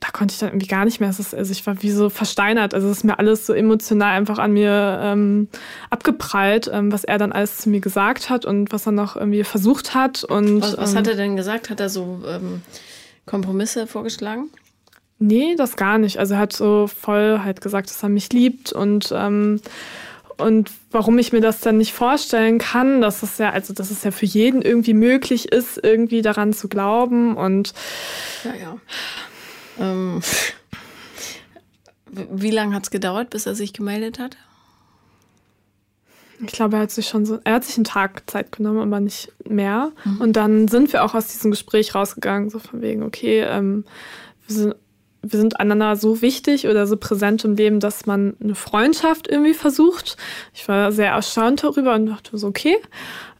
da 0.00 0.08
konnte 0.12 0.32
ich 0.32 0.38
dann 0.38 0.50
irgendwie 0.50 0.66
gar 0.66 0.84
nicht 0.84 1.00
mehr. 1.00 1.10
Ist, 1.10 1.34
also 1.34 1.52
ich 1.52 1.66
war 1.66 1.82
wie 1.82 1.90
so 1.90 2.10
versteinert. 2.10 2.74
Also 2.74 2.88
es 2.88 2.98
ist 2.98 3.04
mir 3.04 3.18
alles 3.18 3.46
so 3.46 3.52
emotional 3.52 4.16
einfach 4.16 4.38
an 4.38 4.52
mir 4.52 5.00
ähm, 5.02 5.48
abgeprallt, 5.90 6.70
ähm, 6.72 6.92
was 6.92 7.04
er 7.04 7.18
dann 7.18 7.32
alles 7.32 7.58
zu 7.58 7.70
mir 7.70 7.80
gesagt 7.80 8.30
hat 8.30 8.44
und 8.44 8.72
was 8.72 8.86
er 8.86 8.92
noch 8.92 9.16
irgendwie 9.16 9.44
versucht 9.44 9.94
hat. 9.94 10.24
Und, 10.24 10.62
was, 10.62 10.76
was 10.76 10.94
hat 10.94 11.06
ähm, 11.06 11.12
er 11.12 11.16
denn 11.16 11.36
gesagt? 11.36 11.70
Hat 11.70 11.80
er 11.80 11.88
so 11.88 12.22
ähm, 12.26 12.62
Kompromisse 13.24 13.86
vorgeschlagen? 13.86 14.50
Nee, 15.18 15.54
das 15.56 15.76
gar 15.76 15.98
nicht. 15.98 16.18
Also 16.18 16.34
er 16.34 16.40
hat 16.40 16.52
so 16.52 16.86
voll 16.88 17.40
halt 17.42 17.60
gesagt, 17.62 17.88
dass 17.88 18.02
er 18.02 18.10
mich 18.10 18.32
liebt 18.32 18.72
und 18.72 19.12
ähm, 19.14 19.60
und 20.38 20.70
warum 20.90 21.18
ich 21.18 21.32
mir 21.32 21.40
das 21.40 21.60
dann 21.60 21.78
nicht 21.78 21.94
vorstellen 21.94 22.58
kann, 22.58 23.00
dass 23.00 23.22
es 23.22 23.38
ja, 23.38 23.50
also 23.50 23.72
dass 23.72 23.90
es 23.90 24.04
ja 24.04 24.10
für 24.10 24.26
jeden 24.26 24.60
irgendwie 24.60 24.92
möglich 24.92 25.50
ist, 25.50 25.82
irgendwie 25.82 26.20
daran 26.20 26.52
zu 26.52 26.68
glauben 26.68 27.36
und 27.38 27.72
ja, 28.44 28.52
ja. 28.54 28.76
Ähm, 29.78 30.22
wie 32.10 32.50
lange 32.50 32.74
hat 32.74 32.84
es 32.84 32.90
gedauert, 32.90 33.30
bis 33.30 33.46
er 33.46 33.54
sich 33.54 33.72
gemeldet 33.72 34.18
hat? 34.18 34.36
Ich 36.40 36.52
glaube, 36.52 36.76
er 36.76 36.82
hat 36.82 36.90
sich 36.90 37.08
schon 37.08 37.24
so, 37.24 37.38
er 37.44 37.54
hat 37.54 37.64
sich 37.64 37.76
einen 37.76 37.84
Tag 37.84 38.28
Zeit 38.28 38.52
genommen, 38.52 38.80
aber 38.80 39.00
nicht 39.00 39.32
mehr. 39.48 39.92
Mhm. 40.04 40.20
Und 40.20 40.32
dann 40.34 40.68
sind 40.68 40.92
wir 40.92 41.04
auch 41.04 41.14
aus 41.14 41.28
diesem 41.28 41.50
Gespräch 41.50 41.94
rausgegangen, 41.94 42.50
so 42.50 42.58
von 42.58 42.82
wegen, 42.82 43.02
okay, 43.02 43.40
ähm, 43.40 43.84
wir 44.46 44.54
sind 44.54 44.74
wir 45.32 45.38
sind 45.38 45.60
einander 45.60 45.96
so 45.96 46.22
wichtig 46.22 46.66
oder 46.68 46.86
so 46.86 46.96
präsent 46.96 47.44
im 47.44 47.56
Leben, 47.56 47.80
dass 47.80 48.06
man 48.06 48.36
eine 48.42 48.54
Freundschaft 48.54 49.28
irgendwie 49.28 49.54
versucht. 49.54 50.16
Ich 50.54 50.66
war 50.68 50.92
sehr 50.92 51.10
erstaunt 51.10 51.62
darüber 51.62 51.94
und 51.94 52.06
dachte 52.06 52.36
so, 52.38 52.46
okay, 52.46 52.76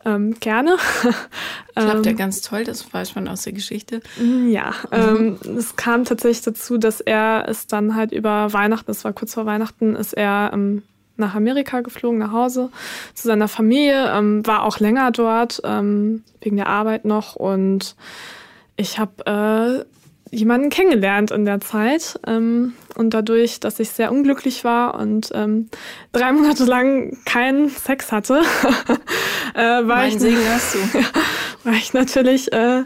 ähm, 0.05 0.37
gerne. 0.41 0.77
Klappt 1.75 2.07
ja 2.07 2.13
ähm, 2.13 2.17
ganz 2.17 2.41
toll, 2.41 2.65
das 2.65 2.93
weiß 2.93 3.17
man 3.17 3.29
aus 3.29 3.43
der 3.43 3.53
Geschichte. 3.53 4.01
Mm, 4.19 4.49
ja, 4.49 4.73
mhm. 4.91 5.39
ähm, 5.45 5.57
es 5.59 5.77
kam 5.77 6.05
tatsächlich 6.05 6.43
dazu, 6.43 6.79
dass 6.79 7.01
er 7.01 7.47
es 7.49 7.67
dann 7.67 7.97
halt 7.97 8.13
über 8.13 8.53
Weihnachten, 8.53 8.91
es 8.91 9.05
war 9.05 9.13
kurz 9.13 9.35
vor 9.35 9.47
Weihnachten, 9.47 9.97
ist 9.97 10.15
er 10.15 10.51
ähm, 10.55 10.83
nach 11.17 11.35
Amerika 11.35 11.81
geflogen, 11.81 12.19
nach 12.19 12.33
Hause 12.33 12.71
zu 13.15 13.27
seiner 13.27 13.49
Familie, 13.49 14.13
ähm, 14.13 14.47
war 14.47 14.63
auch 14.63 14.79
länger 14.79 15.11
dort, 15.11 15.61
ähm, 15.65 16.23
wegen 16.41 16.57
der 16.57 16.69
Arbeit 16.69 17.05
noch 17.05 17.35
und 17.35 17.97
ich 18.77 18.99
habe 18.99 19.27
äh, 19.27 19.96
jemanden 20.31 20.71
kennengelernt 20.71 21.31
in 21.31 21.45
der 21.45 21.61
Zeit. 21.61 22.19
Ähm, 22.27 22.75
und 22.95 23.11
dadurch, 23.11 23.61
dass 23.61 23.79
ich 23.79 23.91
sehr 23.91 24.11
unglücklich 24.11 24.65
war 24.65 24.95
und 24.95 25.31
ähm, 25.35 25.69
drei 26.13 26.33
Monate 26.33 26.65
lang 26.65 27.19
keinen 27.25 27.69
Sex 27.69 28.13
hatte, 28.13 28.43
äh, 29.55 29.61
war, 29.63 29.83
mein 29.83 30.13
ich, 30.13 30.19
Segen 30.19 30.49
hast 30.49 30.75
du. 30.75 30.79
war 31.65 31.75
ich 31.75 31.93
natürlich 31.93 32.53
äh, 32.53 32.85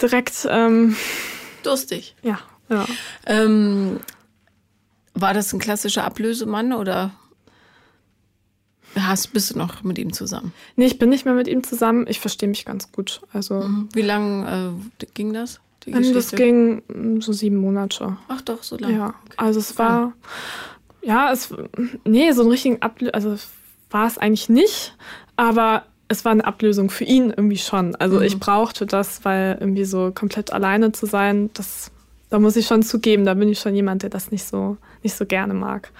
direkt 0.00 0.46
ähm, 0.48 0.96
durstig. 1.62 2.14
Ja. 2.22 2.38
ja. 2.68 2.86
Ähm, 3.26 4.00
war 5.14 5.34
das 5.34 5.52
ein 5.52 5.58
klassischer 5.58 6.04
Ablösemann 6.04 6.72
oder 6.72 7.12
hast, 8.98 9.32
bist 9.32 9.50
du 9.52 9.58
noch 9.58 9.82
mit 9.82 9.98
ihm 9.98 10.12
zusammen? 10.12 10.52
Nee, 10.76 10.86
ich 10.86 10.98
bin 10.98 11.08
nicht 11.08 11.24
mehr 11.24 11.34
mit 11.34 11.48
ihm 11.48 11.64
zusammen. 11.64 12.06
Ich 12.08 12.20
verstehe 12.20 12.48
mich 12.48 12.64
ganz 12.64 12.92
gut. 12.92 13.22
Also, 13.32 13.62
mhm. 13.62 13.88
Wie 13.92 14.02
lange 14.02 14.76
äh, 15.00 15.06
ging 15.14 15.32
das? 15.32 15.60
Die 15.84 15.92
Geschichte? 15.92 16.14
Das 16.14 16.32
ging 16.32 16.82
mm, 16.88 17.20
so 17.20 17.32
sieben 17.32 17.56
Monate. 17.56 18.16
Ach 18.28 18.40
doch, 18.40 18.62
so 18.62 18.76
lange. 18.76 18.94
Ja, 18.94 19.08
okay. 19.08 19.34
also 19.36 19.60
es 19.60 19.78
war, 19.78 20.12
ja, 21.02 21.32
es, 21.32 21.54
nee, 22.04 22.32
so 22.32 22.42
ein 22.42 22.48
richtigen 22.48 22.82
Ablösung, 22.82 23.14
also 23.14 23.36
war 23.90 24.06
es 24.06 24.18
eigentlich 24.18 24.48
nicht, 24.48 24.96
aber 25.36 25.84
es 26.08 26.24
war 26.24 26.32
eine 26.32 26.44
Ablösung 26.44 26.90
für 26.90 27.04
ihn 27.04 27.30
irgendwie 27.30 27.58
schon. 27.58 27.94
Also 27.96 28.16
mhm. 28.16 28.22
ich 28.22 28.38
brauchte 28.38 28.86
das, 28.86 29.24
weil 29.24 29.56
irgendwie 29.60 29.84
so 29.84 30.10
komplett 30.12 30.52
alleine 30.52 30.92
zu 30.92 31.06
sein, 31.06 31.50
das, 31.54 31.91
da 32.32 32.38
muss 32.38 32.56
ich 32.56 32.66
schon 32.66 32.82
zugeben, 32.82 33.26
da 33.26 33.34
bin 33.34 33.50
ich 33.50 33.58
schon 33.58 33.74
jemand, 33.74 34.04
der 34.04 34.08
das 34.08 34.30
nicht 34.30 34.44
so, 34.44 34.78
nicht 35.02 35.14
so 35.14 35.26
gerne 35.26 35.52
mag. 35.52 35.90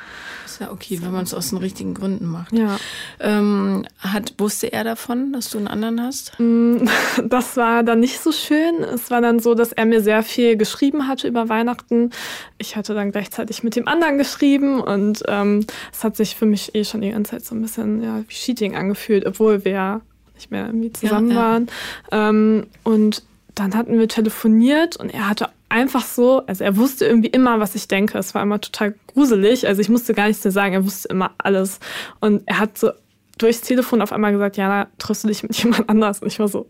Ist 0.46 0.62
ja 0.62 0.72
okay, 0.72 0.98
wenn 1.02 1.12
man 1.12 1.24
es 1.24 1.34
aus 1.34 1.50
den 1.50 1.58
richtigen 1.58 1.92
Gründen 1.92 2.24
macht. 2.24 2.54
Ja. 2.54 2.78
Ähm, 3.20 3.84
hat, 3.98 4.32
wusste 4.38 4.72
er 4.72 4.82
davon, 4.82 5.34
dass 5.34 5.50
du 5.50 5.58
einen 5.58 5.68
anderen 5.68 6.00
hast? 6.00 6.32
Mm, 6.38 6.86
das 7.28 7.58
war 7.58 7.82
dann 7.82 8.00
nicht 8.00 8.18
so 8.18 8.32
schön. 8.32 8.82
Es 8.82 9.10
war 9.10 9.20
dann 9.20 9.40
so, 9.40 9.54
dass 9.54 9.72
er 9.72 9.84
mir 9.84 10.00
sehr 10.00 10.22
viel 10.22 10.56
geschrieben 10.56 11.06
hatte 11.06 11.28
über 11.28 11.50
Weihnachten. 11.50 12.12
Ich 12.56 12.76
hatte 12.76 12.94
dann 12.94 13.12
gleichzeitig 13.12 13.62
mit 13.62 13.76
dem 13.76 13.86
anderen 13.86 14.16
geschrieben 14.16 14.80
und 14.80 15.22
ähm, 15.28 15.66
es 15.92 16.02
hat 16.02 16.16
sich 16.16 16.34
für 16.34 16.46
mich 16.46 16.74
eh 16.74 16.84
schon 16.84 17.02
die 17.02 17.10
ganze 17.10 17.32
Zeit 17.32 17.44
so 17.44 17.54
ein 17.54 17.60
bisschen 17.60 18.02
ja, 18.02 18.24
wie 18.26 18.32
Cheating 18.32 18.74
angefühlt, 18.74 19.26
obwohl 19.26 19.66
wir 19.66 20.00
nicht 20.34 20.50
mehr 20.50 20.64
irgendwie 20.64 20.94
zusammen 20.94 21.28
ja, 21.28 21.34
ja. 21.34 21.40
waren. 21.42 21.66
Ähm, 22.10 22.66
und 22.84 23.22
dann 23.54 23.74
hatten 23.74 23.98
wir 23.98 24.08
telefoniert 24.08 24.96
und 24.96 25.12
er 25.12 25.28
hatte 25.28 25.50
einfach 25.72 26.04
so, 26.04 26.44
also 26.46 26.62
er 26.62 26.76
wusste 26.76 27.06
irgendwie 27.06 27.30
immer, 27.30 27.58
was 27.58 27.74
ich 27.74 27.88
denke. 27.88 28.18
Es 28.18 28.34
war 28.34 28.42
immer 28.42 28.60
total 28.60 28.94
gruselig. 29.08 29.66
Also 29.66 29.80
ich 29.80 29.88
musste 29.88 30.14
gar 30.14 30.28
nichts 30.28 30.44
mehr 30.44 30.52
sagen, 30.52 30.74
er 30.74 30.84
wusste 30.84 31.08
immer 31.08 31.32
alles. 31.38 31.80
Und 32.20 32.42
er 32.46 32.58
hat 32.58 32.78
so 32.78 32.90
durchs 33.38 33.62
Telefon 33.62 34.02
auf 34.02 34.12
einmal 34.12 34.32
gesagt, 34.32 34.56
Jana, 34.56 34.88
triffst 34.98 35.28
dich 35.28 35.42
mit 35.42 35.56
jemand 35.62 35.88
anders? 35.88 36.20
Und 36.20 36.28
ich 36.28 36.38
war 36.38 36.48
so, 36.48 36.66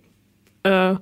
äh, 0.62 0.94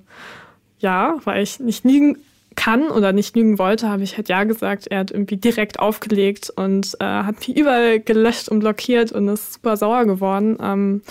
ja, 0.79 1.17
weil 1.25 1.43
ich 1.43 1.61
nicht 1.61 1.85
liegen 1.85 2.17
kann 2.57 2.91
oder 2.91 3.13
nicht 3.13 3.37
lügen 3.37 3.59
wollte, 3.59 3.89
habe 3.89 4.03
ich 4.03 4.17
halt 4.17 4.29
ja 4.29 4.45
gesagt. 4.45 4.87
Er 4.89 5.01
hat 5.01 5.11
irgendwie 5.11 5.37
direkt 5.37 5.79
aufgelegt 5.79 6.51
und 6.57 6.97
äh, 7.01 7.05
hat 7.05 7.39
mich 7.39 7.57
überall 7.57 8.01
gelöscht 8.01 8.49
und 8.49 8.61
blockiert 8.61 9.13
und 9.13 9.29
ist 9.29 9.55
super 9.55 9.77
sauer 9.77 10.07
geworden. 10.07 10.57
Ähm, 10.61 11.03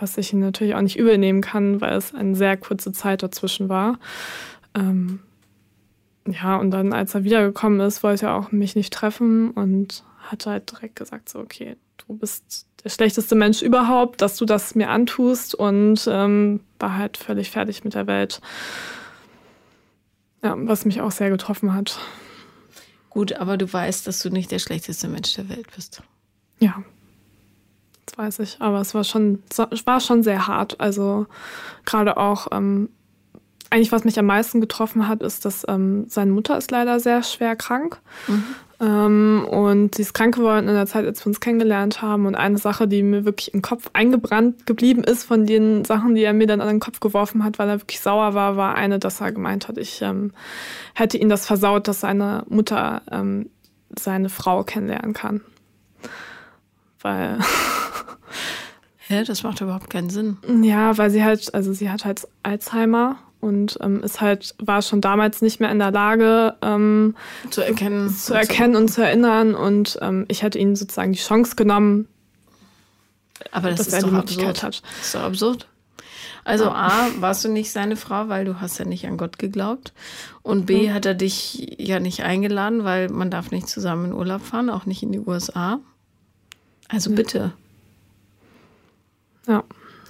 was 0.00 0.18
ich 0.18 0.32
natürlich 0.32 0.74
auch 0.74 0.80
nicht 0.80 0.98
übernehmen 0.98 1.40
kann, 1.40 1.80
weil 1.80 1.96
es 1.96 2.14
eine 2.14 2.34
sehr 2.34 2.56
kurze 2.56 2.92
Zeit 2.92 3.22
dazwischen 3.22 3.68
war. 3.68 3.98
Ähm, 4.74 5.20
ja, 6.26 6.56
und 6.56 6.70
dann, 6.70 6.92
als 6.92 7.14
er 7.14 7.24
wiedergekommen 7.24 7.80
ist, 7.80 8.02
wollte 8.02 8.26
er 8.26 8.34
auch 8.34 8.52
mich 8.52 8.76
nicht 8.76 8.92
treffen 8.92 9.50
und 9.50 10.04
hat 10.18 10.46
halt 10.46 10.70
direkt 10.70 10.96
gesagt, 10.96 11.28
so, 11.28 11.38
okay, 11.38 11.76
du 11.98 12.16
bist 12.16 12.66
der 12.82 12.88
schlechteste 12.88 13.34
Mensch 13.34 13.62
überhaupt, 13.62 14.20
dass 14.20 14.36
du 14.36 14.44
das 14.44 14.74
mir 14.74 14.90
antust 14.90 15.54
und 15.54 16.08
ähm, 16.10 16.60
war 16.78 16.96
halt 16.96 17.16
völlig 17.16 17.50
fertig 17.50 17.84
mit 17.84 17.94
der 17.94 18.06
Welt. 18.06 18.40
Ja, 20.42 20.54
was 20.56 20.84
mich 20.84 21.00
auch 21.00 21.10
sehr 21.10 21.30
getroffen 21.30 21.74
hat. 21.74 21.98
Gut, 23.10 23.34
aber 23.34 23.56
du 23.56 23.70
weißt, 23.70 24.06
dass 24.06 24.20
du 24.20 24.30
nicht 24.30 24.50
der 24.50 24.58
schlechteste 24.58 25.08
Mensch 25.08 25.34
der 25.34 25.48
Welt 25.48 25.66
bist. 25.74 26.02
Ja, 26.58 26.82
das 28.06 28.18
weiß 28.18 28.38
ich. 28.40 28.60
Aber 28.60 28.80
es 28.80 28.94
war 28.94 29.04
schon, 29.04 29.42
es 29.48 29.86
war 29.86 30.00
schon 30.00 30.22
sehr 30.22 30.46
hart. 30.46 30.80
Also 30.80 31.26
gerade 31.84 32.16
auch, 32.16 32.48
ähm, 32.52 32.90
eigentlich 33.70 33.92
was 33.92 34.04
mich 34.04 34.18
am 34.18 34.26
meisten 34.26 34.60
getroffen 34.60 35.08
hat, 35.08 35.22
ist, 35.22 35.44
dass 35.44 35.64
ähm, 35.68 36.06
seine 36.08 36.32
Mutter 36.32 36.56
ist 36.56 36.70
leider 36.70 37.00
sehr 37.00 37.22
schwer 37.22 37.56
krank. 37.56 38.00
Mhm. 38.28 38.44
Ähm, 38.80 39.46
und 39.50 39.94
sie 39.94 40.02
ist 40.02 40.14
krank 40.14 40.34
geworden 40.34 40.68
in 40.68 40.74
der 40.74 40.86
Zeit, 40.86 41.06
als 41.06 41.24
wir 41.24 41.28
uns 41.28 41.40
kennengelernt 41.40 42.02
haben. 42.02 42.26
Und 42.26 42.34
eine 42.34 42.58
Sache, 42.58 42.88
die 42.88 43.02
mir 43.02 43.24
wirklich 43.24 43.54
im 43.54 43.62
Kopf 43.62 43.90
eingebrannt 43.92 44.66
geblieben 44.66 45.04
ist 45.04 45.24
von 45.24 45.46
den 45.46 45.84
Sachen, 45.84 46.14
die 46.14 46.22
er 46.22 46.32
mir 46.32 46.46
dann 46.46 46.60
an 46.60 46.68
den 46.68 46.80
Kopf 46.80 47.00
geworfen 47.00 47.44
hat, 47.44 47.58
weil 47.58 47.68
er 47.68 47.80
wirklich 47.80 48.00
sauer 48.00 48.34
war, 48.34 48.56
war 48.56 48.74
eine, 48.74 48.98
dass 48.98 49.20
er 49.20 49.32
gemeint 49.32 49.68
hat, 49.68 49.78
ich 49.78 50.02
ähm, 50.02 50.32
hätte 50.94 51.18
ihn 51.18 51.28
das 51.28 51.46
versaut, 51.46 51.88
dass 51.88 52.00
seine 52.00 52.44
Mutter 52.48 53.02
ähm, 53.10 53.50
seine 53.96 54.28
Frau 54.28 54.64
kennenlernen 54.64 55.12
kann. 55.14 55.40
Weil. 57.00 57.38
Hä, 59.06 59.22
das 59.24 59.42
macht 59.42 59.60
überhaupt 59.60 59.90
keinen 59.90 60.08
Sinn. 60.08 60.38
Ja, 60.62 60.96
weil 60.96 61.10
sie 61.10 61.22
halt, 61.22 61.54
also 61.54 61.74
sie 61.74 61.90
hat 61.90 62.06
halt 62.06 62.26
Alzheimer 62.42 63.18
und 63.44 63.78
ähm, 63.82 64.02
ist 64.02 64.20
halt, 64.20 64.54
war 64.58 64.80
schon 64.80 65.00
damals 65.00 65.42
nicht 65.42 65.60
mehr 65.60 65.70
in 65.70 65.78
der 65.78 65.90
Lage, 65.90 66.54
ähm, 66.62 67.14
zu 67.50 67.60
erkennen, 67.60 68.08
zu 68.08 68.32
erkennen 68.32 68.74
und 68.74 68.88
zu 68.88 69.02
erinnern. 69.04 69.54
Und 69.54 69.98
ähm, 70.00 70.24
ich 70.28 70.42
hätte 70.42 70.58
ihnen 70.58 70.76
sozusagen 70.76 71.12
die 71.12 71.18
Chance 71.18 71.54
genommen, 71.54 72.08
aber 73.52 73.70
das 73.70 73.78
dass 73.78 73.88
ist 73.88 73.92
er 73.92 74.00
doch 74.00 74.08
die 74.08 74.14
Möglichkeit 74.14 74.48
absurd. 74.48 74.62
hat. 74.62 74.82
Das 74.82 75.06
ist 75.06 75.14
doch 75.14 75.22
absurd. 75.22 75.68
Also 76.44 76.64
ja. 76.64 76.72
A, 76.72 77.10
warst 77.20 77.44
du 77.44 77.48
nicht 77.48 77.70
seine 77.70 77.96
Frau, 77.96 78.28
weil 78.28 78.44
du 78.44 78.60
hast 78.60 78.78
ja 78.78 78.84
nicht 78.84 79.06
an 79.06 79.16
Gott 79.16 79.38
geglaubt. 79.38 79.92
Und 80.42 80.66
B, 80.66 80.88
mhm. 80.88 80.94
hat 80.94 81.06
er 81.06 81.14
dich 81.14 81.76
ja 81.78 82.00
nicht 82.00 82.22
eingeladen, 82.22 82.84
weil 82.84 83.08
man 83.08 83.30
darf 83.30 83.50
nicht 83.50 83.68
zusammen 83.68 84.06
in 84.06 84.12
Urlaub 84.12 84.42
fahren, 84.42 84.70
auch 84.70 84.86
nicht 84.86 85.02
in 85.02 85.12
die 85.12 85.20
USA. 85.20 85.80
Also 86.88 87.10
mhm. 87.10 87.14
bitte. 87.14 87.52
Ja. 89.46 89.64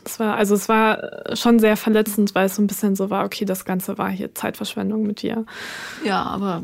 Es 0.04 0.20
war, 0.20 0.36
also 0.36 0.54
es 0.54 0.68
war 0.68 1.34
schon 1.34 1.58
sehr 1.58 1.76
verletzend, 1.76 2.34
weil 2.34 2.46
es 2.46 2.56
so 2.56 2.62
ein 2.62 2.66
bisschen 2.66 2.96
so 2.96 3.10
war, 3.10 3.24
okay, 3.24 3.44
das 3.44 3.64
Ganze 3.64 3.98
war 3.98 4.10
hier 4.10 4.34
Zeitverschwendung 4.34 5.06
mit 5.06 5.22
dir. 5.22 5.46
Ja, 6.04 6.22
aber 6.22 6.62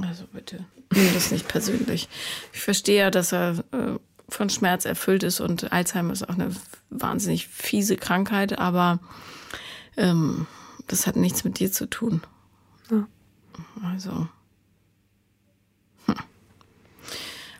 also 0.00 0.24
bitte, 0.32 0.64
nimm 0.92 1.14
das 1.14 1.30
nicht 1.30 1.48
persönlich. 1.48 2.08
Ich 2.52 2.60
verstehe 2.60 2.98
ja, 2.98 3.10
dass 3.10 3.32
er 3.32 3.64
äh, 3.72 3.98
von 4.28 4.50
Schmerz 4.50 4.84
erfüllt 4.84 5.22
ist 5.22 5.40
und 5.40 5.72
Alzheimer 5.72 6.12
ist 6.12 6.28
auch 6.28 6.34
eine 6.34 6.50
wahnsinnig 6.90 7.48
fiese 7.48 7.96
Krankheit, 7.96 8.58
aber 8.58 8.98
ähm, 9.96 10.46
das 10.86 11.06
hat 11.06 11.16
nichts 11.16 11.44
mit 11.44 11.58
dir 11.58 11.70
zu 11.72 11.88
tun. 11.88 12.22
Ja. 12.90 13.06
Also. 13.84 14.28
Hm. 16.06 16.14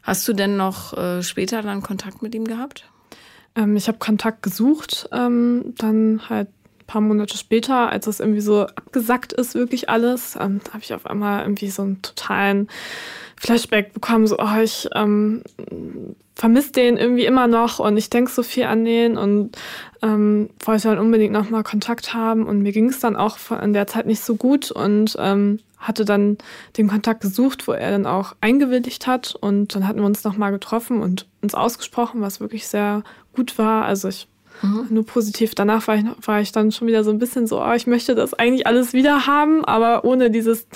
Hast 0.03 0.27
du 0.29 0.33
denn 0.33 0.57
noch 0.57 0.93
äh, 0.97 1.23
später 1.23 1.63
dann 1.63 1.83
Kontakt 1.83 2.23
mit 2.23 2.35
ihm 2.35 2.45
gehabt? 2.45 2.85
Ähm, 3.57 3.77
ich 3.77 3.89
habe 3.89 3.99
Kontakt 3.99 4.43
gesucht, 4.43 5.09
ähm, 5.13 5.75
dann 5.79 6.29
halt 6.29 6.49
ein 6.49 6.87
paar 6.87 7.01
Monate 7.01 7.39
später, 7.39 7.91
als 7.91 8.07
es 8.07 8.21
irgendwie 8.21 8.41
so 8.41 8.63
abgesackt 8.63 9.33
ist, 9.33 9.55
wirklich 9.55 9.89
alles, 9.89 10.37
ähm, 10.37 10.61
habe 10.69 10.83
ich 10.83 10.95
auf 10.95 11.07
einmal 11.07 11.43
irgendwie 11.43 11.71
so 11.71 11.83
einen 11.83 12.03
totalen 12.03 12.69
Flashback 13.37 13.93
bekommen, 13.93 14.27
so, 14.27 14.39
oh, 14.39 14.61
ich 14.63 14.89
ähm, 14.95 15.43
vermisse 16.35 16.73
den 16.73 16.97
irgendwie 16.97 17.27
immer 17.27 17.47
noch 17.47 17.79
und 17.79 17.97
ich 17.97 18.11
denke 18.11 18.31
so 18.31 18.43
viel 18.43 18.65
an 18.65 18.85
den 18.85 19.17
und 19.17 19.57
ähm, 20.03 20.51
wollte 20.65 20.89
dann 20.89 20.99
unbedingt 20.99 21.33
nochmal 21.33 21.63
Kontakt 21.63 22.15
haben 22.15 22.47
und 22.47 22.63
mir 22.63 22.73
ging 22.73 22.89
es 22.89 23.01
dann 23.01 23.17
auch 23.17 23.39
in 23.63 23.73
der 23.73 23.87
Zeit 23.87 24.07
nicht 24.07 24.23
so 24.23 24.37
gut 24.37 24.71
und 24.71 25.17
ähm, 25.19 25.61
hatte 25.79 26.05
dann 26.05 26.39
den 26.77 26.89
Kontakt 26.89 27.21
gesucht, 27.21 27.69
wo 27.69 27.73
er 27.73 27.91
dann 27.91 28.07
auch 28.07 28.35
eingewilligt 28.41 29.07
hat 29.07 29.35
und 29.39 29.75
dann 29.75 29.87
hatten 29.87 30.01
wir 30.01 30.07
uns 30.07 30.25
nochmal 30.25 30.51
getroffen 30.51 31.01
und 31.01 31.27
uns 31.43 31.55
ausgesprochen, 31.55 32.21
was 32.21 32.41
wirklich 32.41 32.67
sehr 32.67 33.03
gut 33.35 33.59
war. 33.59 33.85
Also 33.85 34.09
ich 34.09 34.29
mhm. 34.63 34.87
nur 34.91 35.07
positiv. 35.07 35.55
Danach 35.55 35.87
war 35.89 35.97
ich, 35.97 36.05
war 36.23 36.41
ich 36.41 36.53
dann 36.53 36.73
schon 36.73 36.89
wieder 36.89 37.05
so 37.05 37.11
ein 37.11 37.19
bisschen 37.19 37.47
so, 37.47 37.63
oh, 37.63 37.73
ich 37.73 37.87
möchte 37.87 38.15
das 38.15 38.35
eigentlich 38.35 38.67
alles 38.67 38.93
wieder 38.93 39.27
haben, 39.27 39.65
aber 39.65 40.05
ohne 40.05 40.31
dieses 40.31 40.67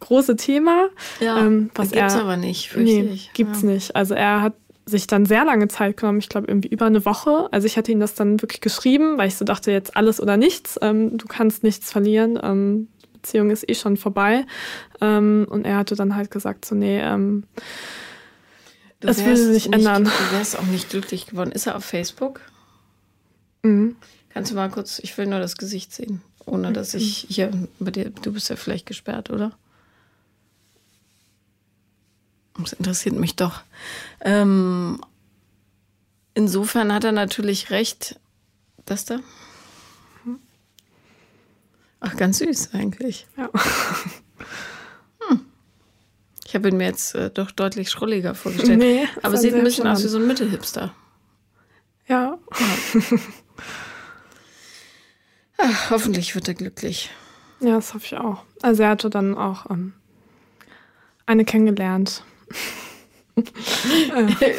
große 0.00 0.36
Thema. 0.36 0.88
Ja, 1.20 1.38
ähm, 1.38 1.70
was 1.74 1.90
gibt's 1.90 2.14
er, 2.14 2.20
aber 2.22 2.36
nicht, 2.36 2.68
fürchte 2.70 3.02
nee, 3.02 3.10
ich. 3.12 3.32
gibt's 3.32 3.62
ja. 3.62 3.68
nicht. 3.68 3.96
Also 3.96 4.14
er 4.14 4.42
hat 4.42 4.54
sich 4.86 5.06
dann 5.06 5.24
sehr 5.24 5.44
lange 5.44 5.68
Zeit 5.68 5.96
genommen, 5.96 6.18
ich 6.18 6.28
glaube 6.28 6.48
irgendwie 6.48 6.68
über 6.68 6.86
eine 6.86 7.04
Woche. 7.04 7.48
Also 7.52 7.66
ich 7.66 7.76
hatte 7.76 7.92
ihm 7.92 8.00
das 8.00 8.14
dann 8.14 8.42
wirklich 8.42 8.60
geschrieben, 8.60 9.18
weil 9.18 9.28
ich 9.28 9.36
so 9.36 9.44
dachte, 9.44 9.70
jetzt 9.70 9.96
alles 9.96 10.20
oder 10.20 10.36
nichts. 10.36 10.78
Ähm, 10.82 11.16
du 11.16 11.26
kannst 11.26 11.62
nichts 11.62 11.92
verlieren. 11.92 12.38
Ähm, 12.42 12.88
Beziehung 13.12 13.50
ist 13.50 13.68
eh 13.68 13.74
schon 13.74 13.96
vorbei. 13.96 14.46
Ähm, 15.00 15.46
und 15.48 15.64
er 15.64 15.76
hatte 15.76 15.94
dann 15.94 16.16
halt 16.16 16.30
gesagt, 16.30 16.64
so, 16.64 16.74
nee, 16.74 17.00
ähm, 17.00 17.44
das 19.00 19.24
würde 19.24 19.52
sich 19.52 19.66
nicht, 19.66 19.74
ändern. 19.74 20.04
Du 20.04 20.36
wärst 20.36 20.58
auch 20.58 20.64
nicht 20.64 20.90
glücklich 20.90 21.26
geworden. 21.26 21.52
Ist 21.52 21.66
er 21.66 21.76
auf 21.76 21.84
Facebook? 21.84 22.40
Mhm. 23.62 23.96
Kannst 24.28 24.50
du 24.50 24.54
mal 24.54 24.70
kurz, 24.70 24.98
ich 25.00 25.16
will 25.18 25.26
nur 25.26 25.40
das 25.40 25.56
Gesicht 25.56 25.92
sehen, 25.92 26.22
ohne 26.46 26.72
dass 26.72 26.94
ich 26.94 27.26
hier 27.28 27.50
bei 27.78 27.90
dir, 27.90 28.10
du 28.10 28.32
bist 28.32 28.48
ja 28.48 28.56
vielleicht 28.56 28.86
gesperrt, 28.86 29.30
oder? 29.30 29.52
Das 32.58 32.72
interessiert 32.74 33.16
mich 33.16 33.36
doch. 33.36 33.62
Ähm, 34.20 35.00
insofern 36.34 36.92
hat 36.92 37.04
er 37.04 37.12
natürlich 37.12 37.70
recht. 37.70 38.20
Das 38.84 39.04
da? 39.04 39.20
Ach, 42.00 42.16
ganz 42.16 42.38
süß 42.38 42.74
eigentlich. 42.74 43.26
Ja. 43.36 43.50
Ich 46.50 46.56
habe 46.56 46.68
ihn 46.68 46.78
mir 46.78 46.86
jetzt 46.86 47.14
äh, 47.14 47.30
doch 47.30 47.52
deutlich 47.52 47.90
schrulliger 47.90 48.34
vorgestellt. 48.34 48.80
Nee, 48.80 49.06
Aber 49.22 49.36
sieht 49.36 49.54
ein 49.54 49.62
bisschen 49.62 49.86
aus 49.86 50.02
wie 50.02 50.08
so 50.08 50.18
ein 50.18 50.26
Mittelhipster. 50.26 50.92
Ja. 52.08 52.38
ja. 52.58 53.18
Ach, 55.58 55.90
hoffentlich 55.90 56.34
wird 56.34 56.48
er 56.48 56.54
glücklich. 56.54 57.10
Ja, 57.60 57.76
das 57.76 57.94
hoffe 57.94 58.04
ich 58.04 58.16
auch. 58.16 58.42
Also 58.62 58.82
er 58.82 58.88
hatte 58.88 59.10
dann 59.10 59.38
auch 59.38 59.70
ähm, 59.70 59.92
eine 61.24 61.44
kennengelernt. 61.44 62.24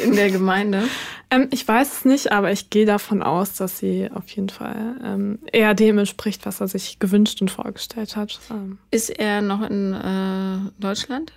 In 0.06 0.16
der 0.16 0.30
Gemeinde? 0.30 0.84
Ähm, 1.28 1.48
ich 1.50 1.68
weiß 1.68 1.92
es 1.98 2.04
nicht, 2.06 2.32
aber 2.32 2.52
ich 2.52 2.70
gehe 2.70 2.86
davon 2.86 3.22
aus, 3.22 3.52
dass 3.56 3.76
sie 3.76 4.08
auf 4.14 4.30
jeden 4.30 4.48
Fall 4.48 4.96
ähm, 5.04 5.40
eher 5.52 5.74
dem 5.74 5.98
entspricht, 5.98 6.46
was 6.46 6.62
er 6.62 6.68
sich 6.68 7.00
gewünscht 7.00 7.42
und 7.42 7.50
vorgestellt 7.50 8.16
hat. 8.16 8.40
Ähm. 8.50 8.78
Ist 8.90 9.10
er 9.10 9.42
noch 9.42 9.60
in 9.60 9.92
äh, 9.92 10.70
Deutschland? 10.80 11.34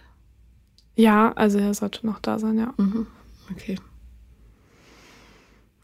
Ja, 0.96 1.34
also 1.34 1.60
er 1.60 1.74
sollte 1.74 2.06
noch 2.06 2.20
da 2.20 2.40
sein, 2.40 2.58
ja. 2.58 2.74
Mhm. 2.78 3.08
Okay. 3.52 3.78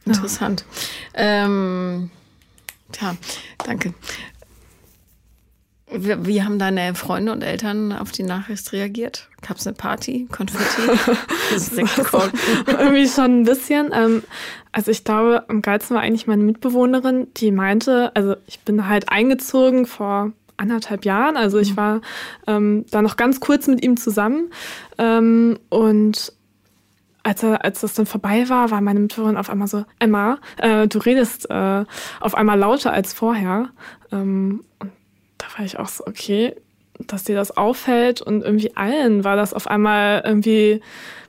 Interessant. 0.05 0.65
Ja. 1.15 1.45
Ähm, 1.45 2.09
tja, 2.91 3.15
danke. 3.65 3.93
Wie, 5.93 6.25
wie, 6.25 6.41
haben 6.41 6.57
deine 6.57 6.95
Freunde 6.95 7.33
und 7.33 7.41
Eltern 7.43 7.91
auf 7.91 8.13
die 8.13 8.23
Nachricht 8.23 8.71
reagiert? 8.71 9.27
Gab 9.45 9.57
es 9.57 9.67
eine 9.67 9.75
Party, 9.75 10.27
Konfetti? 10.31 10.89
Irgendwie 12.67 13.09
schon 13.09 13.41
ein 13.41 13.43
bisschen. 13.43 13.91
Ähm, 13.93 14.23
also 14.71 14.89
ich 14.89 15.03
glaube, 15.03 15.43
am 15.49 15.61
geilsten 15.61 15.95
war 15.95 16.01
eigentlich 16.01 16.27
meine 16.27 16.43
Mitbewohnerin, 16.43 17.27
die 17.35 17.51
meinte, 17.51 18.15
also 18.15 18.35
ich 18.47 18.61
bin 18.61 18.87
halt 18.87 19.09
eingezogen 19.09 19.85
vor 19.85 20.31
anderthalb 20.61 21.05
Jahren. 21.05 21.35
Also 21.35 21.59
ich 21.59 21.71
mhm. 21.71 21.77
war 21.77 22.01
ähm, 22.47 22.85
da 22.91 23.01
noch 23.01 23.17
ganz 23.17 23.39
kurz 23.39 23.67
mit 23.67 23.83
ihm 23.83 23.97
zusammen. 23.97 24.51
Ähm, 24.97 25.59
und 25.69 26.33
als, 27.23 27.43
er, 27.43 27.63
als 27.63 27.81
das 27.81 27.93
dann 27.93 28.05
vorbei 28.05 28.49
war, 28.49 28.71
war 28.71 28.81
meine 28.81 28.99
Mitbewohnerin 28.99 29.37
auf 29.37 29.49
einmal 29.49 29.67
so, 29.67 29.85
Emma, 29.99 30.39
äh, 30.57 30.87
du 30.87 30.99
redest 30.99 31.49
äh, 31.49 31.85
auf 32.19 32.35
einmal 32.35 32.57
lauter 32.57 32.93
als 32.93 33.13
vorher. 33.13 33.69
Ähm, 34.11 34.63
und 34.79 34.91
da 35.37 35.45
war 35.57 35.65
ich 35.65 35.77
auch 35.77 35.87
so, 35.87 36.05
okay, 36.07 36.55
dass 37.07 37.23
dir 37.23 37.35
das 37.35 37.57
auffällt 37.57 38.21
und 38.21 38.43
irgendwie 38.43 38.75
allen 38.75 39.23
war 39.23 39.35
das 39.35 39.53
auf 39.53 39.67
einmal 39.67 40.21
irgendwie 40.25 40.81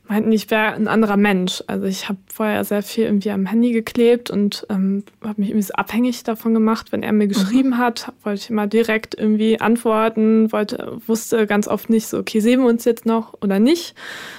meinten, 0.08 0.32
ich 0.32 0.50
wäre 0.50 0.74
ein 0.74 0.88
anderer 0.88 1.16
Mensch. 1.16 1.62
Also 1.66 1.86
ich 1.86 2.08
habe 2.08 2.18
vorher 2.26 2.64
sehr 2.64 2.82
viel 2.82 3.04
irgendwie 3.04 3.30
am 3.30 3.46
Handy 3.46 3.72
geklebt 3.72 4.30
und 4.30 4.66
ähm, 4.68 5.04
habe 5.22 5.40
mich 5.40 5.50
irgendwie 5.50 5.66
so 5.66 5.74
abhängig 5.74 6.24
davon 6.24 6.54
gemacht. 6.54 6.92
Wenn 6.92 7.02
er 7.02 7.12
mir 7.12 7.26
mhm. 7.26 7.30
geschrieben 7.30 7.70
mhm. 7.70 7.78
hat, 7.78 8.12
wollte 8.22 8.40
ich 8.40 8.50
immer 8.50 8.66
direkt 8.66 9.14
irgendwie 9.18 9.60
antworten, 9.60 10.50
wollte, 10.52 10.98
wusste 11.06 11.46
ganz 11.46 11.68
oft 11.68 11.88
nicht 11.88 12.08
so, 12.08 12.18
okay, 12.18 12.40
sehen 12.40 12.60
wir 12.60 12.68
uns 12.68 12.84
jetzt 12.84 13.06
noch 13.06 13.34
oder 13.40 13.58
nicht. 13.58 13.94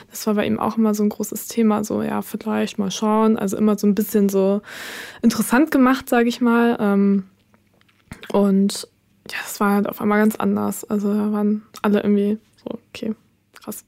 Das 0.10 0.28
war 0.28 0.36
bei 0.36 0.46
ihm 0.46 0.60
auch 0.60 0.78
immer 0.78 0.94
so 0.94 1.04
ein 1.04 1.10
großes 1.10 1.48
Thema, 1.48 1.84
so 1.84 2.02
ja, 2.02 2.22
vielleicht 2.22 2.78
mal 2.78 2.92
schauen. 2.92 3.38
Also 3.38 3.58
immer 3.58 3.78
so 3.78 3.88
ein 3.88 3.96
bisschen 3.96 4.30
so 4.30 4.62
interessant 5.22 5.72
gemacht, 5.72 6.10
sage 6.10 6.30
ich 6.30 6.42
mal. 6.42 6.78
Ähm, 6.80 7.24
und 8.32 8.88
ja, 9.32 9.38
das 9.42 9.60
war 9.60 9.72
halt 9.72 9.88
auf 9.88 10.02
einmal 10.02 10.20
ganz 10.20 10.36
anders. 10.36 10.84
Also 10.84 11.14
da 11.14 11.32
waren 11.32 11.64
alle 11.82 12.02
irgendwie 12.02 12.38
so, 12.64 12.78
okay, 12.90 13.16
krass. 13.54 13.86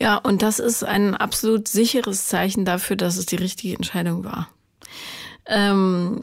Ja, 0.00 0.16
und 0.16 0.42
das 0.42 0.58
ist 0.58 0.84
ein 0.84 1.14
absolut 1.14 1.66
sicheres 1.66 2.26
Zeichen 2.28 2.64
dafür, 2.64 2.96
dass 2.96 3.16
es 3.16 3.26
die 3.26 3.36
richtige 3.36 3.74
Entscheidung 3.74 4.24
war. 4.24 4.48
Ähm, 5.46 6.20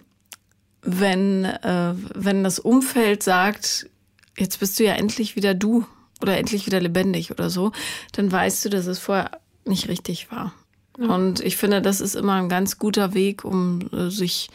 wenn, 0.82 1.46
äh, 1.46 1.94
wenn 2.14 2.44
das 2.44 2.60
Umfeld 2.60 3.24
sagt, 3.24 3.90
jetzt 4.38 4.60
bist 4.60 4.80
du 4.80 4.86
ja 4.86 4.94
endlich 4.94 5.36
wieder 5.36 5.54
du 5.54 5.86
oder 6.22 6.38
endlich 6.38 6.66
wieder 6.66 6.80
lebendig 6.80 7.32
oder 7.32 7.50
so, 7.50 7.72
dann 8.14 8.32
weißt 8.32 8.66
du, 8.66 8.70
dass 8.70 8.86
es 8.86 9.00
vorher 9.00 9.32
nicht 9.66 9.90
richtig 9.90 10.32
war. 10.32 10.54
Ja. 10.98 11.08
Und 11.14 11.42
ich 11.42 11.58
finde, 11.58 11.82
das 11.82 12.00
ist 12.00 12.16
immer 12.16 12.36
ein 12.36 12.48
ganz 12.48 12.80
guter 12.80 13.14
Weg, 13.14 13.44
um 13.44 13.90
äh, 13.92 14.10
sich 14.10 14.50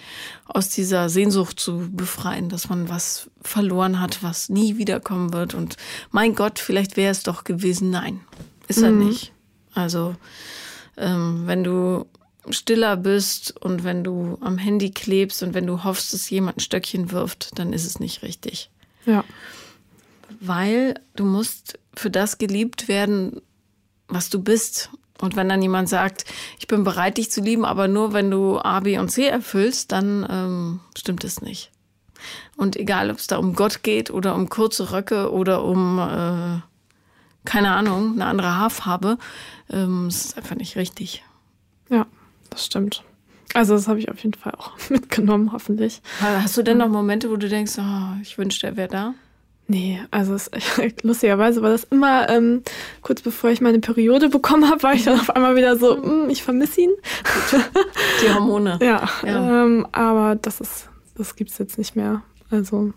aus 0.46 0.70
dieser 0.70 1.10
Sehnsucht 1.10 1.60
zu 1.60 1.90
befreien, 1.92 2.48
dass 2.48 2.70
man 2.70 2.88
was 2.88 3.30
verloren 3.42 4.00
hat, 4.00 4.22
was 4.22 4.48
nie 4.48 4.78
wiederkommen 4.78 5.34
wird. 5.34 5.52
Und 5.52 5.76
mein 6.10 6.34
Gott, 6.34 6.58
vielleicht 6.58 6.96
wäre 6.96 7.12
es 7.12 7.22
doch 7.22 7.44
gewesen. 7.44 7.90
Nein, 7.90 8.20
ist 8.70 8.82
er 8.82 8.92
mhm. 8.92 9.08
nicht. 9.08 9.32
Also 9.74 10.16
ähm, 10.96 11.42
wenn 11.46 11.64
du 11.64 12.06
stiller 12.48 12.96
bist 12.96 13.54
und 13.60 13.84
wenn 13.84 14.02
du 14.02 14.38
am 14.40 14.58
Handy 14.58 14.90
klebst 14.90 15.42
und 15.42 15.54
wenn 15.54 15.66
du 15.66 15.84
hoffst, 15.84 16.14
dass 16.14 16.30
jemand 16.30 16.56
ein 16.56 16.60
Stöckchen 16.60 17.12
wirft, 17.12 17.58
dann 17.58 17.72
ist 17.72 17.84
es 17.84 18.00
nicht 18.00 18.22
richtig. 18.22 18.70
Ja. 19.04 19.24
Weil 20.40 20.94
du 21.16 21.24
musst 21.24 21.78
für 21.94 22.10
das 22.10 22.38
geliebt 22.38 22.88
werden, 22.88 23.42
was 24.08 24.30
du 24.30 24.42
bist. 24.42 24.90
Und 25.20 25.36
wenn 25.36 25.48
dann 25.50 25.60
jemand 25.60 25.88
sagt, 25.88 26.24
ich 26.58 26.66
bin 26.66 26.82
bereit, 26.82 27.18
dich 27.18 27.30
zu 27.30 27.42
lieben, 27.42 27.66
aber 27.66 27.88
nur 27.88 28.14
wenn 28.14 28.30
du 28.30 28.58
A, 28.58 28.80
B 28.80 28.98
und 28.98 29.10
C 29.10 29.26
erfüllst, 29.26 29.92
dann 29.92 30.26
ähm, 30.30 30.80
stimmt 30.96 31.24
es 31.24 31.42
nicht. 31.42 31.70
Und 32.56 32.76
egal, 32.76 33.10
ob 33.10 33.18
es 33.18 33.26
da 33.26 33.36
um 33.36 33.54
Gott 33.54 33.82
geht 33.82 34.10
oder 34.10 34.34
um 34.34 34.48
kurze 34.48 34.92
Röcke 34.92 35.30
oder 35.30 35.64
um 35.64 35.98
äh, 35.98 36.60
keine 37.45 37.72
Ahnung, 37.72 38.14
eine 38.14 38.26
andere 38.26 38.57
Haarfarbe. 38.57 39.18
Ähm, 39.70 40.07
es 40.07 40.24
ist 40.26 40.36
einfach 40.36 40.57
nicht 40.57 40.76
richtig. 40.76 41.22
Ja, 41.88 42.07
das 42.51 42.66
stimmt. 42.66 43.03
Also 43.55 43.74
das 43.74 43.88
habe 43.88 43.99
ich 43.99 44.11
auf 44.11 44.22
jeden 44.22 44.34
Fall 44.34 44.55
auch 44.57 44.72
mitgenommen, 44.91 45.53
hoffentlich. 45.53 46.03
Hast 46.20 46.57
du 46.57 46.62
denn 46.62 46.78
noch 46.78 46.88
Momente, 46.88 47.30
wo 47.30 47.36
du 47.36 47.49
denkst, 47.49 47.72
oh, 47.78 48.20
ich 48.22 48.38
wünschte, 48.38 48.68
er 48.68 48.76
wäre 48.76 48.88
da? 48.88 49.14
Nee, 49.66 50.01
also 50.11 50.34
es, 50.34 50.51
lustigerweise 51.03 51.62
war 51.62 51.70
das 51.70 51.84
immer 51.84 52.28
ähm, 52.28 52.62
kurz 53.03 53.22
bevor 53.22 53.51
ich 53.51 53.61
meine 53.61 53.78
Periode 53.78 54.28
bekommen 54.28 54.68
habe, 54.68 54.82
war 54.82 54.95
ich 54.95 55.05
dann 55.05 55.20
auf 55.20 55.30
einmal 55.30 55.55
wieder 55.55 55.76
so, 55.76 55.97
mm, 55.97 56.28
ich 56.28 56.43
vermisse 56.43 56.80
ihn. 56.80 56.91
Die 58.22 58.34
Hormone. 58.34 58.80
ja, 58.82 59.09
ja. 59.24 59.64
Ähm, 59.64 59.86
aber 59.93 60.34
das 60.34 60.61
ist, 60.61 60.88
das 61.14 61.36
gibt's 61.36 61.59
jetzt 61.59 61.78
nicht 61.78 61.95
mehr. 61.95 62.22
Also. 62.51 62.93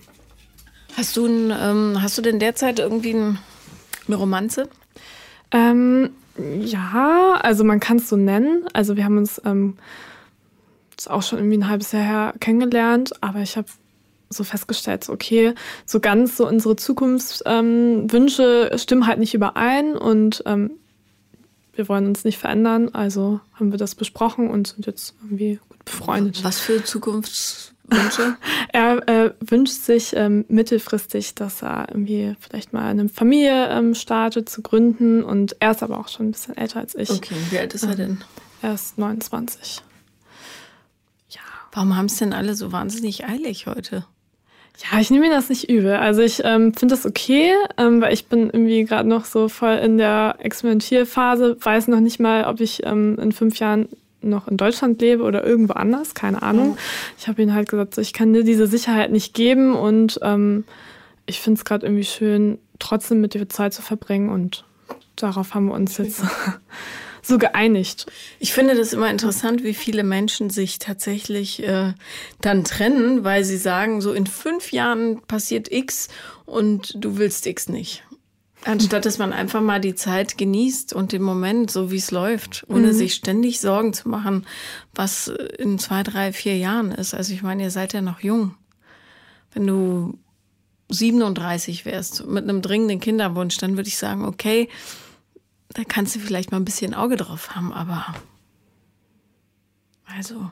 Hast 0.97 1.15
du, 1.15 1.27
ein, 1.27 1.53
ähm, 1.55 2.01
hast 2.01 2.17
du 2.17 2.23
denn 2.23 2.39
derzeit 2.39 2.79
irgendwie 2.79 3.13
ein 3.13 3.37
eine 4.07 4.15
Romanze? 4.15 4.69
Ähm, 5.51 6.09
ja, 6.61 7.39
also 7.41 7.63
man 7.63 7.79
kann 7.79 7.97
es 7.97 8.09
so 8.09 8.15
nennen. 8.15 8.65
Also 8.73 8.95
wir 8.95 9.05
haben 9.05 9.17
uns 9.17 9.41
ähm, 9.45 9.77
auch 11.07 11.21
schon 11.21 11.39
irgendwie 11.39 11.57
ein 11.57 11.69
halbes 11.69 11.91
Jahr 11.91 12.03
her 12.03 12.33
kennengelernt, 12.39 13.11
aber 13.21 13.39
ich 13.39 13.57
habe 13.57 13.67
so 14.29 14.43
festgestellt, 14.43 15.09
okay, 15.09 15.53
so 15.85 15.99
ganz 15.99 16.37
so 16.37 16.47
unsere 16.47 16.75
Zukunftswünsche 16.75 18.69
ähm, 18.71 18.77
stimmen 18.77 19.07
halt 19.07 19.19
nicht 19.19 19.33
überein 19.33 19.95
und 19.95 20.43
ähm, 20.45 20.71
wir 21.75 21.89
wollen 21.89 22.07
uns 22.07 22.23
nicht 22.23 22.37
verändern. 22.37 22.89
Also 22.93 23.39
haben 23.53 23.71
wir 23.71 23.77
das 23.77 23.95
besprochen 23.95 24.49
und 24.49 24.67
sind 24.67 24.85
jetzt 24.85 25.15
irgendwie 25.21 25.59
gut 25.69 25.85
befreundet. 25.85 26.43
Was 26.43 26.59
für 26.59 26.83
Zukunfts 26.83 27.72
Wünsche? 27.95 28.37
er 28.73 29.07
äh, 29.07 29.31
wünscht 29.39 29.73
sich 29.73 30.15
ähm, 30.15 30.45
mittelfristig, 30.47 31.35
dass 31.35 31.61
er 31.61 31.87
irgendwie 31.89 32.35
vielleicht 32.39 32.73
mal 32.73 32.85
eine 32.85 33.09
Familie 33.09 33.69
ähm, 33.69 33.95
startet, 33.95 34.49
zu 34.49 34.61
gründen. 34.61 35.23
Und 35.23 35.55
er 35.59 35.71
ist 35.71 35.83
aber 35.83 35.99
auch 35.99 36.07
schon 36.07 36.27
ein 36.27 36.31
bisschen 36.31 36.57
älter 36.57 36.79
als 36.79 36.95
ich. 36.95 37.09
Okay, 37.09 37.35
wie 37.49 37.59
alt 37.59 37.73
ist 37.73 37.83
er 37.83 37.95
denn? 37.95 38.23
Er 38.61 38.73
ist 38.73 38.97
29. 38.97 39.81
Ja. 41.29 41.41
Warum 41.71 41.95
haben 41.95 42.05
es 42.05 42.17
denn 42.17 42.33
alle 42.33 42.55
so 42.55 42.71
wahnsinnig 42.71 43.25
eilig 43.25 43.67
heute? 43.67 44.05
Ja, 44.79 44.99
ich 44.99 45.11
nehme 45.11 45.27
mir 45.27 45.33
das 45.33 45.49
nicht 45.49 45.69
übel. 45.69 45.93
Also 45.93 46.21
ich 46.21 46.41
ähm, 46.43 46.73
finde 46.73 46.95
das 46.95 47.05
okay, 47.05 47.53
ähm, 47.77 48.01
weil 48.01 48.13
ich 48.13 48.25
bin 48.25 48.49
irgendwie 48.49 48.83
gerade 48.85 49.07
noch 49.07 49.25
so 49.25 49.47
voll 49.47 49.75
in 49.75 49.97
der 49.97 50.37
Experimentierphase, 50.39 51.57
weiß 51.59 51.89
noch 51.89 51.99
nicht 51.99 52.19
mal, 52.19 52.45
ob 52.45 52.59
ich 52.59 52.83
ähm, 52.83 53.17
in 53.19 53.31
fünf 53.31 53.59
Jahren 53.59 53.87
noch 54.23 54.47
in 54.47 54.57
Deutschland 54.57 55.01
lebe 55.01 55.23
oder 55.23 55.43
irgendwo 55.43 55.73
anders, 55.73 56.13
keine 56.13 56.41
Ahnung. 56.41 56.77
Ich 57.17 57.27
habe 57.27 57.41
ihm 57.41 57.53
halt 57.53 57.69
gesagt, 57.69 57.95
so, 57.95 58.01
ich 58.01 58.13
kann 58.13 58.33
dir 58.33 58.43
diese 58.43 58.67
Sicherheit 58.67 59.11
nicht 59.11 59.33
geben 59.33 59.75
und 59.75 60.19
ähm, 60.21 60.65
ich 61.25 61.39
finde 61.39 61.59
es 61.59 61.65
gerade 61.65 61.85
irgendwie 61.85 62.03
schön, 62.03 62.57
trotzdem 62.79 63.21
mit 63.21 63.33
dir 63.33 63.47
Zeit 63.49 63.73
zu 63.73 63.81
verbringen 63.81 64.29
und 64.29 64.65
darauf 65.15 65.53
haben 65.53 65.67
wir 65.67 65.73
uns 65.73 65.97
jetzt 65.97 66.23
so 67.21 67.37
geeinigt. 67.37 68.05
Ich 68.39 68.53
finde 68.53 68.75
das 68.75 68.93
immer 68.93 69.09
interessant, 69.09 69.63
wie 69.63 69.73
viele 69.73 70.03
Menschen 70.03 70.49
sich 70.49 70.79
tatsächlich 70.79 71.63
äh, 71.63 71.93
dann 72.41 72.63
trennen, 72.63 73.23
weil 73.23 73.43
sie 73.43 73.57
sagen, 73.57 74.01
so 74.01 74.13
in 74.13 74.27
fünf 74.27 74.71
Jahren 74.71 75.21
passiert 75.21 75.71
X 75.71 76.09
und 76.45 76.93
du 76.97 77.17
willst 77.17 77.47
X 77.47 77.69
nicht. 77.69 78.03
Anstatt 78.65 79.05
dass 79.05 79.17
man 79.17 79.33
einfach 79.33 79.61
mal 79.61 79.81
die 79.81 79.95
Zeit 79.95 80.37
genießt 80.37 80.93
und 80.93 81.11
den 81.11 81.21
Moment, 81.21 81.69
so 81.69 81.91
wie 81.91 81.97
es 81.97 82.11
läuft, 82.11 82.65
ohne 82.69 82.87
mhm. 82.87 82.93
sich 82.93 83.15
ständig 83.15 83.59
Sorgen 83.59 83.93
zu 83.93 84.07
machen, 84.07 84.45
was 84.93 85.27
in 85.27 85.79
zwei, 85.79 86.03
drei, 86.03 86.31
vier 86.31 86.57
Jahren 86.57 86.91
ist. 86.91 87.13
Also 87.13 87.33
ich 87.33 87.43
meine, 87.43 87.63
ihr 87.63 87.71
seid 87.71 87.93
ja 87.93 88.01
noch 88.01 88.21
jung. 88.21 88.55
Wenn 89.53 89.67
du 89.67 90.17
37 90.89 91.85
wärst 91.85 92.25
mit 92.25 92.43
einem 92.43 92.61
dringenden 92.61 92.99
Kinderwunsch, 92.99 93.57
dann 93.57 93.75
würde 93.75 93.89
ich 93.89 93.97
sagen, 93.97 94.23
okay, 94.25 94.69
da 95.73 95.83
kannst 95.83 96.15
du 96.15 96.19
vielleicht 96.19 96.51
mal 96.51 96.57
ein 96.57 96.65
bisschen 96.65 96.93
Auge 96.93 97.17
drauf 97.17 97.55
haben, 97.55 97.73
aber 97.73 98.13
also. 100.17 100.51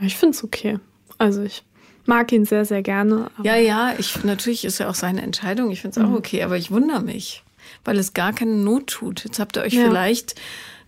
Ich 0.00 0.16
finde 0.16 0.36
es 0.36 0.44
okay. 0.44 0.78
Also 1.18 1.42
ich 1.42 1.64
mag 2.04 2.32
ihn 2.32 2.44
sehr, 2.44 2.64
sehr 2.64 2.82
gerne. 2.82 3.30
Ja, 3.42 3.56
ja, 3.56 3.94
ich, 3.98 4.24
natürlich 4.24 4.64
ist 4.64 4.78
ja 4.78 4.88
auch 4.88 4.94
seine 4.94 5.22
Entscheidung. 5.22 5.70
Ich 5.70 5.80
finde 5.80 6.00
es 6.00 6.04
auch 6.04 6.10
mhm. 6.10 6.16
okay, 6.16 6.42
aber 6.42 6.56
ich 6.56 6.70
wundere 6.70 7.02
mich, 7.02 7.42
weil 7.84 7.98
es 7.98 8.14
gar 8.14 8.32
keine 8.32 8.52
Not 8.52 8.88
tut. 8.88 9.24
Jetzt 9.24 9.38
habt 9.38 9.56
ihr 9.56 9.62
euch 9.62 9.74
ja. 9.74 9.84
vielleicht 9.84 10.40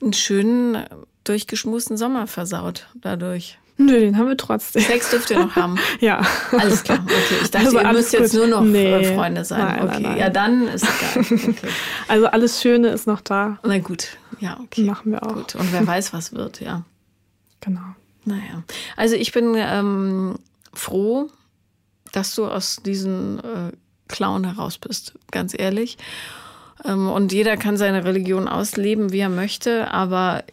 einen 0.02 0.12
schönen, 0.12 0.84
durchgeschmusten 1.24 1.96
Sommer 1.96 2.26
versaut 2.26 2.88
dadurch. 2.94 3.58
Nö, 3.76 3.98
den 3.98 4.16
haben 4.16 4.28
wir 4.28 4.36
trotzdem. 4.36 4.82
Sex 4.82 5.10
dürft 5.10 5.30
ihr 5.30 5.38
noch 5.40 5.56
haben. 5.56 5.78
ja. 6.00 6.24
Alles 6.52 6.84
klar. 6.84 7.00
Okay. 7.04 7.38
Ich 7.42 7.50
dachte, 7.50 7.66
also 7.66 7.80
ihr 7.80 7.92
müsst 7.92 8.12
gut. 8.12 8.20
jetzt 8.20 8.34
nur 8.34 8.46
noch 8.46 8.62
nee. 8.62 9.14
Freunde 9.14 9.44
sein. 9.44 9.58
Nein, 9.58 9.82
okay. 9.82 9.92
Nein, 9.94 10.02
nein. 10.02 10.18
Ja, 10.18 10.30
dann 10.30 10.68
ist 10.68 10.84
egal. 10.84 11.24
Okay. 11.54 11.68
Also 12.06 12.26
alles 12.26 12.62
Schöne 12.62 12.88
ist 12.88 13.06
noch 13.06 13.20
da. 13.20 13.58
Na 13.64 13.78
gut. 13.78 14.16
Ja, 14.38 14.58
okay. 14.62 14.84
Machen 14.84 15.10
wir 15.10 15.24
auch. 15.24 15.34
Gut. 15.34 15.56
Und 15.56 15.72
wer 15.72 15.84
weiß, 15.84 16.12
was 16.12 16.32
wird, 16.32 16.60
ja. 16.60 16.82
Genau. 17.60 17.80
Naja. 18.24 18.62
Also 18.96 19.16
ich 19.16 19.32
bin 19.32 19.54
ähm, 19.56 20.36
froh, 20.78 21.30
dass 22.12 22.34
du 22.34 22.46
aus 22.46 22.76
diesem 22.84 23.38
äh, 23.38 23.72
Clown 24.08 24.44
heraus 24.44 24.78
bist, 24.78 25.14
ganz 25.30 25.54
ehrlich. 25.56 25.98
Ähm, 26.84 27.08
und 27.08 27.32
jeder 27.32 27.56
kann 27.56 27.76
seine 27.76 28.04
Religion 28.04 28.48
ausleben, 28.48 29.12
wie 29.12 29.20
er 29.20 29.28
möchte, 29.28 29.90
aber 29.90 30.44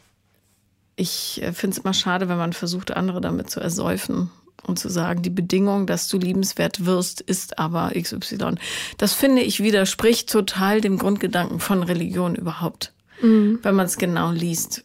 ich 0.96 1.42
äh, 1.42 1.54
finde 1.54 1.78
es 1.78 1.84
immer 1.84 1.94
schade, 1.94 2.30
wenn 2.30 2.38
man 2.38 2.54
versucht, 2.54 2.92
andere 2.92 3.22
damit 3.22 3.50
zu 3.50 3.60
ersäufen 3.60 4.32
und 4.64 4.78
zu 4.78 4.90
sagen, 4.90 5.22
die 5.24 5.30
Bedingung, 5.30 5.88
dass 5.88 6.08
du 6.08 6.18
liebenswert 6.18 6.86
wirst, 6.86 7.22
ist 7.22 7.58
aber 7.60 7.92
XY. 8.00 8.56
Das 8.98 9.14
finde 9.14 9.42
ich 9.42 9.62
widerspricht 9.62 10.30
total 10.30 10.82
dem 10.82 10.98
Grundgedanken 10.98 11.60
von 11.60 11.84
Religion 11.84 12.36
überhaupt 12.36 12.94
mhm. 13.22 13.60
wenn 13.62 13.76
man 13.76 13.86
es 13.86 13.98
genau 13.98 14.32
liest. 14.32 14.84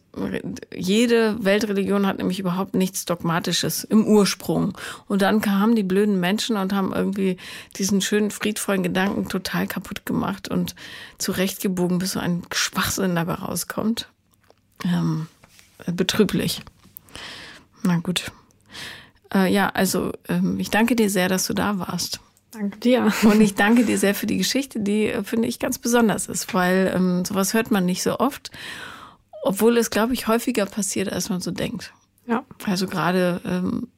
Jede 0.74 1.44
Weltreligion 1.44 2.06
hat 2.06 2.18
nämlich 2.18 2.38
überhaupt 2.38 2.74
nichts 2.74 3.04
Dogmatisches 3.04 3.84
im 3.84 4.06
Ursprung. 4.06 4.76
Und 5.08 5.22
dann 5.22 5.40
kamen 5.40 5.76
die 5.76 5.82
blöden 5.82 6.18
Menschen 6.18 6.56
und 6.56 6.72
haben 6.72 6.92
irgendwie 6.94 7.36
diesen 7.76 8.00
schönen, 8.00 8.30
friedvollen 8.30 8.82
Gedanken 8.82 9.28
total 9.28 9.66
kaputt 9.66 10.06
gemacht 10.06 10.48
und 10.48 10.74
zurechtgebogen, 11.18 11.98
bis 11.98 12.12
so 12.12 12.20
ein 12.20 12.42
Schwachsinn 12.52 13.14
dabei 13.14 13.34
rauskommt. 13.34 14.08
Ähm, 14.84 15.26
betrüblich. 15.86 16.62
Na 17.82 17.98
gut. 17.98 18.32
Äh, 19.34 19.52
ja, 19.52 19.68
also 19.68 20.12
ähm, 20.28 20.58
ich 20.58 20.70
danke 20.70 20.96
dir 20.96 21.10
sehr, 21.10 21.28
dass 21.28 21.46
du 21.46 21.52
da 21.52 21.78
warst. 21.78 22.20
Danke 22.52 22.78
dir. 22.78 23.12
Und 23.22 23.40
ich 23.40 23.54
danke 23.54 23.84
dir 23.84 23.98
sehr 23.98 24.14
für 24.14 24.26
die 24.26 24.38
Geschichte, 24.38 24.80
die, 24.80 25.08
äh, 25.08 25.22
finde 25.22 25.48
ich, 25.48 25.58
ganz 25.58 25.78
besonders 25.78 26.28
ist, 26.28 26.54
weil 26.54 26.92
ähm, 26.94 27.24
sowas 27.24 27.54
hört 27.54 27.70
man 27.70 27.84
nicht 27.84 28.02
so 28.02 28.18
oft, 28.18 28.50
obwohl 29.46 29.76
es, 29.78 29.90
glaube 29.90 30.12
ich, 30.14 30.26
häufiger 30.26 30.66
passiert, 30.66 31.12
als 31.12 31.28
man 31.28 31.40
so 31.40 31.50
denkt. 31.50 31.92
Ja. 32.26 32.44
Also 32.64 32.86
gerade, 32.86 33.40
ähm, 33.44 33.88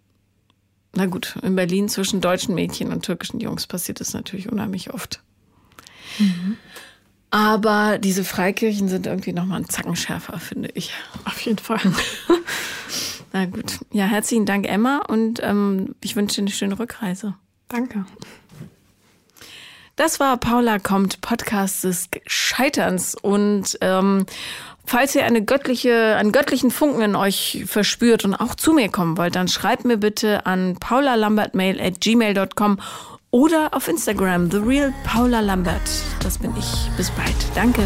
na 0.95 1.07
gut, 1.07 1.37
in 1.43 1.57
Berlin 1.57 1.89
zwischen 1.89 2.21
deutschen 2.21 2.55
Mädchen 2.55 2.93
und 2.93 3.05
türkischen 3.05 3.41
Jungs 3.41 3.67
passiert 3.67 4.01
es 4.01 4.13
natürlich 4.13 4.51
unheimlich 4.51 4.93
oft. 4.93 5.23
Mhm. 6.19 6.57
Aber 7.31 7.99
diese 7.99 8.25
Freikirchen 8.25 8.89
sind 8.89 9.07
irgendwie 9.07 9.33
nochmal 9.33 9.61
ein 9.61 9.69
Zacken 9.69 9.97
schärfer, 9.97 10.39
finde 10.39 10.71
ich. 10.75 10.93
Auf 11.25 11.41
jeden 11.41 11.59
Fall. 11.59 11.81
Na 13.33 13.45
gut. 13.45 13.81
Ja, 13.93 14.07
herzlichen 14.07 14.47
Dank, 14.47 14.67
Emma, 14.67 15.03
und 15.09 15.41
ähm, 15.43 15.95
ich 16.01 16.17
wünsche 16.17 16.37
dir 16.37 16.43
eine 16.43 16.51
schöne 16.51 16.79
Rückreise. 16.79 17.35
Danke. 17.69 18.07
Das 19.99 20.21
war 20.21 20.37
Paula 20.37 20.79
kommt, 20.79 21.21
Podcast 21.21 21.83
des 21.83 22.09
Scheiterns. 22.27 23.17
Und 23.17 23.77
ähm, 23.81 24.27
falls 24.89 25.15
ihr 25.15 25.25
eine 25.25 25.45
göttliche, 25.45 26.17
einen 26.17 26.33
göttlichen 26.33 26.71
Funken 26.71 27.03
in 27.03 27.17
euch 27.17 27.65
verspürt 27.67 28.25
und 28.25 28.35
auch 28.35 28.55
zu 28.55 28.73
mir 28.73 28.89
kommen 28.89 29.17
wollt, 29.17 29.37
dann 29.37 29.49
schreibt 29.49 29.85
mir 29.85 29.99
bitte 29.99 30.47
an 30.47 30.77
paulalambertmail 30.81 31.81
at 31.81 32.01
gmail.com 32.01 32.81
oder 33.31 33.75
auf 33.75 33.89
Instagram, 33.89 34.51
The 34.51 34.59
Real 34.59 34.93
Paula 35.05 35.41
Lambert. 35.41 35.83
Das 36.23 36.39
bin 36.39 36.55
ich. 36.57 36.97
Bis 36.97 37.11
bald. 37.11 37.37
Danke. 37.55 37.83